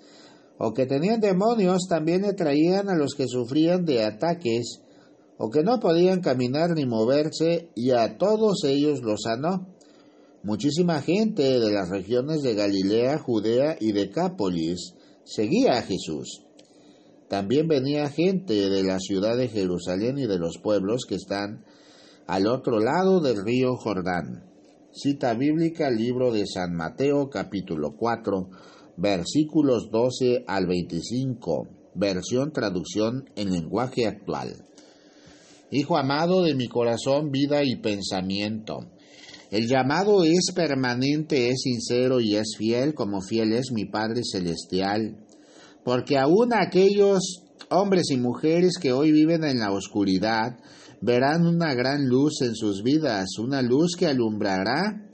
o 0.59 0.73
que 0.73 0.87
tenían 0.87 1.21
demonios 1.21 1.87
también 1.88 2.23
le 2.23 2.33
traían 2.33 2.88
a 2.88 2.97
los 2.97 3.14
que 3.14 3.27
sufrían 3.27 3.85
de 3.85 4.05
ataques, 4.05 4.81
o 5.38 5.51
que 5.51 5.62
no 5.62 5.81
podían 5.81 6.21
caminar 6.21 6.71
ni 6.71 6.87
moverse, 6.87 7.69
y 7.75 7.90
a 7.90 8.16
todos 8.16 8.64
ellos 8.64 9.03
los 9.03 9.23
sanó. 9.23 9.66
Muchísima 10.42 11.03
gente 11.03 11.61
de 11.61 11.73
las 11.73 11.90
regiones 11.90 12.42
de 12.42 12.55
Galilea, 12.55 13.19
Judea 13.19 13.77
y 13.81 13.92
Decápolis 13.92 14.95
seguía 15.25 15.79
a 15.79 15.83
Jesús. 15.83 16.42
También 17.29 17.66
venía 17.66 18.09
gente 18.09 18.71
de 18.71 18.85
la 18.85 19.01
ciudad 19.01 19.37
de 19.37 19.49
Jerusalén 19.49 20.19
y 20.19 20.27
de 20.27 20.38
los 20.38 20.59
pueblos 20.59 21.05
que 21.07 21.16
están 21.16 21.64
al 22.27 22.47
otro 22.47 22.79
lado 22.79 23.21
del 23.21 23.45
río 23.45 23.77
Jordán. 23.77 24.45
Cita 24.92 25.35
bíblica, 25.35 25.90
libro 25.90 26.33
de 26.33 26.47
San 26.47 26.75
Mateo, 26.75 27.29
capítulo 27.29 27.97
4, 27.97 28.49
versículos 28.97 29.91
12 29.91 30.45
al 30.47 30.67
25, 30.67 31.69
versión 31.95 32.53
traducción 32.53 33.29
en 33.37 33.53
lenguaje 33.53 34.07
actual. 34.07 34.67
Hijo 35.71 35.97
amado 35.97 36.43
de 36.43 36.55
mi 36.55 36.69
corazón, 36.69 37.31
vida 37.31 37.65
y 37.65 37.77
pensamiento. 37.77 38.79
El 39.51 39.69
llamado 39.69 40.25
es 40.25 40.53
permanente, 40.55 41.49
es 41.51 41.63
sincero 41.63 42.21
y 42.21 42.37
es 42.37 42.57
fiel, 42.57 42.95
como 42.95 43.21
fiel 43.21 43.53
es 43.53 43.73
mi 43.73 43.85
Padre 43.85 44.23
Celestial. 44.25 45.25
Porque 45.85 46.19
aún 46.19 46.53
aquellos 46.53 47.43
hombres 47.71 48.11
y 48.11 48.17
mujeres 48.17 48.75
que 48.81 48.93
hoy 48.93 49.13
viven 49.13 49.45
en 49.45 49.59
la 49.59 49.73
oscuridad 49.73 50.59
verán 51.01 51.47
una 51.47 51.75
gran 51.75 52.09
luz 52.09 52.43
en 52.43 52.55
sus 52.55 52.83
vidas, 52.83 53.39
una 53.39 53.63
luz 53.63 53.95
que 53.97 54.07
alumbrará 54.07 55.06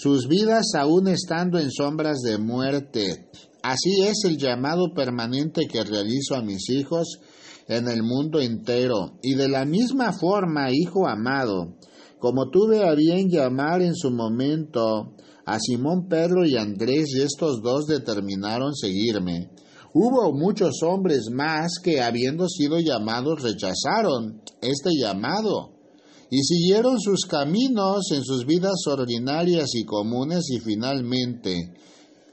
sus 0.00 0.28
vidas 0.28 0.74
aún 0.78 1.08
estando 1.08 1.58
en 1.58 1.72
sombras 1.72 2.18
de 2.20 2.38
muerte. 2.38 3.28
Así 3.64 4.04
es 4.04 4.18
el 4.24 4.38
llamado 4.38 4.94
permanente 4.94 5.66
que 5.66 5.82
realizo 5.82 6.36
a 6.36 6.40
mis 6.40 6.70
hijos 6.70 7.18
en 7.66 7.88
el 7.88 8.04
mundo 8.04 8.40
entero. 8.40 9.18
Y 9.22 9.34
de 9.34 9.48
la 9.48 9.64
misma 9.64 10.12
forma, 10.12 10.70
hijo 10.70 11.08
amado, 11.08 11.74
como 12.20 12.48
tuve 12.48 12.88
a 12.88 12.94
bien 12.94 13.28
llamar 13.28 13.82
en 13.82 13.96
su 13.96 14.12
momento 14.12 15.16
a 15.44 15.58
Simón 15.58 16.06
Pedro 16.08 16.46
y 16.46 16.56
Andrés 16.56 17.08
y 17.16 17.22
estos 17.22 17.60
dos 17.60 17.86
determinaron 17.86 18.76
seguirme, 18.76 19.50
hubo 19.94 20.32
muchos 20.32 20.80
hombres 20.84 21.28
más 21.32 21.72
que 21.82 22.02
habiendo 22.02 22.46
sido 22.48 22.78
llamados 22.78 23.42
rechazaron 23.42 24.42
este 24.62 24.90
llamado 24.96 25.77
y 26.30 26.42
siguieron 26.42 27.00
sus 27.00 27.24
caminos 27.24 28.10
en 28.12 28.22
sus 28.22 28.44
vidas 28.44 28.86
ordinarias 28.86 29.74
y 29.74 29.84
comunes 29.84 30.50
y 30.50 30.60
finalmente 30.60 31.72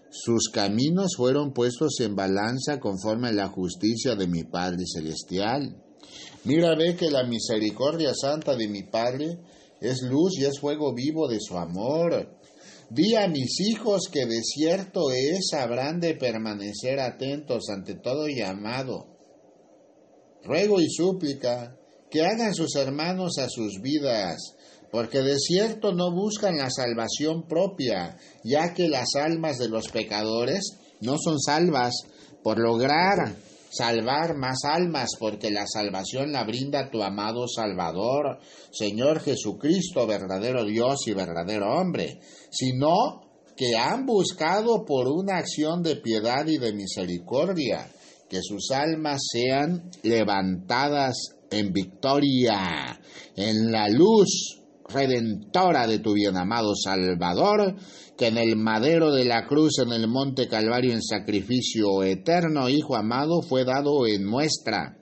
sus 0.09 0.49
caminos 0.49 1.15
fueron 1.15 1.53
puestos 1.53 1.99
en 1.99 2.15
balanza 2.15 2.79
conforme 2.79 3.29
a 3.29 3.33
la 3.33 3.47
justicia 3.47 4.15
de 4.15 4.27
mi 4.27 4.43
Padre 4.43 4.83
Celestial. 4.85 5.75
Mira, 6.45 6.75
ve 6.75 6.95
que 6.95 7.09
la 7.09 7.25
misericordia 7.25 8.13
santa 8.13 8.55
de 8.55 8.67
mi 8.67 8.83
Padre 8.83 9.39
es 9.81 10.01
luz 10.03 10.37
y 10.37 10.45
es 10.45 10.59
fuego 10.59 10.93
vivo 10.93 11.27
de 11.27 11.39
su 11.39 11.57
amor. 11.57 12.37
Di 12.89 13.15
a 13.15 13.27
mis 13.27 13.59
hijos 13.61 14.09
que 14.11 14.25
de 14.25 14.41
cierto 14.41 15.11
es 15.11 15.53
habrán 15.53 15.99
de 15.99 16.15
permanecer 16.15 16.99
atentos 16.99 17.69
ante 17.69 17.95
todo 17.95 18.27
llamado. 18.27 19.07
Ruego 20.43 20.79
y 20.79 20.87
súplica 20.89 21.75
que 22.15 22.25
hagan 22.25 22.55
sus 22.55 22.77
hermanos 22.77 23.37
a 23.39 23.49
sus 23.49 23.81
vidas, 23.81 24.55
porque 24.89 25.19
de 25.19 25.37
cierto 25.37 25.91
no 25.91 26.13
buscan 26.13 26.55
la 26.55 26.69
salvación 26.69 27.45
propia, 27.45 28.17
ya 28.41 28.73
que 28.73 28.87
las 28.87 29.15
almas 29.15 29.57
de 29.57 29.67
los 29.67 29.89
pecadores 29.89 30.77
no 31.01 31.17
son 31.17 31.41
salvas 31.41 31.93
por 32.41 32.57
lograr 32.57 33.35
salvar 33.69 34.37
más 34.37 34.59
almas, 34.63 35.09
porque 35.19 35.51
la 35.51 35.65
salvación 35.67 36.31
la 36.31 36.45
brinda 36.45 36.89
tu 36.89 37.03
amado 37.03 37.49
Salvador, 37.49 38.39
Señor 38.71 39.19
Jesucristo, 39.19 40.07
verdadero 40.07 40.63
Dios 40.63 40.99
y 41.07 41.13
verdadero 41.13 41.75
hombre, 41.75 42.21
sino 42.49 43.23
que 43.57 43.75
han 43.75 44.05
buscado 44.05 44.85
por 44.85 45.09
una 45.09 45.35
acción 45.35 45.83
de 45.83 45.97
piedad 45.97 46.47
y 46.47 46.59
de 46.59 46.71
misericordia, 46.71 47.89
que 48.29 48.39
sus 48.41 48.71
almas 48.71 49.21
sean 49.33 49.91
levantadas 50.03 51.34
en 51.51 51.71
victoria, 51.71 52.99
en 53.35 53.71
la 53.71 53.87
luz 53.89 54.61
redentora 54.87 55.87
de 55.87 55.99
tu 55.99 56.13
bien 56.13 56.37
amado 56.37 56.73
Salvador, 56.75 57.75
que 58.17 58.27
en 58.27 58.37
el 58.37 58.55
madero 58.55 59.11
de 59.11 59.25
la 59.25 59.45
cruz 59.47 59.79
en 59.79 59.91
el 59.91 60.07
monte 60.07 60.47
Calvario 60.47 60.93
en 60.93 61.01
sacrificio 61.01 62.03
eterno, 62.03 62.69
Hijo 62.69 62.95
amado, 62.95 63.41
fue 63.41 63.65
dado 63.65 64.05
en 64.07 64.25
muestra 64.25 64.97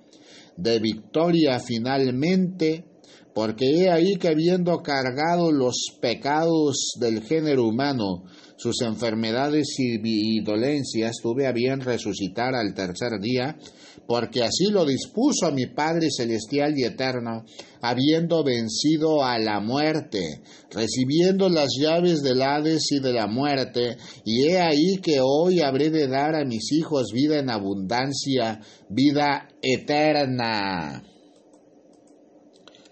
de 0.57 0.79
victoria 0.79 1.59
finalmente, 1.59 2.85
porque 3.33 3.65
he 3.65 3.89
ahí 3.89 4.15
que 4.15 4.29
habiendo 4.29 4.81
cargado 4.83 5.51
los 5.51 5.75
pecados 5.99 6.93
del 6.99 7.23
género 7.23 7.67
humano, 7.67 8.23
sus 8.55 8.81
enfermedades 8.81 9.75
y, 9.77 10.41
dolencias, 10.41 11.17
tuve 11.21 11.47
a 11.47 11.51
bien 11.51 11.81
resucitar 11.81 12.55
al 12.55 12.73
tercer 12.73 13.19
día, 13.19 13.57
porque 14.07 14.43
así 14.43 14.65
lo 14.69 14.85
dispuso 14.85 15.51
mi 15.51 15.67
Padre 15.67 16.09
Celestial 16.11 16.77
y 16.77 16.83
Eterno, 16.83 17.45
habiendo 17.81 18.43
vencido 18.43 19.23
a 19.23 19.39
la 19.39 19.59
muerte, 19.59 20.41
recibiendo 20.71 21.49
las 21.49 21.69
llaves 21.79 22.21
del 22.21 22.41
Hades 22.41 22.91
y 22.91 22.99
de 22.99 23.13
la 23.13 23.27
muerte, 23.27 23.97
y 24.25 24.47
he 24.47 24.59
ahí 24.59 24.97
que 25.01 25.19
hoy 25.21 25.61
habré 25.61 25.89
de 25.89 26.07
dar 26.07 26.35
a 26.35 26.45
mis 26.45 26.71
hijos 26.71 27.11
vida 27.13 27.39
en 27.39 27.49
abundancia, 27.49 28.59
vida 28.89 29.47
eterna. 29.61 31.03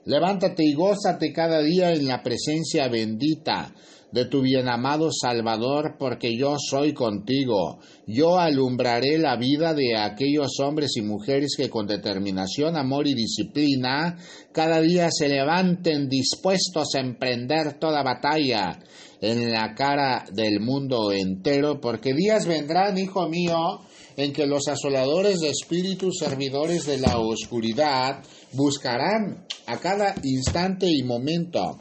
Levántate 0.05 0.63
y 0.65 0.73
gózate 0.73 1.31
cada 1.31 1.61
día 1.61 1.91
en 1.91 2.07
la 2.07 2.23
presencia 2.23 2.87
bendita 2.87 3.73
de 4.11 4.25
tu 4.25 4.41
bienamado 4.41 5.09
Salvador, 5.11 5.95
porque 5.97 6.35
yo 6.37 6.55
soy 6.59 6.93
contigo. 6.93 7.79
Yo 8.05 8.39
alumbraré 8.39 9.17
la 9.17 9.37
vida 9.37 9.73
de 9.73 9.97
aquellos 9.97 10.59
hombres 10.59 10.91
y 10.97 11.01
mujeres 11.01 11.55
que 11.57 11.69
con 11.69 11.87
determinación, 11.87 12.75
amor 12.75 13.07
y 13.07 13.13
disciplina 13.13 14.17
cada 14.51 14.81
día 14.81 15.09
se 15.11 15.29
levanten 15.29 16.09
dispuestos 16.09 16.95
a 16.95 16.99
emprender 16.99 17.79
toda 17.79 18.03
batalla 18.03 18.79
en 19.21 19.51
la 19.51 19.73
cara 19.75 20.25
del 20.33 20.59
mundo 20.59 21.11
entero, 21.11 21.79
porque 21.79 22.13
días 22.13 22.45
vendrán, 22.45 22.97
hijo 22.97 23.29
mío, 23.29 23.79
en 24.17 24.33
que 24.33 24.45
los 24.45 24.67
asoladores 24.67 25.39
de 25.39 25.49
espíritus 25.49 26.17
servidores 26.19 26.85
de 26.85 26.97
la 26.97 27.17
oscuridad 27.17 28.23
buscarán 28.53 29.45
a 29.67 29.77
cada 29.77 30.15
instante 30.23 30.87
y 30.89 31.03
momento 31.03 31.79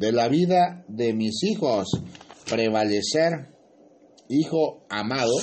de 0.00 0.12
la 0.12 0.28
vida 0.28 0.82
de 0.88 1.12
mis 1.12 1.44
hijos 1.44 1.88
prevalecer, 2.48 3.50
hijo 4.30 4.86
amado, 4.88 5.34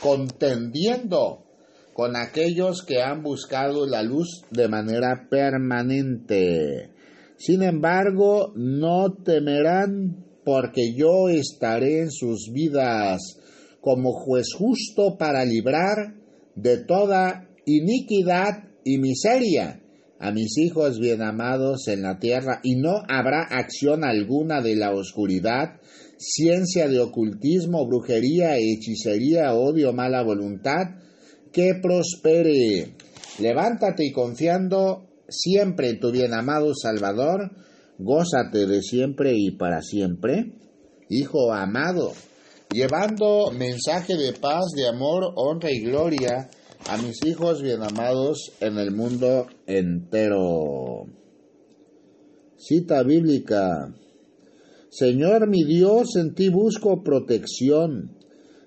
contendiendo 0.00 1.44
con 1.92 2.16
aquellos 2.16 2.82
que 2.82 3.02
han 3.02 3.22
buscado 3.22 3.86
la 3.86 4.02
luz 4.02 4.44
de 4.50 4.68
manera 4.68 5.28
permanente. 5.28 6.88
Sin 7.36 7.62
embargo, 7.62 8.54
no 8.56 9.12
temerán 9.12 10.24
porque 10.42 10.94
yo 10.94 11.28
estaré 11.28 12.00
en 12.00 12.10
sus 12.10 12.50
vidas 12.54 13.20
como 13.82 14.14
juez 14.14 14.54
justo 14.56 15.18
para 15.18 15.44
librar 15.44 16.14
de 16.54 16.78
toda 16.78 17.46
iniquidad 17.66 18.70
y 18.84 18.96
miseria 18.96 19.82
a 20.18 20.32
mis 20.32 20.56
hijos 20.58 20.98
bien 20.98 21.22
amados 21.22 21.88
en 21.88 22.02
la 22.02 22.18
tierra, 22.18 22.60
y 22.62 22.76
no 22.76 23.02
habrá 23.08 23.42
acción 23.42 24.04
alguna 24.04 24.62
de 24.62 24.76
la 24.76 24.92
oscuridad, 24.92 25.80
ciencia 26.16 26.88
de 26.88 27.00
ocultismo, 27.00 27.86
brujería, 27.86 28.56
hechicería, 28.56 29.54
odio, 29.54 29.92
mala 29.92 30.22
voluntad, 30.22 30.96
que 31.52 31.74
prospere. 31.80 32.94
Levántate 33.38 34.04
y 34.06 34.12
confiando 34.12 35.06
siempre 35.28 35.90
en 35.90 36.00
tu 36.00 36.10
bien 36.10 36.32
amado 36.32 36.72
Salvador, 36.74 37.50
gózate 37.98 38.66
de 38.66 38.82
siempre 38.82 39.32
y 39.34 39.50
para 39.52 39.82
siempre. 39.82 40.52
Hijo 41.08 41.52
amado, 41.52 42.12
llevando 42.72 43.50
mensaje 43.52 44.16
de 44.16 44.32
paz, 44.32 44.64
de 44.74 44.88
amor, 44.88 45.32
honra 45.36 45.70
y 45.70 45.80
gloria, 45.80 46.48
a 46.88 46.96
mis 46.98 47.24
hijos 47.24 47.62
bien 47.62 47.82
amados 47.82 48.52
en 48.60 48.78
el 48.78 48.94
mundo 48.94 49.46
entero. 49.66 51.06
Cita 52.56 53.02
bíblica. 53.02 53.92
Señor 54.88 55.48
mi 55.48 55.64
Dios, 55.64 56.14
en 56.16 56.34
ti 56.34 56.48
busco 56.48 57.02
protección. 57.02 58.16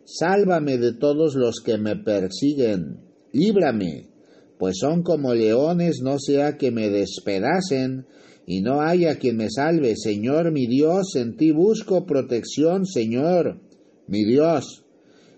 Sálvame 0.03 0.77
de 0.77 0.93
todos 0.93 1.35
los 1.35 1.61
que 1.63 1.77
me 1.77 1.95
persiguen. 1.95 2.99
Líbrame, 3.31 4.09
pues 4.57 4.77
son 4.79 5.01
como 5.03 5.33
leones, 5.33 6.01
no 6.01 6.19
sea 6.19 6.57
que 6.57 6.71
me 6.71 6.89
despedacen 6.89 8.05
y 8.45 8.61
no 8.61 8.81
haya 8.81 9.17
quien 9.17 9.37
me 9.37 9.49
salve. 9.49 9.95
Señor 9.95 10.51
mi 10.51 10.67
Dios, 10.67 11.15
en 11.15 11.37
ti 11.37 11.51
busco 11.51 12.05
protección, 12.05 12.85
Señor 12.85 13.61
mi 14.07 14.25
Dios. 14.25 14.83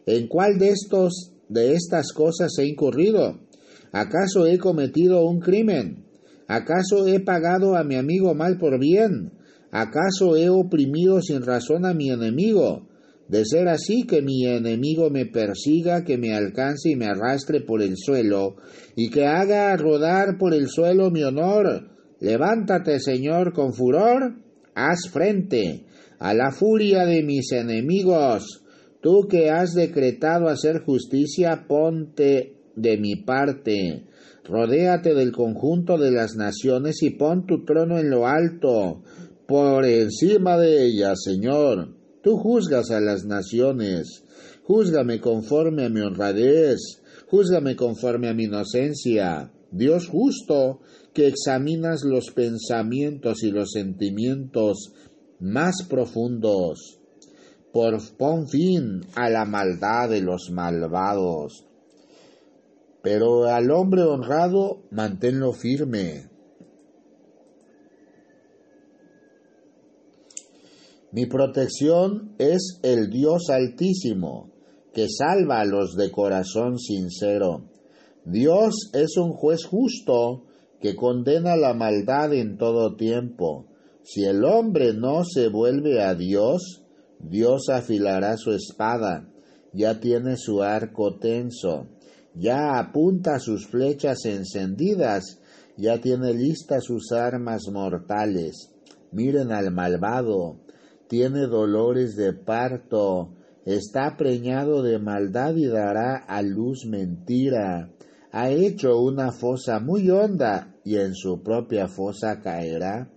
¿En 0.08 0.28
cuál 0.28 0.58
de 0.58 0.70
estos 0.70 1.31
de 1.52 1.74
estas 1.74 2.14
cosas 2.14 2.58
he 2.58 2.66
incurrido? 2.66 3.40
¿Acaso 3.92 4.48
he 4.48 4.58
cometido 4.58 5.26
un 5.26 5.40
crimen? 5.40 6.06
¿Acaso 6.48 7.08
he 7.08 7.20
pagado 7.20 7.76
a 7.76 7.84
mi 7.84 7.96
amigo 7.96 8.34
mal 8.34 8.58
por 8.58 8.80
bien? 8.80 9.34
¿Acaso 9.72 10.38
he 10.38 10.50
oprimido 10.50 11.22
sin 11.22 11.42
razón 11.42 11.86
a 11.86 11.94
mi 11.94 12.10
enemigo? 12.10 12.88
De 13.28 13.46
ser 13.46 13.68
así, 13.68 14.04
que 14.04 14.22
mi 14.22 14.46
enemigo 14.46 15.10
me 15.10 15.26
persiga, 15.26 16.04
que 16.04 16.18
me 16.18 16.34
alcance 16.34 16.90
y 16.90 16.96
me 16.96 17.06
arrastre 17.06 17.62
por 17.62 17.82
el 17.82 17.96
suelo, 17.96 18.56
y 18.96 19.10
que 19.10 19.26
haga 19.26 19.76
rodar 19.78 20.38
por 20.38 20.54
el 20.54 20.68
suelo 20.68 21.12
mi 21.12 21.24
honor. 21.24 21.90
Levántate, 22.20 23.00
Señor, 23.00 23.54
con 23.54 23.74
furor, 23.74 24.36
haz 24.76 25.10
frente 25.10 25.86
a 26.20 26.34
la 26.34 26.52
furia 26.52 27.06
de 27.06 27.24
mis 27.24 27.52
enemigos 27.52 28.61
Tú 29.02 29.28
que 29.28 29.50
has 29.50 29.74
decretado 29.74 30.48
hacer 30.48 30.84
justicia, 30.84 31.66
ponte 31.68 32.56
de 32.76 32.98
mi 32.98 33.16
parte. 33.16 34.06
Rodéate 34.44 35.16
del 35.16 35.32
conjunto 35.32 35.98
de 35.98 36.12
las 36.12 36.36
naciones 36.36 37.02
y 37.02 37.10
pon 37.10 37.48
tu 37.48 37.66
trono 37.66 37.98
en 37.98 38.12
lo 38.12 38.28
alto, 38.28 39.02
por 39.48 39.86
encima 39.86 40.58
de 40.58 40.86
ellas, 40.86 41.20
Señor. 41.24 41.96
Tú 42.22 42.38
juzgas 42.38 42.92
a 42.92 43.02
las 43.02 43.26
naciones. 43.26 44.24
Júzgame 44.64 45.20
conforme 45.20 45.86
a 45.86 45.90
mi 45.90 46.02
honradez. 46.02 47.02
Júzgame 47.28 47.76
conforme 47.76 48.30
a 48.30 48.36
mi 48.36 48.44
inocencia. 48.44 49.52
Dios 49.72 50.08
justo, 50.08 50.82
que 51.14 51.28
examinas 51.28 52.04
los 52.04 52.30
pensamientos 52.32 53.42
y 53.42 53.50
los 53.50 53.72
sentimientos 53.72 54.94
más 55.40 55.88
profundos 55.90 57.01
por 57.72 57.98
pon 58.18 58.48
fin 58.48 59.02
a 59.16 59.30
la 59.30 59.46
maldad 59.46 60.10
de 60.10 60.22
los 60.22 60.50
malvados. 60.52 61.66
Pero 63.02 63.46
al 63.46 63.72
hombre 63.72 64.04
honrado 64.04 64.84
manténlo 64.92 65.54
firme. 65.54 66.30
Mi 71.12 71.26
protección 71.26 72.36
es 72.38 72.80
el 72.84 73.10
Dios 73.10 73.50
altísimo, 73.50 74.50
que 74.94 75.08
salva 75.10 75.60
a 75.60 75.66
los 75.66 75.96
de 75.96 76.10
corazón 76.10 76.78
sincero. 76.80 77.66
Dios 78.24 78.92
es 78.94 79.18
un 79.18 79.34
juez 79.34 79.66
justo, 79.66 80.46
que 80.80 80.96
condena 80.96 81.56
la 81.56 81.74
maldad 81.74 82.34
en 82.34 82.58
todo 82.58 82.96
tiempo. 82.96 83.66
Si 84.04 84.24
el 84.24 84.44
hombre 84.46 84.94
no 84.94 85.24
se 85.26 85.50
vuelve 85.50 86.02
a 86.02 86.16
Dios, 86.16 86.81
Dios 87.24 87.70
afilará 87.70 88.36
su 88.38 88.52
espada, 88.52 89.28
ya 89.74 90.00
tiene 90.00 90.38
su 90.38 90.62
arco 90.62 91.18
tenso, 91.18 91.88
ya 92.34 92.80
apunta 92.80 93.40
sus 93.40 93.68
flechas 93.68 94.26
encendidas, 94.26 95.40
ya 95.78 96.00
tiene 96.00 96.34
listas 96.34 96.86
sus 96.86 97.12
armas 97.12 97.64
mortales. 97.72 98.72
Miren 99.12 99.52
al 99.52 99.72
malvado, 99.72 100.60
tiene 101.08 101.48
dolores 101.48 102.16
de 102.16 102.34
parto, 102.34 103.34
está 103.66 104.16
preñado 104.18 104.82
de 104.82 105.00
maldad 105.00 105.56
y 105.56 105.68
dará 105.68 106.16
a 106.16 106.42
luz 106.42 106.86
mentira. 106.86 107.92
Ha 108.32 108.50
hecho 108.50 109.00
una 109.00 109.32
fosa 109.32 109.80
muy 109.80 110.10
honda 110.10 110.74
y 110.84 110.96
en 110.96 111.14
su 111.14 111.44
propia 111.44 111.88
fosa 111.88 112.40
caerá. 112.40 113.10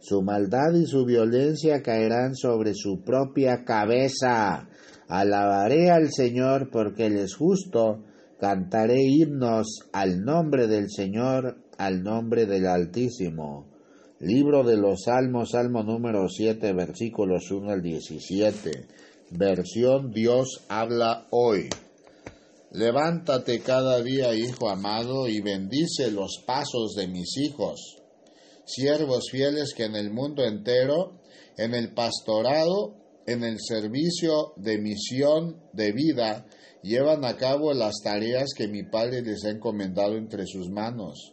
Su 0.00 0.22
maldad 0.22 0.72
y 0.72 0.86
su 0.86 1.04
violencia 1.04 1.82
caerán 1.82 2.34
sobre 2.34 2.72
su 2.74 3.02
propia 3.04 3.64
cabeza. 3.64 4.66
Alabaré 5.08 5.90
al 5.90 6.10
Señor 6.10 6.70
porque 6.70 7.06
Él 7.06 7.18
es 7.18 7.34
justo. 7.34 8.02
Cantaré 8.40 9.02
himnos 9.02 9.80
al 9.92 10.22
nombre 10.24 10.66
del 10.68 10.90
Señor, 10.90 11.58
al 11.76 12.02
nombre 12.02 12.46
del 12.46 12.66
Altísimo. 12.66 13.66
Libro 14.20 14.64
de 14.64 14.78
los 14.78 15.02
Salmos, 15.04 15.50
Salmo 15.50 15.82
número 15.82 16.26
7, 16.30 16.72
versículos 16.72 17.50
1 17.50 17.70
al 17.70 17.82
17. 17.82 18.70
Versión 19.32 20.12
Dios 20.12 20.64
habla 20.68 21.26
hoy. 21.30 21.68
Levántate 22.72 23.60
cada 23.60 24.02
día, 24.02 24.34
hijo 24.34 24.70
amado, 24.70 25.28
y 25.28 25.42
bendice 25.42 26.10
los 26.10 26.42
pasos 26.46 26.94
de 26.96 27.06
mis 27.06 27.36
hijos 27.36 27.99
siervos 28.64 29.30
fieles 29.30 29.74
que 29.74 29.84
en 29.84 29.96
el 29.96 30.10
mundo 30.10 30.44
entero, 30.44 31.20
en 31.56 31.74
el 31.74 31.92
pastorado, 31.92 32.94
en 33.26 33.44
el 33.44 33.58
servicio 33.60 34.52
de 34.56 34.78
misión 34.78 35.60
de 35.72 35.92
vida, 35.92 36.46
llevan 36.82 37.24
a 37.24 37.36
cabo 37.36 37.72
las 37.72 37.96
tareas 38.02 38.50
que 38.56 38.68
mi 38.68 38.82
Padre 38.82 39.22
les 39.22 39.44
ha 39.44 39.50
encomendado 39.50 40.16
entre 40.16 40.46
sus 40.46 40.70
manos. 40.70 41.32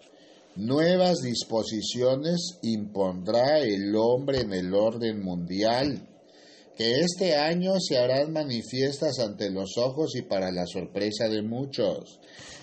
Nuevas 0.56 1.20
disposiciones 1.22 2.58
impondrá 2.64 3.60
el 3.60 3.96
hombre 3.96 4.42
en 4.42 4.54
el 4.54 4.74
orden 4.74 5.24
mundial, 5.24 6.08
que 6.76 7.00
este 7.00 7.36
año 7.36 7.74
se 7.80 7.98
harán 7.98 8.34
manifiestas 8.34 9.20
ante 9.20 9.50
los 9.50 9.78
ojos 9.78 10.16
y 10.16 10.24
para 10.24 10.52
la 10.52 10.66
sorpresa 10.66 11.28
de 11.30 11.42
muchos 11.42 12.20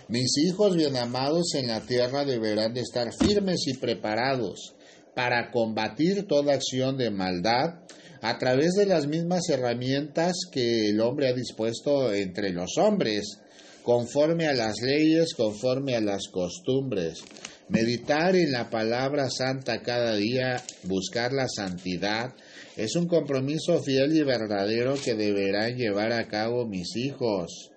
mis 0.09 0.37
hijos 0.39 0.77
bien 0.77 0.97
amados 0.97 1.55
en 1.55 1.69
la 1.69 1.81
tierra 1.81 2.25
deberán 2.25 2.75
de 2.75 2.81
estar 2.81 3.11
firmes 3.13 3.67
y 3.67 3.75
preparados 3.75 4.75
para 5.15 5.51
combatir 5.51 6.27
toda 6.27 6.55
acción 6.55 6.97
de 6.97 7.11
maldad 7.11 7.81
a 8.21 8.39
través 8.39 8.73
de 8.73 8.87
las 8.87 9.07
mismas 9.07 9.49
herramientas 9.51 10.33
que 10.51 10.89
el 10.89 11.01
hombre 11.01 11.29
ha 11.29 11.35
dispuesto 11.35 12.13
entre 12.13 12.51
los 12.51 12.79
hombres, 12.79 13.39
conforme 13.83 14.47
a 14.47 14.55
las 14.55 14.81
leyes, 14.81 15.35
conforme 15.35 15.95
a 15.95 16.01
las 16.01 16.29
costumbres. 16.29 17.23
Meditar 17.69 18.35
en 18.35 18.53
la 18.53 18.71
palabra 18.71 19.29
santa 19.31 19.83
cada 19.83 20.17
día, 20.17 20.63
buscar 20.85 21.33
la 21.33 21.49
santidad, 21.49 22.35
es 22.77 22.97
un 22.97 23.07
compromiso 23.07 23.83
fiel 23.83 24.17
y 24.17 24.23
verdadero 24.23 24.95
que 24.95 25.15
deberán 25.15 25.77
llevar 25.77 26.13
a 26.13 26.27
cabo 26.27 26.67
mis 26.67 26.97
hijos. 26.97 27.71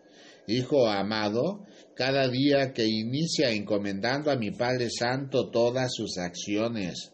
Hijo 0.48 0.88
amado, 0.88 1.66
cada 1.98 2.28
día 2.28 2.74
que 2.74 2.86
inicia 2.86 3.50
encomendando 3.50 4.30
a 4.30 4.36
mi 4.36 4.52
Padre 4.52 4.88
Santo 4.92 5.50
todas 5.50 5.92
sus 5.96 6.20
acciones, 6.20 7.12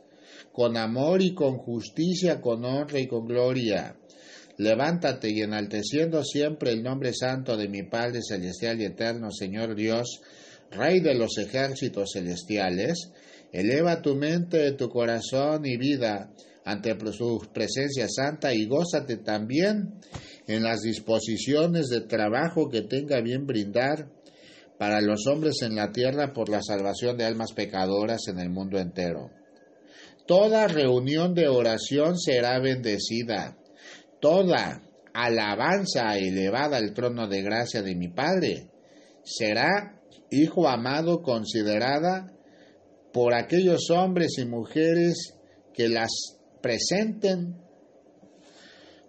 con 0.52 0.76
amor 0.76 1.22
y 1.22 1.34
con 1.34 1.58
justicia, 1.58 2.42
con 2.42 2.66
honra 2.66 3.00
y 3.00 3.08
con 3.08 3.26
gloria. 3.26 3.96
Levántate 4.58 5.30
y 5.30 5.40
enalteciendo 5.40 6.22
siempre 6.26 6.72
el 6.72 6.84
nombre 6.84 7.14
santo 7.14 7.56
de 7.56 7.70
mi 7.70 7.84
Padre 7.84 8.20
Celestial 8.22 8.82
y 8.82 8.86
Eterno, 8.86 9.32
Señor 9.32 9.74
Dios, 9.74 10.20
Rey 10.70 11.00
de 11.00 11.16
los 11.16 11.38
ejércitos 11.38 12.12
celestiales, 12.14 13.10
eleva 13.54 14.02
tu 14.02 14.16
mente, 14.16 14.74
tu 14.74 14.90
corazón 14.90 15.66
y 15.66 15.78
vida 15.78 16.30
ante 16.66 16.94
su 17.14 17.42
presencia 17.54 18.08
santa 18.10 18.54
y 18.54 18.66
gózate 18.66 19.18
también 19.18 19.94
en 20.46 20.64
las 20.64 20.82
disposiciones 20.82 21.88
de 21.88 22.02
trabajo 22.02 22.70
que 22.70 22.82
tenga 22.82 23.22
bien 23.22 23.46
brindar 23.46 24.10
para 24.78 25.02
los 25.02 25.28
hombres 25.28 25.62
en 25.62 25.76
la 25.76 25.92
tierra 25.92 26.34
por 26.34 26.50
la 26.50 26.62
salvación 26.62 27.18
de 27.18 27.26
almas 27.26 27.54
pecadoras 27.54 28.28
en 28.28 28.40
el 28.40 28.50
mundo 28.50 28.80
entero. 28.80 29.30
Toda 30.26 30.68
reunión 30.68 31.34
de 31.34 31.48
oración 31.48 32.18
será 32.18 32.60
bendecida. 32.60 33.58
Toda 34.20 34.82
alabanza 35.14 36.18
elevada 36.18 36.78
al 36.78 36.94
trono 36.94 37.28
de 37.28 37.42
gracia 37.42 37.82
de 37.82 37.96
mi 37.96 38.10
Padre 38.10 38.68
será, 39.24 40.00
Hijo 40.32 40.68
amado, 40.68 41.22
considerada 41.22 42.34
por 43.12 43.36
aquellos 43.36 43.92
hombres 43.92 44.40
y 44.40 44.46
mujeres 44.46 45.36
que 45.76 45.88
las 45.88 46.10
presenten 46.60 47.56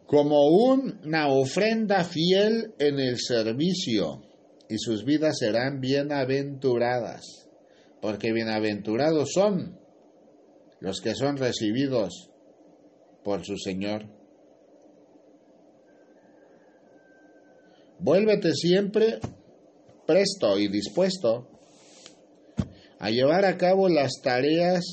como 0.07 0.49
una 0.49 1.29
ofrenda 1.29 2.05
fiel 2.05 2.75
en 2.79 3.01
el 3.01 3.19
servicio 3.19 4.23
y 4.69 4.79
sus 4.79 5.05
vidas 5.05 5.39
serán 5.39 5.81
bienaventuradas, 5.81 7.49
porque 8.01 8.33
bienaventurados 8.33 9.31
son 9.33 9.79
los 10.81 11.01
que 11.01 11.15
son 11.15 11.37
recibidos 11.37 12.31
por 13.23 13.45
su 13.45 13.57
Señor. 13.57 14.07
Vuélvete 17.99 18.53
siempre 18.53 19.19
presto 20.07 20.59
y 20.59 20.69
dispuesto 20.69 21.49
a 22.99 23.11
llevar 23.11 23.45
a 23.45 23.57
cabo 23.57 23.89
las 23.89 24.21
tareas 24.23 24.85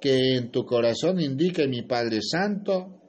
que 0.00 0.36
en 0.36 0.50
tu 0.50 0.64
corazón 0.64 1.20
indique 1.20 1.66
mi 1.66 1.82
Padre 1.82 2.20
Santo 2.22 3.00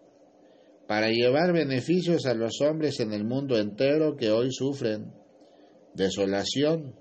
para 0.88 1.10
llevar 1.10 1.54
beneficios 1.54 2.26
a 2.26 2.34
los 2.34 2.62
hombres 2.62 3.00
en 3.00 3.14
el 3.14 3.26
mundo 3.26 3.60
entero 3.60 4.16
que 4.16 4.32
hoy 4.32 4.52
sufren 4.52 5.19
desolación. 5.94 6.96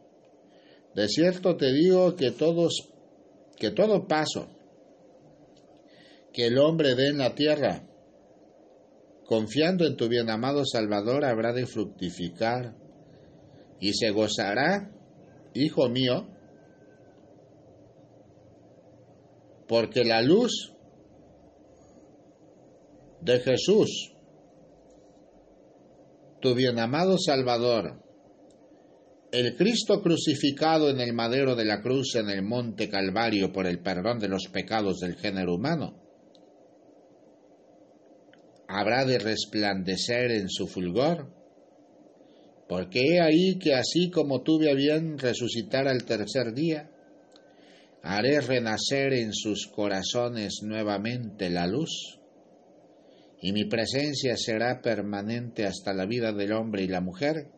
De 0.94 1.08
cierto 1.08 1.56
te 1.56 1.72
digo 1.72 2.16
que 2.16 2.30
todos 2.30 2.90
que 3.56 3.70
todo 3.70 4.06
paso 4.06 4.48
que 6.32 6.46
el 6.46 6.58
hombre 6.58 6.94
dé 6.94 7.08
en 7.08 7.18
la 7.18 7.34
tierra, 7.34 7.84
confiando 9.24 9.84
en 9.86 9.96
tu 9.96 10.08
bien 10.08 10.30
amado 10.30 10.64
Salvador, 10.64 11.24
habrá 11.24 11.52
de 11.52 11.66
fructificar 11.66 12.76
y 13.80 13.92
se 13.94 14.10
gozará, 14.10 14.92
hijo 15.54 15.88
mío, 15.88 16.28
porque 19.66 20.04
la 20.04 20.22
luz 20.22 20.72
de 23.20 23.40
Jesús, 23.40 24.14
tu 26.40 26.54
bien 26.54 26.78
amado 26.78 27.16
Salvador, 27.18 28.00
el 29.30 29.56
Cristo 29.56 30.00
crucificado 30.00 30.88
en 30.88 31.00
el 31.00 31.12
madero 31.12 31.54
de 31.54 31.66
la 31.66 31.82
cruz 31.82 32.14
en 32.14 32.30
el 32.30 32.42
monte 32.42 32.88
Calvario 32.88 33.52
por 33.52 33.66
el 33.66 33.80
perdón 33.80 34.18
de 34.18 34.28
los 34.28 34.48
pecados 34.48 35.00
del 35.00 35.16
género 35.16 35.54
humano, 35.54 36.02
habrá 38.68 39.04
de 39.04 39.18
resplandecer 39.18 40.30
en 40.30 40.48
su 40.48 40.66
fulgor, 40.66 41.30
porque 42.68 43.00
he 43.00 43.20
ahí 43.20 43.58
que 43.58 43.74
así 43.74 44.10
como 44.10 44.42
tuve 44.42 44.70
a 44.70 44.74
bien 44.74 45.18
resucitar 45.18 45.88
al 45.88 46.04
tercer 46.04 46.54
día, 46.54 46.90
haré 48.02 48.40
renacer 48.40 49.12
en 49.12 49.32
sus 49.32 49.66
corazones 49.66 50.60
nuevamente 50.62 51.50
la 51.50 51.66
luz, 51.66 52.18
y 53.40 53.52
mi 53.52 53.66
presencia 53.66 54.36
será 54.36 54.80
permanente 54.80 55.66
hasta 55.66 55.92
la 55.92 56.06
vida 56.06 56.32
del 56.32 56.52
hombre 56.52 56.82
y 56.82 56.88
la 56.88 57.00
mujer, 57.00 57.57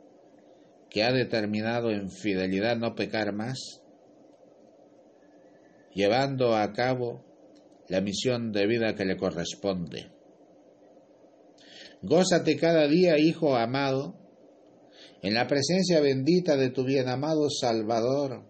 que 0.90 1.04
ha 1.04 1.12
determinado 1.12 1.90
en 1.90 2.10
fidelidad 2.10 2.76
no 2.76 2.94
pecar 2.94 3.32
más, 3.32 3.80
llevando 5.94 6.56
a 6.56 6.72
cabo 6.72 7.24
la 7.88 8.00
misión 8.00 8.52
de 8.52 8.66
vida 8.66 8.94
que 8.94 9.04
le 9.04 9.16
corresponde. 9.16 10.10
Gózate 12.02 12.56
cada 12.56 12.86
día, 12.88 13.18
Hijo 13.18 13.56
amado, 13.56 14.16
en 15.22 15.34
la 15.34 15.46
presencia 15.46 16.00
bendita 16.00 16.56
de 16.56 16.70
tu 16.70 16.84
bien 16.84 17.08
amado 17.08 17.48
Salvador, 17.50 18.44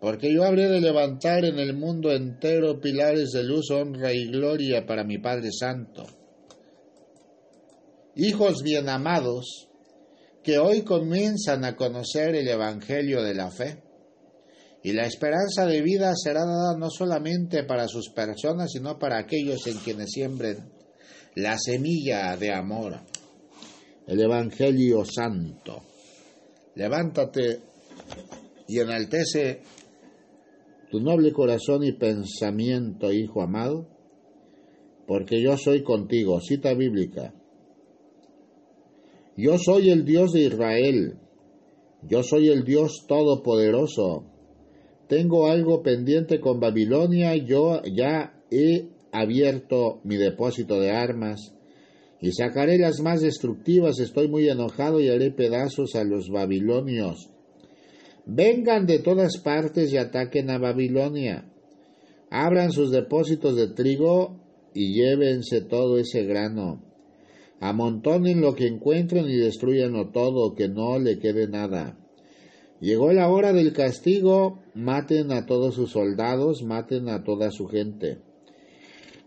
porque 0.00 0.32
yo 0.32 0.44
habré 0.44 0.68
de 0.68 0.80
levantar 0.80 1.44
en 1.44 1.58
el 1.58 1.74
mundo 1.74 2.12
entero 2.12 2.80
pilares 2.80 3.30
de 3.32 3.44
luz, 3.44 3.70
honra 3.70 4.12
y 4.12 4.30
gloria 4.30 4.86
para 4.86 5.04
mi 5.04 5.18
Padre 5.18 5.50
Santo. 5.52 6.06
Hijos 8.14 8.62
bien 8.62 8.88
amados, 8.88 9.69
que 10.42 10.58
hoy 10.58 10.82
comienzan 10.82 11.64
a 11.64 11.76
conocer 11.76 12.34
el 12.34 12.48
Evangelio 12.48 13.22
de 13.22 13.34
la 13.34 13.50
fe, 13.50 13.82
y 14.82 14.92
la 14.92 15.04
esperanza 15.04 15.66
de 15.66 15.82
vida 15.82 16.14
será 16.16 16.46
dada 16.46 16.76
no 16.78 16.88
solamente 16.88 17.64
para 17.64 17.86
sus 17.86 18.08
personas, 18.10 18.72
sino 18.72 18.98
para 18.98 19.18
aquellos 19.18 19.66
en 19.66 19.76
quienes 19.78 20.10
siembren 20.10 20.72
la 21.34 21.58
semilla 21.58 22.36
de 22.36 22.52
amor. 22.52 23.00
El 24.06 24.20
Evangelio 24.20 25.04
Santo. 25.04 25.82
Levántate 26.74 27.60
y 28.66 28.78
enaltece 28.78 29.60
tu 30.90 31.00
noble 31.00 31.32
corazón 31.32 31.84
y 31.84 31.92
pensamiento, 31.92 33.12
hijo 33.12 33.42
amado, 33.42 33.86
porque 35.06 35.42
yo 35.42 35.56
soy 35.56 35.82
contigo. 35.82 36.40
Cita 36.40 36.72
bíblica. 36.74 37.34
Yo 39.36 39.58
soy 39.58 39.90
el 39.90 40.04
Dios 40.04 40.32
de 40.32 40.40
Israel. 40.42 41.14
Yo 42.08 42.22
soy 42.22 42.48
el 42.48 42.64
Dios 42.64 43.04
todopoderoso. 43.06 44.24
Tengo 45.08 45.48
algo 45.48 45.82
pendiente 45.82 46.40
con 46.40 46.60
Babilonia. 46.60 47.36
Yo 47.36 47.82
ya 47.84 48.34
he 48.50 48.88
abierto 49.12 50.00
mi 50.04 50.16
depósito 50.16 50.80
de 50.80 50.90
armas 50.90 51.54
y 52.20 52.32
sacaré 52.32 52.78
las 52.78 53.00
más 53.00 53.20
destructivas. 53.20 53.98
Estoy 53.98 54.28
muy 54.28 54.48
enojado 54.48 55.00
y 55.00 55.08
haré 55.08 55.30
pedazos 55.30 55.94
a 55.94 56.04
los 56.04 56.28
babilonios. 56.28 57.30
Vengan 58.26 58.86
de 58.86 58.98
todas 58.98 59.38
partes 59.38 59.92
y 59.92 59.96
ataquen 59.96 60.50
a 60.50 60.58
Babilonia. 60.58 61.50
Abran 62.30 62.70
sus 62.70 62.90
depósitos 62.90 63.56
de 63.56 63.68
trigo 63.68 64.40
y 64.74 64.94
llévense 64.94 65.62
todo 65.62 65.98
ese 65.98 66.24
grano. 66.24 66.89
Amontonen 67.60 68.40
lo 68.40 68.54
que 68.54 68.66
encuentren 68.66 69.28
y 69.28 69.36
destruyanlo 69.36 70.08
todo, 70.10 70.54
que 70.54 70.68
no 70.68 70.98
le 70.98 71.18
quede 71.18 71.46
nada. 71.46 71.98
Llegó 72.80 73.12
la 73.12 73.28
hora 73.28 73.52
del 73.52 73.74
castigo, 73.74 74.60
maten 74.74 75.30
a 75.30 75.44
todos 75.44 75.74
sus 75.74 75.90
soldados, 75.90 76.62
maten 76.62 77.10
a 77.10 77.22
toda 77.22 77.50
su 77.50 77.66
gente. 77.68 78.18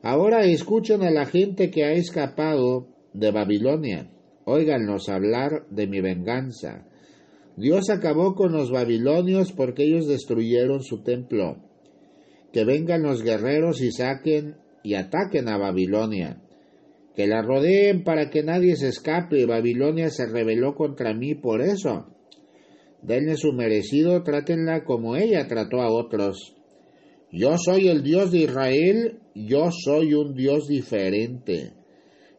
Ahora 0.02 0.46
escuchen 0.46 1.04
a 1.04 1.12
la 1.12 1.26
gente 1.26 1.70
que 1.70 1.84
ha 1.84 1.94
escapado 1.94 2.88
de 3.14 3.32
Babilonia. 3.32 4.10
Óiganlos 4.46 5.08
hablar 5.08 5.68
de 5.70 5.88
mi 5.88 6.02
venganza. 6.02 6.88
Dios 7.56 7.92
acabó 7.92 8.34
con 8.34 8.52
los 8.52 8.72
babilonios 8.72 9.52
porque 9.52 9.84
ellos 9.84 10.08
destruyeron 10.08 10.84
su 10.84 11.04
templo. 11.04 11.58
Que 12.52 12.66
vengan 12.66 13.04
los 13.04 13.22
guerreros 13.22 13.82
y 13.82 13.92
saquen 13.92 14.58
y 14.84 14.96
ataquen 14.96 15.48
a 15.48 15.58
Babilonia. 15.58 16.43
Que 17.16 17.28
la 17.28 17.42
rodeen 17.42 18.04
para 18.04 18.30
que 18.30 18.44
nadie 18.44 18.76
se 18.76 18.88
escape. 18.90 19.46
Babilonia 19.46 20.10
se 20.10 20.26
rebeló 20.26 20.76
contra 20.76 21.14
mí 21.14 21.36
por 21.36 21.62
eso. 21.62 22.08
Denle 23.02 23.36
su 23.36 23.54
merecido, 23.54 24.24
trátenla 24.24 24.84
como 24.84 25.16
ella 25.16 25.48
trató 25.48 25.82
a 25.82 25.92
otros. 25.92 26.56
Yo 27.32 27.58
soy 27.58 27.88
el 27.88 28.04
Dios 28.04 28.32
de 28.32 28.40
Israel, 28.40 29.20
yo 29.36 29.70
soy 29.72 30.14
un 30.14 30.36
Dios 30.36 30.68
diferente. 30.68 31.74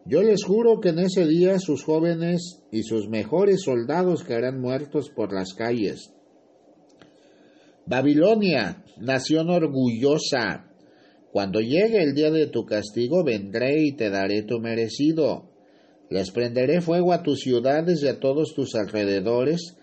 Yo 0.06 0.22
les 0.22 0.44
juro 0.44 0.80
que 0.80 0.90
en 0.90 1.00
ese 1.00 1.26
día 1.26 1.58
sus 1.58 1.82
jóvenes 1.82 2.62
y 2.70 2.82
sus 2.82 3.08
mejores 3.08 3.62
soldados 3.62 4.22
caerán 4.22 4.60
muertos 4.60 5.10
por 5.10 5.32
las 5.32 5.54
calles. 5.54 6.12
Babilonia, 7.86 8.84
nación 8.98 9.50
orgullosa, 9.50 10.70
cuando 11.34 11.58
llegue 11.58 12.00
el 12.00 12.14
día 12.14 12.30
de 12.30 12.46
tu 12.46 12.64
castigo 12.64 13.24
vendré 13.24 13.82
y 13.82 13.96
te 13.96 14.08
daré 14.08 14.44
tu 14.44 14.60
merecido. 14.60 15.50
Les 16.08 16.30
prenderé 16.30 16.80
fuego 16.80 17.12
a 17.12 17.24
tus 17.24 17.40
ciudades 17.40 18.04
y 18.04 18.06
a 18.06 18.20
todos 18.20 18.54
tus 18.54 18.76
alrededores, 18.76 19.76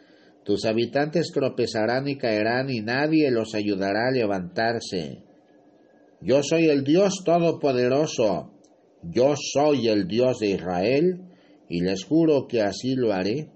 tus 0.45 0.63
habitantes 0.63 1.29
tropezarán 1.33 2.07
y 2.07 2.17
caerán 2.17 2.69
y 2.69 2.79
nadie 2.79 3.29
los 3.31 3.53
ayudará 3.53 4.07
a 4.07 4.11
levantarse. 4.11 5.25
Yo 6.21 6.41
soy 6.41 6.69
el 6.69 6.85
Dios 6.85 7.15
Todopoderoso, 7.25 8.53
yo 9.03 9.33
soy 9.35 9.89
el 9.89 10.07
Dios 10.07 10.39
de 10.39 10.51
Israel, 10.51 11.19
y 11.67 11.81
les 11.81 12.05
juro 12.05 12.47
que 12.47 12.61
así 12.61 12.95
lo 12.95 13.11
haré. 13.11 13.49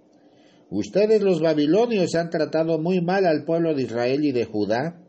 Ustedes 0.70 1.22
los 1.22 1.40
babilonios 1.40 2.14
han 2.16 2.30
tratado 2.30 2.78
muy 2.78 3.00
mal 3.00 3.26
al 3.26 3.46
pueblo 3.46 3.74
de 3.74 3.84
Israel 3.84 4.26
y 4.26 4.34
de 4.34 4.44
Judá, 4.44 5.05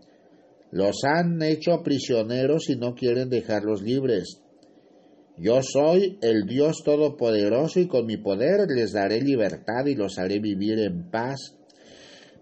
los 0.77 1.05
han 1.05 1.41
hecho 1.41 1.83
prisioneros 1.83 2.68
y 2.68 2.77
no 2.77 2.95
quieren 2.95 3.31
dejarlos 3.31 3.81
libres. 3.81 4.43
Yo 5.39 5.62
soy 5.62 6.18
el 6.20 6.47
Dios 6.47 6.83
Todopoderoso 6.85 7.81
y 7.81 7.87
con 7.87 8.05
mi 8.05 8.18
poder 8.18 8.68
les 8.68 8.93
daré 8.93 9.22
libertad 9.22 9.87
y 9.87 9.95
los 9.95 10.18
haré 10.18 10.39
vivir 10.39 10.79
en 10.81 11.11
paz. 11.11 11.57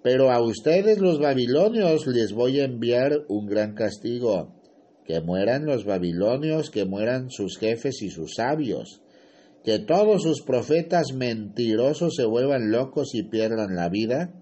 Pero 0.02 0.32
a 0.32 0.42
ustedes 0.42 0.98
los 0.98 1.20
babilonios 1.20 2.08
les 2.08 2.32
voy 2.32 2.58
a 2.58 2.64
enviar 2.64 3.24
un 3.28 3.46
gran 3.46 3.74
castigo. 3.74 4.52
Que 5.04 5.20
mueran 5.20 5.64
los 5.64 5.84
babilonios, 5.84 6.70
que 6.70 6.84
mueran 6.84 7.30
sus 7.30 7.56
jefes 7.56 8.02
y 8.02 8.10
sus 8.10 8.34
sabios. 8.34 9.00
Que 9.62 9.78
todos 9.78 10.24
sus 10.24 10.42
profetas 10.42 11.12
mentirosos 11.14 12.14
se 12.16 12.24
vuelvan 12.24 12.72
locos 12.72 13.14
y 13.14 13.22
pierdan 13.22 13.76
la 13.76 13.88
vida. 13.88 14.34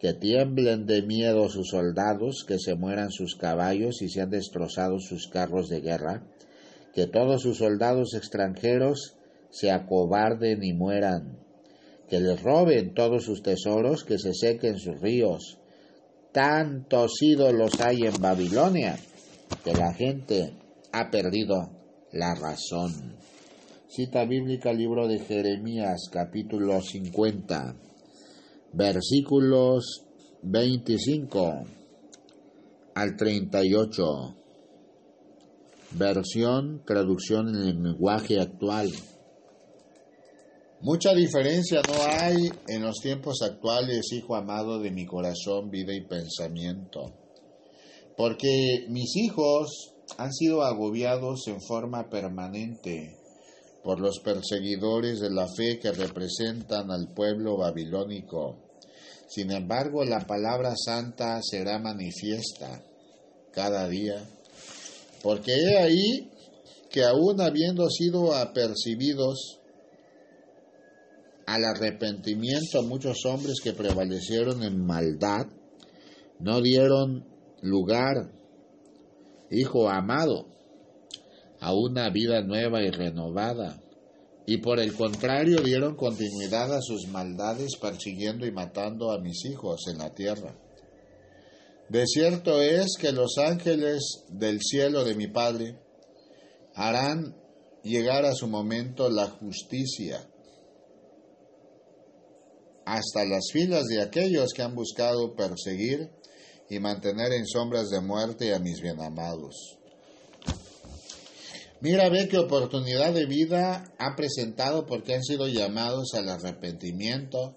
Que 0.00 0.14
tiemblen 0.14 0.86
de 0.86 1.02
miedo 1.02 1.48
sus 1.48 1.68
soldados, 1.68 2.44
que 2.46 2.58
se 2.58 2.74
mueran 2.74 3.10
sus 3.10 3.36
caballos 3.36 4.00
y 4.02 4.08
sean 4.08 4.30
destrozados 4.30 5.04
sus 5.04 5.28
carros 5.28 5.68
de 5.68 5.80
guerra. 5.80 6.24
Que 6.94 7.06
todos 7.06 7.42
sus 7.42 7.58
soldados 7.58 8.14
extranjeros 8.14 9.16
se 9.50 9.70
acobarden 9.70 10.64
y 10.64 10.72
mueran 10.72 11.38
que 12.10 12.18
les 12.18 12.42
roben 12.42 12.92
todos 12.92 13.24
sus 13.24 13.40
tesoros, 13.40 14.02
que 14.02 14.18
se 14.18 14.34
sequen 14.34 14.78
sus 14.78 15.00
ríos. 15.00 15.58
Tantos 16.32 17.12
ídolos 17.22 17.80
hay 17.80 18.02
en 18.02 18.20
Babilonia 18.20 18.98
que 19.64 19.72
la 19.72 19.94
gente 19.94 20.52
ha 20.92 21.08
perdido 21.10 21.70
la 22.12 22.34
razón. 22.34 23.16
Cita 23.88 24.24
bíblica, 24.24 24.72
libro 24.72 25.06
de 25.06 25.20
Jeremías, 25.20 26.08
capítulo 26.10 26.80
50, 26.80 27.76
versículos 28.72 30.04
25 30.42 31.64
al 32.94 33.16
38. 33.16 34.36
Versión, 35.92 36.82
traducción 36.86 37.48
en 37.48 37.68
el 37.68 37.82
lenguaje 37.82 38.40
actual. 38.40 38.90
Mucha 40.82 41.12
diferencia 41.14 41.82
no 41.86 41.94
hay 42.08 42.36
en 42.68 42.82
los 42.82 43.00
tiempos 43.00 43.42
actuales, 43.42 44.12
hijo 44.12 44.34
amado 44.34 44.78
de 44.78 44.90
mi 44.90 45.04
corazón, 45.04 45.70
vida 45.70 45.92
y 45.94 46.06
pensamiento, 46.06 47.12
porque 48.16 48.86
mis 48.88 49.14
hijos 49.16 49.94
han 50.16 50.32
sido 50.32 50.62
agobiados 50.62 51.48
en 51.48 51.60
forma 51.60 52.08
permanente 52.08 53.19
por 53.82 54.00
los 54.00 54.20
perseguidores 54.20 55.20
de 55.20 55.30
la 55.30 55.46
fe 55.48 55.78
que 55.78 55.92
representan 55.92 56.90
al 56.90 57.12
pueblo 57.14 57.56
babilónico. 57.56 58.58
Sin 59.28 59.50
embargo, 59.50 60.04
la 60.04 60.26
palabra 60.26 60.74
santa 60.76 61.40
será 61.42 61.78
manifiesta 61.78 62.82
cada 63.52 63.88
día, 63.88 64.22
porque 65.22 65.52
he 65.52 65.78
ahí 65.78 66.30
que 66.90 67.04
aún 67.04 67.40
habiendo 67.40 67.88
sido 67.88 68.34
apercibidos, 68.34 69.60
al 71.46 71.64
arrepentimiento 71.64 72.82
muchos 72.82 73.24
hombres 73.24 73.60
que 73.62 73.72
prevalecieron 73.72 74.62
en 74.62 74.84
maldad 74.84 75.46
no 76.38 76.60
dieron 76.60 77.26
lugar, 77.60 78.32
hijo 79.50 79.88
amado, 79.88 80.46
a 81.60 81.74
una 81.74 82.10
vida 82.10 82.42
nueva 82.42 82.82
y 82.82 82.90
renovada, 82.90 83.80
y 84.46 84.58
por 84.58 84.80
el 84.80 84.94
contrario 84.94 85.58
dieron 85.62 85.94
continuidad 85.94 86.74
a 86.74 86.80
sus 86.80 87.06
maldades 87.08 87.76
persiguiendo 87.76 88.46
y 88.46 88.50
matando 88.50 89.12
a 89.12 89.20
mis 89.20 89.44
hijos 89.44 89.82
en 89.92 89.98
la 89.98 90.14
tierra. 90.14 90.56
De 91.88 92.06
cierto 92.06 92.62
es 92.62 92.96
que 92.98 93.12
los 93.12 93.38
ángeles 93.38 94.24
del 94.28 94.60
cielo 94.60 95.04
de 95.04 95.14
mi 95.14 95.26
Padre 95.26 95.78
harán 96.74 97.36
llegar 97.82 98.24
a 98.24 98.34
su 98.34 98.46
momento 98.46 99.10
la 99.10 99.26
justicia 99.26 100.26
hasta 102.86 103.24
las 103.24 103.50
filas 103.52 103.86
de 103.86 104.02
aquellos 104.02 104.52
que 104.52 104.62
han 104.62 104.74
buscado 104.74 105.34
perseguir 105.34 106.10
y 106.68 106.78
mantener 106.78 107.32
en 107.32 107.46
sombras 107.46 107.88
de 107.88 108.00
muerte 108.00 108.54
a 108.54 108.58
mis 108.58 108.80
bienamados. 108.80 109.79
Mira, 111.80 112.08
ve 112.10 112.28
qué 112.28 112.38
oportunidad 112.38 113.14
de 113.14 113.26
vida 113.26 113.94
han 113.98 114.16
presentado 114.16 114.86
porque 114.86 115.14
han 115.14 115.22
sido 115.22 115.48
llamados 115.48 116.12
al 116.14 116.28
arrepentimiento 116.28 117.56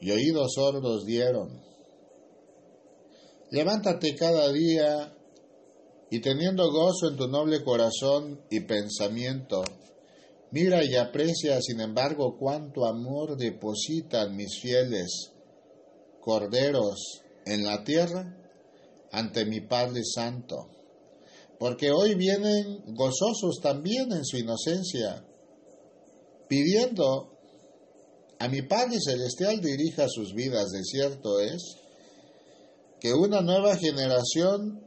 y 0.00 0.10
oídos 0.10 0.54
sordos 0.54 1.04
dieron. 1.04 1.62
Levántate 3.50 4.14
cada 4.14 4.50
día 4.52 5.14
y 6.10 6.20
teniendo 6.20 6.70
gozo 6.70 7.08
en 7.10 7.16
tu 7.16 7.28
noble 7.28 7.62
corazón 7.62 8.40
y 8.50 8.60
pensamiento, 8.60 9.62
Mira 10.50 10.82
y 10.82 10.96
aprecia, 10.96 11.60
sin 11.60 11.80
embargo, 11.80 12.38
cuánto 12.38 12.86
amor 12.86 13.36
depositan 13.36 14.34
mis 14.34 14.58
fieles 14.58 15.32
corderos 16.20 17.22
en 17.44 17.64
la 17.64 17.84
tierra, 17.84 18.34
ante 19.12 19.44
mi 19.44 19.60
Padre 19.60 20.00
Santo, 20.04 20.70
porque 21.58 21.90
hoy 21.90 22.14
vienen 22.14 22.94
gozosos 22.94 23.60
también 23.60 24.12
en 24.12 24.24
su 24.24 24.36
inocencia, 24.36 25.24
pidiendo 26.48 27.36
a 28.38 28.48
mi 28.48 28.62
Padre 28.62 28.98
Celestial 29.04 29.60
dirija 29.60 30.06
sus 30.08 30.32
vidas. 30.32 30.70
De 30.70 30.84
cierto 30.84 31.40
es 31.40 31.76
que 33.00 33.12
una 33.12 33.40
nueva 33.40 33.76
generación 33.76 34.80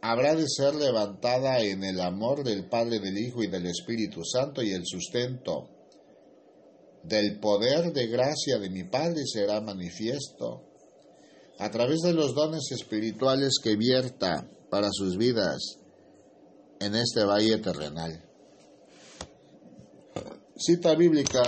habrá 0.00 0.34
de 0.34 0.48
ser 0.48 0.74
levantada 0.74 1.60
en 1.60 1.84
el 1.84 2.00
amor 2.00 2.42
del 2.42 2.68
Padre, 2.68 2.98
del 2.98 3.16
Hijo 3.18 3.44
y 3.44 3.46
del 3.46 3.66
Espíritu 3.66 4.24
Santo 4.24 4.62
y 4.62 4.72
el 4.72 4.82
sustento 4.84 5.68
del 7.04 7.38
poder 7.38 7.92
de 7.92 8.08
gracia 8.08 8.58
de 8.58 8.70
mi 8.70 8.84
Padre 8.84 9.22
será 9.26 9.60
manifiesto 9.60 10.64
a 11.58 11.70
través 11.70 12.00
de 12.00 12.12
los 12.12 12.34
dones 12.34 12.70
espirituales 12.72 13.54
que 13.62 13.76
vierta 13.76 14.48
para 14.70 14.88
sus 14.92 15.16
vidas 15.16 15.78
en 16.84 16.96
este 16.96 17.24
valle 17.24 17.58
terrenal. 17.58 18.22
Cita 20.56 20.94
bíblica. 20.94 21.42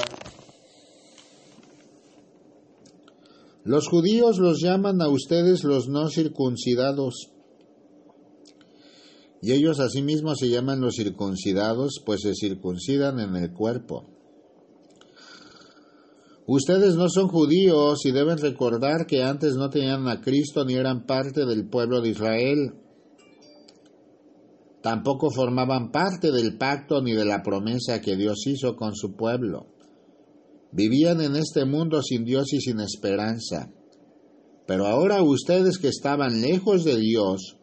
Los 3.64 3.88
judíos 3.88 4.38
los 4.38 4.60
llaman 4.60 5.00
a 5.00 5.08
ustedes 5.08 5.64
los 5.64 5.88
no 5.88 6.08
circuncidados. 6.08 7.30
Y 9.40 9.52
ellos 9.52 9.80
asimismo 9.80 10.34
se 10.34 10.48
llaman 10.48 10.80
los 10.80 10.94
circuncidados, 10.96 12.00
pues 12.04 12.22
se 12.22 12.34
circuncidan 12.34 13.20
en 13.20 13.36
el 13.36 13.52
cuerpo. 13.52 14.06
Ustedes 16.46 16.94
no 16.96 17.08
son 17.08 17.28
judíos 17.28 18.04
y 18.04 18.12
deben 18.12 18.38
recordar 18.38 19.06
que 19.06 19.22
antes 19.22 19.54
no 19.54 19.70
tenían 19.70 20.06
a 20.08 20.20
Cristo 20.20 20.64
ni 20.64 20.74
eran 20.74 21.06
parte 21.06 21.46
del 21.46 21.68
pueblo 21.68 22.02
de 22.02 22.10
Israel. 22.10 22.83
Tampoco 24.84 25.30
formaban 25.30 25.90
parte 25.90 26.30
del 26.30 26.58
pacto 26.58 27.00
ni 27.00 27.14
de 27.14 27.24
la 27.24 27.42
promesa 27.42 28.02
que 28.02 28.16
Dios 28.16 28.46
hizo 28.46 28.76
con 28.76 28.94
su 28.94 29.16
pueblo. 29.16 29.68
Vivían 30.72 31.22
en 31.22 31.36
este 31.36 31.64
mundo 31.64 32.02
sin 32.02 32.26
Dios 32.26 32.52
y 32.52 32.60
sin 32.60 32.80
esperanza. 32.80 33.72
Pero 34.66 34.86
ahora 34.86 35.22
ustedes 35.22 35.78
que 35.78 35.88
estaban 35.88 36.42
lejos 36.42 36.84
de 36.84 36.98
Dios, 36.98 37.56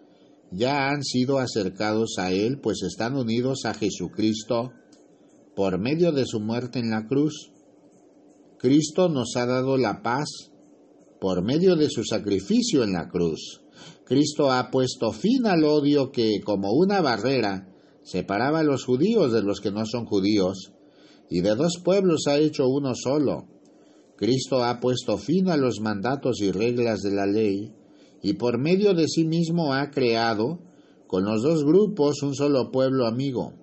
ya 0.49 0.89
han 0.89 1.03
sido 1.03 1.38
acercados 1.38 2.15
a 2.17 2.32
Él, 2.32 2.59
pues 2.59 2.82
están 2.82 3.15
unidos 3.15 3.65
a 3.65 3.76
Jesucristo 3.76 4.72
por 5.55 5.78
medio 5.78 6.11
de 6.11 6.26
su 6.26 6.39
muerte 6.39 6.80
en 6.80 6.89
la 6.89 7.05
cruz. 7.05 7.51
Cristo 8.57 9.09
nos 9.09 9.36
ha 9.36 9.45
dado 9.45 9.78
la 9.78 10.01
paz 10.01 10.49
por 11.19 11.43
medio 11.43 11.76
de 11.76 11.88
su 11.88 12.03
sacrificio 12.03 12.84
en 12.84 12.93
la 12.93 13.09
cruz. 13.09 13.61
Cristo 14.12 14.51
ha 14.51 14.70
puesto 14.72 15.14
fin 15.14 15.47
al 15.47 15.64
odio 15.64 16.12
que, 16.12 16.41
como 16.43 16.74
una 16.74 16.99
barrera, 16.99 17.70
separaba 18.03 18.59
a 18.59 18.64
los 18.64 18.84
judíos 18.84 19.32
de 19.32 19.41
los 19.41 19.62
que 19.62 19.72
no 19.72 19.86
son 19.86 20.03
judíos, 20.03 20.74
y 21.30 21.39
de 21.39 21.55
dos 21.55 21.80
pueblos 21.82 22.28
ha 22.28 22.38
hecho 22.38 22.68
uno 22.68 22.91
solo. 22.93 23.47
Cristo 24.18 24.66
ha 24.66 24.82
puesto 24.82 25.18
fin 25.18 25.47
a 25.47 25.55
los 25.55 25.80
mandatos 25.80 26.41
y 26.41 26.51
reglas 26.51 26.99
de 27.03 27.12
la 27.12 27.26
ley, 27.26 27.72
y 28.22 28.34
por 28.34 28.59
medio 28.59 28.93
de 28.93 29.07
sí 29.07 29.24
mismo 29.24 29.74
ha 29.74 29.91
creado, 29.91 30.59
con 31.07 31.24
los 31.24 31.41
dos 31.41 31.64
grupos, 31.64 32.22
un 32.22 32.36
solo 32.36 32.70
pueblo 32.70 33.07
amigo. 33.07 33.53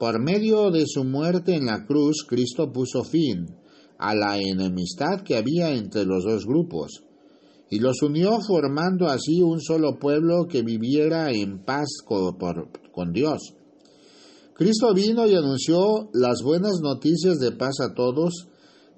Por 0.00 0.20
medio 0.20 0.72
de 0.72 0.84
su 0.88 1.04
muerte 1.04 1.54
en 1.54 1.66
la 1.66 1.86
cruz, 1.86 2.26
Cristo 2.28 2.72
puso 2.72 3.04
fin 3.04 3.54
a 3.98 4.16
la 4.16 4.36
enemistad 4.40 5.20
que 5.20 5.36
había 5.36 5.70
entre 5.70 6.04
los 6.04 6.24
dos 6.24 6.44
grupos, 6.44 7.05
y 7.68 7.80
los 7.80 8.02
unió 8.02 8.38
formando 8.46 9.08
así 9.08 9.42
un 9.42 9.60
solo 9.60 9.98
pueblo 9.98 10.46
que 10.48 10.62
viviera 10.62 11.32
en 11.32 11.64
paz 11.64 11.86
con, 12.04 13.12
Dios. 13.12 13.54
Cristo 14.54 14.94
vino 14.94 15.26
y 15.26 15.34
anunció 15.34 16.08
las 16.12 16.42
buenas 16.42 16.80
noticias 16.80 17.38
de 17.38 17.52
paz 17.52 17.80
a 17.80 17.94
todos, 17.94 18.48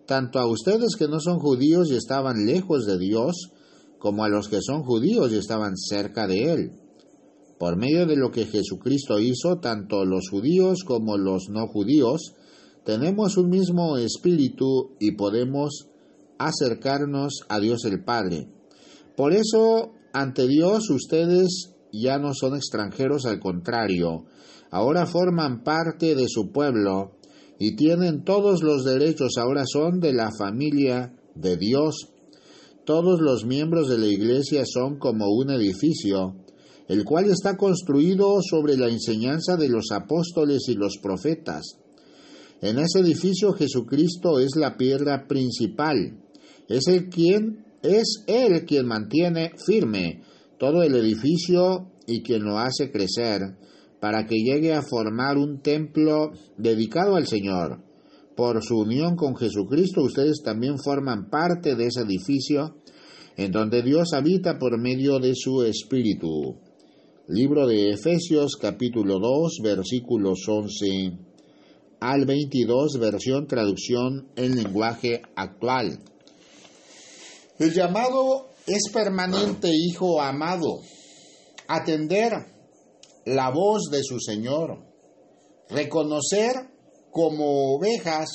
tanto 0.07 0.39
a 0.39 0.47
ustedes 0.47 0.97
que 0.97 1.09
no 1.09 1.19
son 1.21 1.39
judíos 1.39 1.91
y 1.91 1.97
estaban 1.97 2.47
lejos 2.47 2.85
de 2.87 2.99
Dios, 2.99 3.51
como 3.99 4.25
a 4.25 4.29
los 4.29 4.49
que 4.49 4.61
son 4.63 4.83
judíos 4.83 5.33
y 5.33 5.37
estaban 5.37 5.77
cerca 5.77 6.27
de 6.27 6.53
Él. 6.53 6.73
Por 7.59 7.77
medio 7.77 8.07
de 8.07 8.17
lo 8.17 8.31
que 8.31 8.47
Jesucristo 8.47 9.19
hizo, 9.19 9.59
tanto 9.59 10.05
los 10.05 10.29
judíos 10.31 10.85
como 10.85 11.17
los 11.17 11.49
no 11.49 11.67
judíos 11.67 12.35
tenemos 12.89 13.37
un 13.37 13.51
mismo 13.51 13.99
espíritu 13.99 14.97
y 14.99 15.13
podemos 15.13 15.89
acercarnos 16.39 17.41
a 17.51 17.61
Dios 17.61 17.85
el 17.85 18.03
Padre. 18.03 18.49
Por 19.19 19.33
eso, 19.33 19.95
ante 20.13 20.47
Dios, 20.47 20.91
ustedes 20.91 21.75
ya 21.93 22.21
no 22.21 22.35
son 22.35 22.55
extranjeros, 22.55 23.27
al 23.27 23.41
contrario, 23.41 24.27
ahora 24.71 25.07
forman 25.07 25.65
parte 25.65 26.15
de 26.15 26.27
su 26.29 26.53
pueblo 26.53 27.17
y 27.59 27.75
tienen 27.75 28.23
todos 28.23 28.63
los 28.63 28.85
derechos, 28.85 29.33
ahora 29.37 29.65
son 29.67 29.99
de 29.99 30.13
la 30.13 30.31
familia 30.31 31.17
de 31.35 31.57
Dios. 31.57 32.13
Todos 32.85 33.21
los 33.21 33.45
miembros 33.45 33.89
de 33.89 33.99
la 33.99 34.07
iglesia 34.07 34.63
son 34.65 35.01
como 35.01 35.27
un 35.31 35.51
edificio, 35.51 36.37
el 36.87 37.03
cual 37.03 37.25
está 37.25 37.57
construido 37.57 38.39
sobre 38.41 38.77
la 38.77 38.87
enseñanza 38.87 39.57
de 39.57 39.69
los 39.69 39.91
apóstoles 39.91 40.69
y 40.69 40.75
los 40.75 40.99
profetas. 41.03 41.65
En 42.61 42.79
ese 42.79 43.01
edificio 43.01 43.53
Jesucristo 43.53 44.39
es 44.39 44.55
la 44.55 44.77
piedra 44.77 45.27
principal. 45.27 46.23
Es 46.69 46.87
el 46.87 47.09
quien 47.09 47.67
es 47.83 48.25
él 48.27 48.65
quien 48.65 48.87
mantiene 48.87 49.53
firme 49.67 50.23
todo 50.59 50.83
el 50.83 50.95
edificio 50.95 51.93
y 52.07 52.23
quien 52.23 52.45
lo 52.45 52.59
hace 52.59 52.91
crecer 52.91 53.57
para 54.01 54.27
que 54.27 54.37
llegue 54.37 54.75
a 54.75 54.83
formar 54.83 55.37
un 55.37 55.61
templo 55.61 56.33
dedicado 56.57 57.17
al 57.17 57.27
Señor. 57.27 57.83
Por 58.37 58.63
su 58.63 58.79
unión 58.79 59.17
con 59.17 59.37
Jesucristo 59.37 60.03
ustedes 60.03 60.43
también 60.45 60.79
forman 60.79 61.29
parte 61.29 61.75
de 61.75 61.87
ese 61.87 62.03
edificio 62.03 62.77
en 63.37 63.53
donde 63.53 63.83
Dios 63.83 64.13
habita 64.13 64.59
por 64.59 64.79
medio 64.81 65.19
de 65.19 65.35
su 65.35 65.63
Espíritu. 65.63 66.57
Libro 67.29 67.67
de 67.67 67.91
Efesios 67.91 68.57
capítulo 68.57 69.19
2 69.19 69.61
versículos 69.63 70.41
11 70.49 71.19
al 72.01 72.27
22, 72.27 72.99
versión 73.01 73.47
traducción 73.47 74.29
en 74.37 74.55
lenguaje 74.55 75.23
actual. 75.35 75.99
El 77.59 77.73
llamado 77.73 78.51
es 78.67 78.91
permanente, 78.93 79.71
hijo 79.73 80.21
amado, 80.21 80.81
atender 81.67 82.33
la 83.25 83.51
voz 83.51 83.91
de 83.91 84.03
su 84.03 84.21
Señor, 84.21 84.85
reconocer 85.69 86.55
como 87.11 87.75
ovejas 87.75 88.29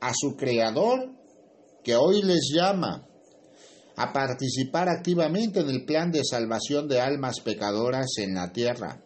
a 0.00 0.12
su 0.14 0.36
Creador 0.36 1.10
que 1.82 1.96
hoy 1.96 2.22
les 2.22 2.50
llama 2.54 3.06
a 3.96 4.12
participar 4.12 4.88
activamente 4.88 5.60
en 5.60 5.68
el 5.68 5.84
plan 5.84 6.10
de 6.10 6.24
salvación 6.24 6.88
de 6.88 7.00
almas 7.00 7.40
pecadoras 7.40 8.06
en 8.18 8.34
la 8.34 8.52
tierra. 8.52 9.04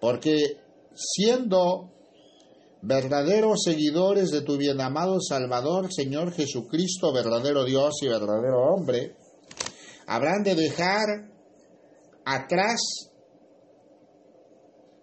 Porque 0.00 0.58
siendo 0.94 1.93
verdaderos 2.86 3.62
seguidores 3.64 4.30
de 4.30 4.42
tu 4.42 4.58
bien 4.58 4.80
amado 4.80 5.18
Salvador, 5.20 5.92
Señor 5.92 6.32
Jesucristo, 6.32 7.12
verdadero 7.12 7.64
Dios 7.64 7.94
y 8.02 8.08
verdadero 8.08 8.60
hombre, 8.74 9.16
habrán 10.06 10.42
de 10.42 10.54
dejar 10.54 11.30
atrás 12.26 12.80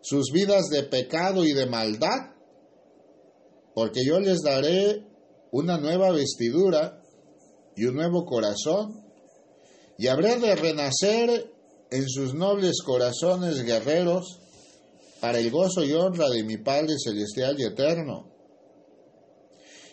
sus 0.01 0.32
vidas 0.32 0.67
de 0.69 0.84
pecado 0.84 1.43
y 1.43 1.53
de 1.53 1.65
maldad, 1.65 2.36
porque 3.73 4.01
yo 4.05 4.19
les 4.19 4.41
daré 4.41 5.03
una 5.51 5.77
nueva 5.77 6.11
vestidura 6.11 7.01
y 7.75 7.86
un 7.86 7.95
nuevo 7.95 8.25
corazón, 8.25 9.03
y 9.97 10.07
habré 10.07 10.38
de 10.38 10.55
renacer 10.55 11.51
en 11.89 12.07
sus 12.07 12.34
nobles 12.34 12.82
corazones 12.84 13.63
guerreros, 13.63 14.40
para 15.22 15.38
el 15.38 15.51
gozo 15.51 15.84
y 15.86 15.93
honra 15.93 16.30
de 16.30 16.43
mi 16.43 16.57
Padre 16.57 16.95
Celestial 16.97 17.55
y 17.59 17.63
Eterno. 17.63 18.28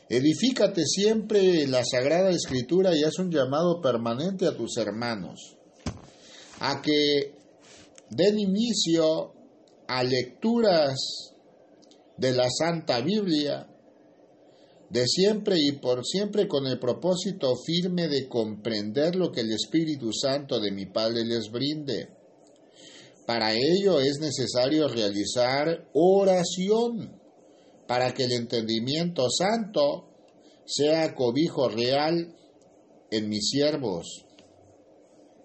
Edifícate 0.09 0.87
siempre 0.87 1.67
la 1.67 1.85
Sagrada 1.85 2.31
Escritura 2.31 2.97
y 2.97 3.05
haz 3.05 3.19
un 3.19 3.31
llamado 3.31 3.83
permanente 3.83 4.47
a 4.47 4.57
tus 4.57 4.79
hermanos, 4.79 5.59
a 6.61 6.81
que 6.81 7.35
den 8.09 8.39
inicio 8.39 9.35
a 9.87 10.03
lecturas 10.03 10.97
de 12.17 12.33
la 12.33 12.49
Santa 12.51 13.03
Biblia, 13.03 13.69
de 14.89 15.07
siempre 15.07 15.57
y 15.59 15.73
por 15.73 16.07
siempre 16.07 16.49
con 16.49 16.67
el 16.67 16.79
propósito 16.79 17.53
firme 17.67 18.09
de 18.09 18.27
comprender 18.29 19.15
lo 19.15 19.31
que 19.31 19.43
el 19.43 19.53
Espíritu 19.53 20.11
Santo 20.11 20.59
de 20.59 20.73
mi 20.73 20.87
Padre 20.87 21.27
les 21.27 21.51
brinde 21.51 22.18
para 23.29 23.53
ello 23.53 24.01
es 24.01 24.21
necesario 24.21 24.89
realizar 24.89 25.87
oración 25.93 27.21
para 27.87 28.15
que 28.15 28.25
el 28.25 28.33
entendimiento 28.33 29.29
santo 29.29 30.09
sea 30.65 31.15
cobijo 31.15 31.69
real 31.69 32.35
en 33.11 33.29
mis 33.29 33.51
siervos. 33.51 34.25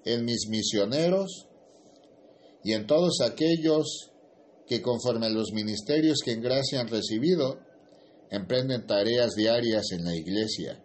en 0.05 0.23
mis 0.23 0.47
misioneros 0.47 1.47
y 2.63 2.71
en 2.71 2.87
todos 2.87 3.19
aquellos 3.19 4.11
que 4.65 4.81
conforme 4.81 5.25
a 5.25 5.29
los 5.29 5.51
ministerios 5.51 6.19
que 6.23 6.31
en 6.31 6.41
gracia 6.41 6.79
han 6.79 6.87
recibido, 6.87 7.59
emprenden 8.29 8.87
tareas 8.87 9.31
diarias 9.35 9.91
en 9.91 10.05
la 10.05 10.15
iglesia. 10.15 10.81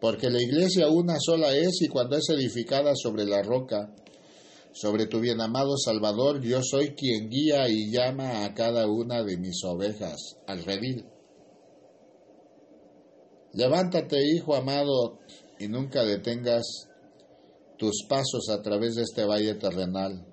Porque 0.00 0.28
la 0.28 0.42
iglesia 0.42 0.88
una 0.88 1.16
sola 1.18 1.54
es 1.56 1.80
y 1.80 1.88
cuando 1.88 2.16
es 2.16 2.28
edificada 2.28 2.92
sobre 2.94 3.24
la 3.24 3.42
roca, 3.42 3.94
sobre 4.80 5.06
tu 5.06 5.18
bien 5.18 5.40
amado 5.40 5.76
Salvador, 5.76 6.40
yo 6.40 6.60
soy 6.62 6.94
quien 6.94 7.28
guía 7.28 7.68
y 7.68 7.90
llama 7.90 8.44
a 8.44 8.54
cada 8.54 8.86
una 8.86 9.24
de 9.24 9.36
mis 9.36 9.64
ovejas 9.64 10.36
al 10.46 10.64
redil. 10.64 11.04
Levántate, 13.54 14.24
hijo 14.24 14.54
amado, 14.54 15.18
y 15.58 15.66
nunca 15.66 16.04
detengas 16.04 16.88
tus 17.76 18.04
pasos 18.08 18.48
a 18.50 18.62
través 18.62 18.94
de 18.94 19.02
este 19.02 19.24
valle 19.24 19.54
terrenal. 19.54 20.24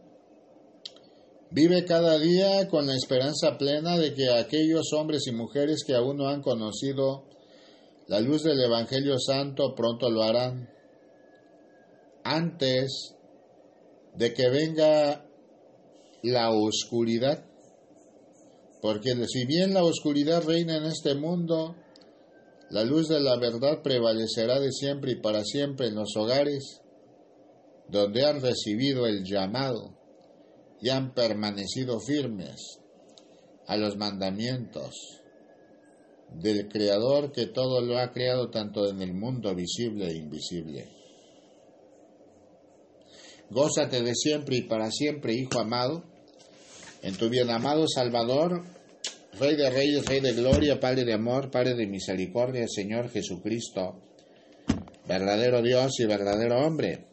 Vive 1.49 1.83
cada 1.85 2.19
día 2.19 2.67
con 2.67 2.85
la 2.85 2.95
esperanza 2.95 3.57
plena 3.57 3.97
de 3.97 4.13
que 4.13 4.29
aquellos 4.29 4.93
hombres 4.93 5.25
y 5.25 5.31
mujeres 5.31 5.83
que 5.87 5.95
aún 5.95 6.17
no 6.17 6.27
han 6.27 6.43
conocido 6.43 7.23
la 8.07 8.19
luz 8.19 8.43
del 8.43 8.61
Evangelio 8.61 9.17
Santo 9.17 9.73
pronto 9.73 10.11
lo 10.11 10.21
harán. 10.21 10.69
Antes 12.23 13.14
de 14.17 14.33
que 14.33 14.49
venga 14.49 15.25
la 16.23 16.51
oscuridad, 16.51 17.45
porque 18.81 19.15
si 19.27 19.45
bien 19.45 19.73
la 19.73 19.83
oscuridad 19.83 20.43
reina 20.43 20.77
en 20.77 20.85
este 20.85 21.15
mundo, 21.15 21.75
la 22.69 22.83
luz 22.83 23.07
de 23.07 23.19
la 23.19 23.37
verdad 23.37 23.81
prevalecerá 23.83 24.59
de 24.59 24.71
siempre 24.71 25.13
y 25.13 25.21
para 25.21 25.43
siempre 25.43 25.87
en 25.87 25.95
los 25.95 26.15
hogares 26.15 26.81
donde 27.89 28.25
han 28.25 28.41
recibido 28.41 29.05
el 29.05 29.23
llamado 29.23 29.95
y 30.81 30.89
han 30.89 31.13
permanecido 31.13 31.99
firmes 31.99 32.79
a 33.67 33.77
los 33.77 33.97
mandamientos 33.97 34.93
del 36.33 36.67
Creador 36.67 37.31
que 37.31 37.47
todo 37.47 37.81
lo 37.81 37.97
ha 37.97 38.11
creado 38.11 38.49
tanto 38.49 38.89
en 38.89 39.01
el 39.01 39.13
mundo 39.13 39.53
visible 39.55 40.07
e 40.07 40.17
invisible. 40.17 40.94
Gózate 43.49 44.01
de 44.01 44.15
siempre 44.15 44.57
y 44.57 44.61
para 44.63 44.89
siempre, 44.91 45.33
Hijo 45.33 45.59
amado, 45.59 46.03
en 47.01 47.15
tu 47.15 47.29
bien 47.29 47.49
amado 47.49 47.85
Salvador, 47.87 48.63
Rey 49.39 49.55
de 49.55 49.69
Reyes, 49.69 50.05
Rey 50.05 50.21
de 50.21 50.33
Gloria, 50.33 50.79
Padre 50.79 51.03
de 51.03 51.13
Amor, 51.13 51.51
Padre 51.51 51.75
de 51.75 51.85
Misericordia, 51.85 52.65
Señor 52.67 53.09
Jesucristo, 53.09 54.01
verdadero 55.07 55.61
Dios 55.61 55.99
y 55.99 56.05
verdadero 56.05 56.65
hombre, 56.65 57.05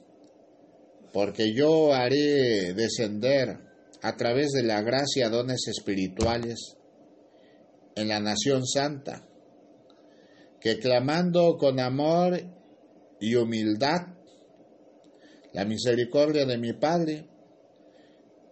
porque 1.13 1.53
yo 1.53 1.93
haré 1.93 2.73
descender 2.75 3.59
a 4.03 4.17
través 4.17 4.53
de 4.53 4.63
la 4.63 4.81
gracia 4.81 5.29
dones 5.29 5.67
espirituales 5.69 6.77
en 7.95 8.09
la 8.09 8.21
nación 8.21 8.67
santa, 8.67 9.29
que 10.61 10.79
clamando 10.79 11.57
con 11.59 11.79
amor 11.79 12.41
y 13.21 13.35
humildad 13.35 14.22
la 15.53 15.65
misericordia 15.65 16.45
de 16.47 16.59
mi 16.59 16.73
Padre, 16.73 17.29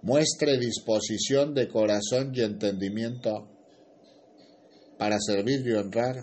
muestre 0.02 0.58
disposición 0.58 1.54
de 1.54 1.68
corazón 1.68 2.32
y 2.34 2.42
entendimiento 2.42 3.48
para 4.98 5.18
servir 5.18 5.66
y 5.66 5.72
honrar 5.72 6.16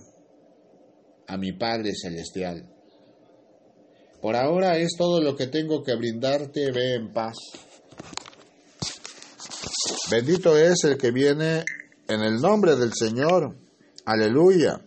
a 1.28 1.38
mi 1.38 1.52
Padre 1.54 1.94
Celestial. 1.96 2.70
Por 4.22 4.36
ahora 4.36 4.78
es 4.78 4.92
todo 4.98 5.22
lo 5.22 5.36
que 5.36 5.48
tengo 5.48 5.84
que 5.84 5.96
brindarte, 5.96 6.72
ve 6.72 6.96
en 6.96 7.14
paz. 7.14 7.36
Bendito 10.10 10.58
es 10.58 10.84
el 10.86 10.98
que 10.98 11.12
viene 11.12 11.64
en 12.08 12.22
el 12.22 12.40
nombre 12.40 12.76
del 12.76 12.94
Señor. 12.94 13.58
Aleluya. 14.06 14.87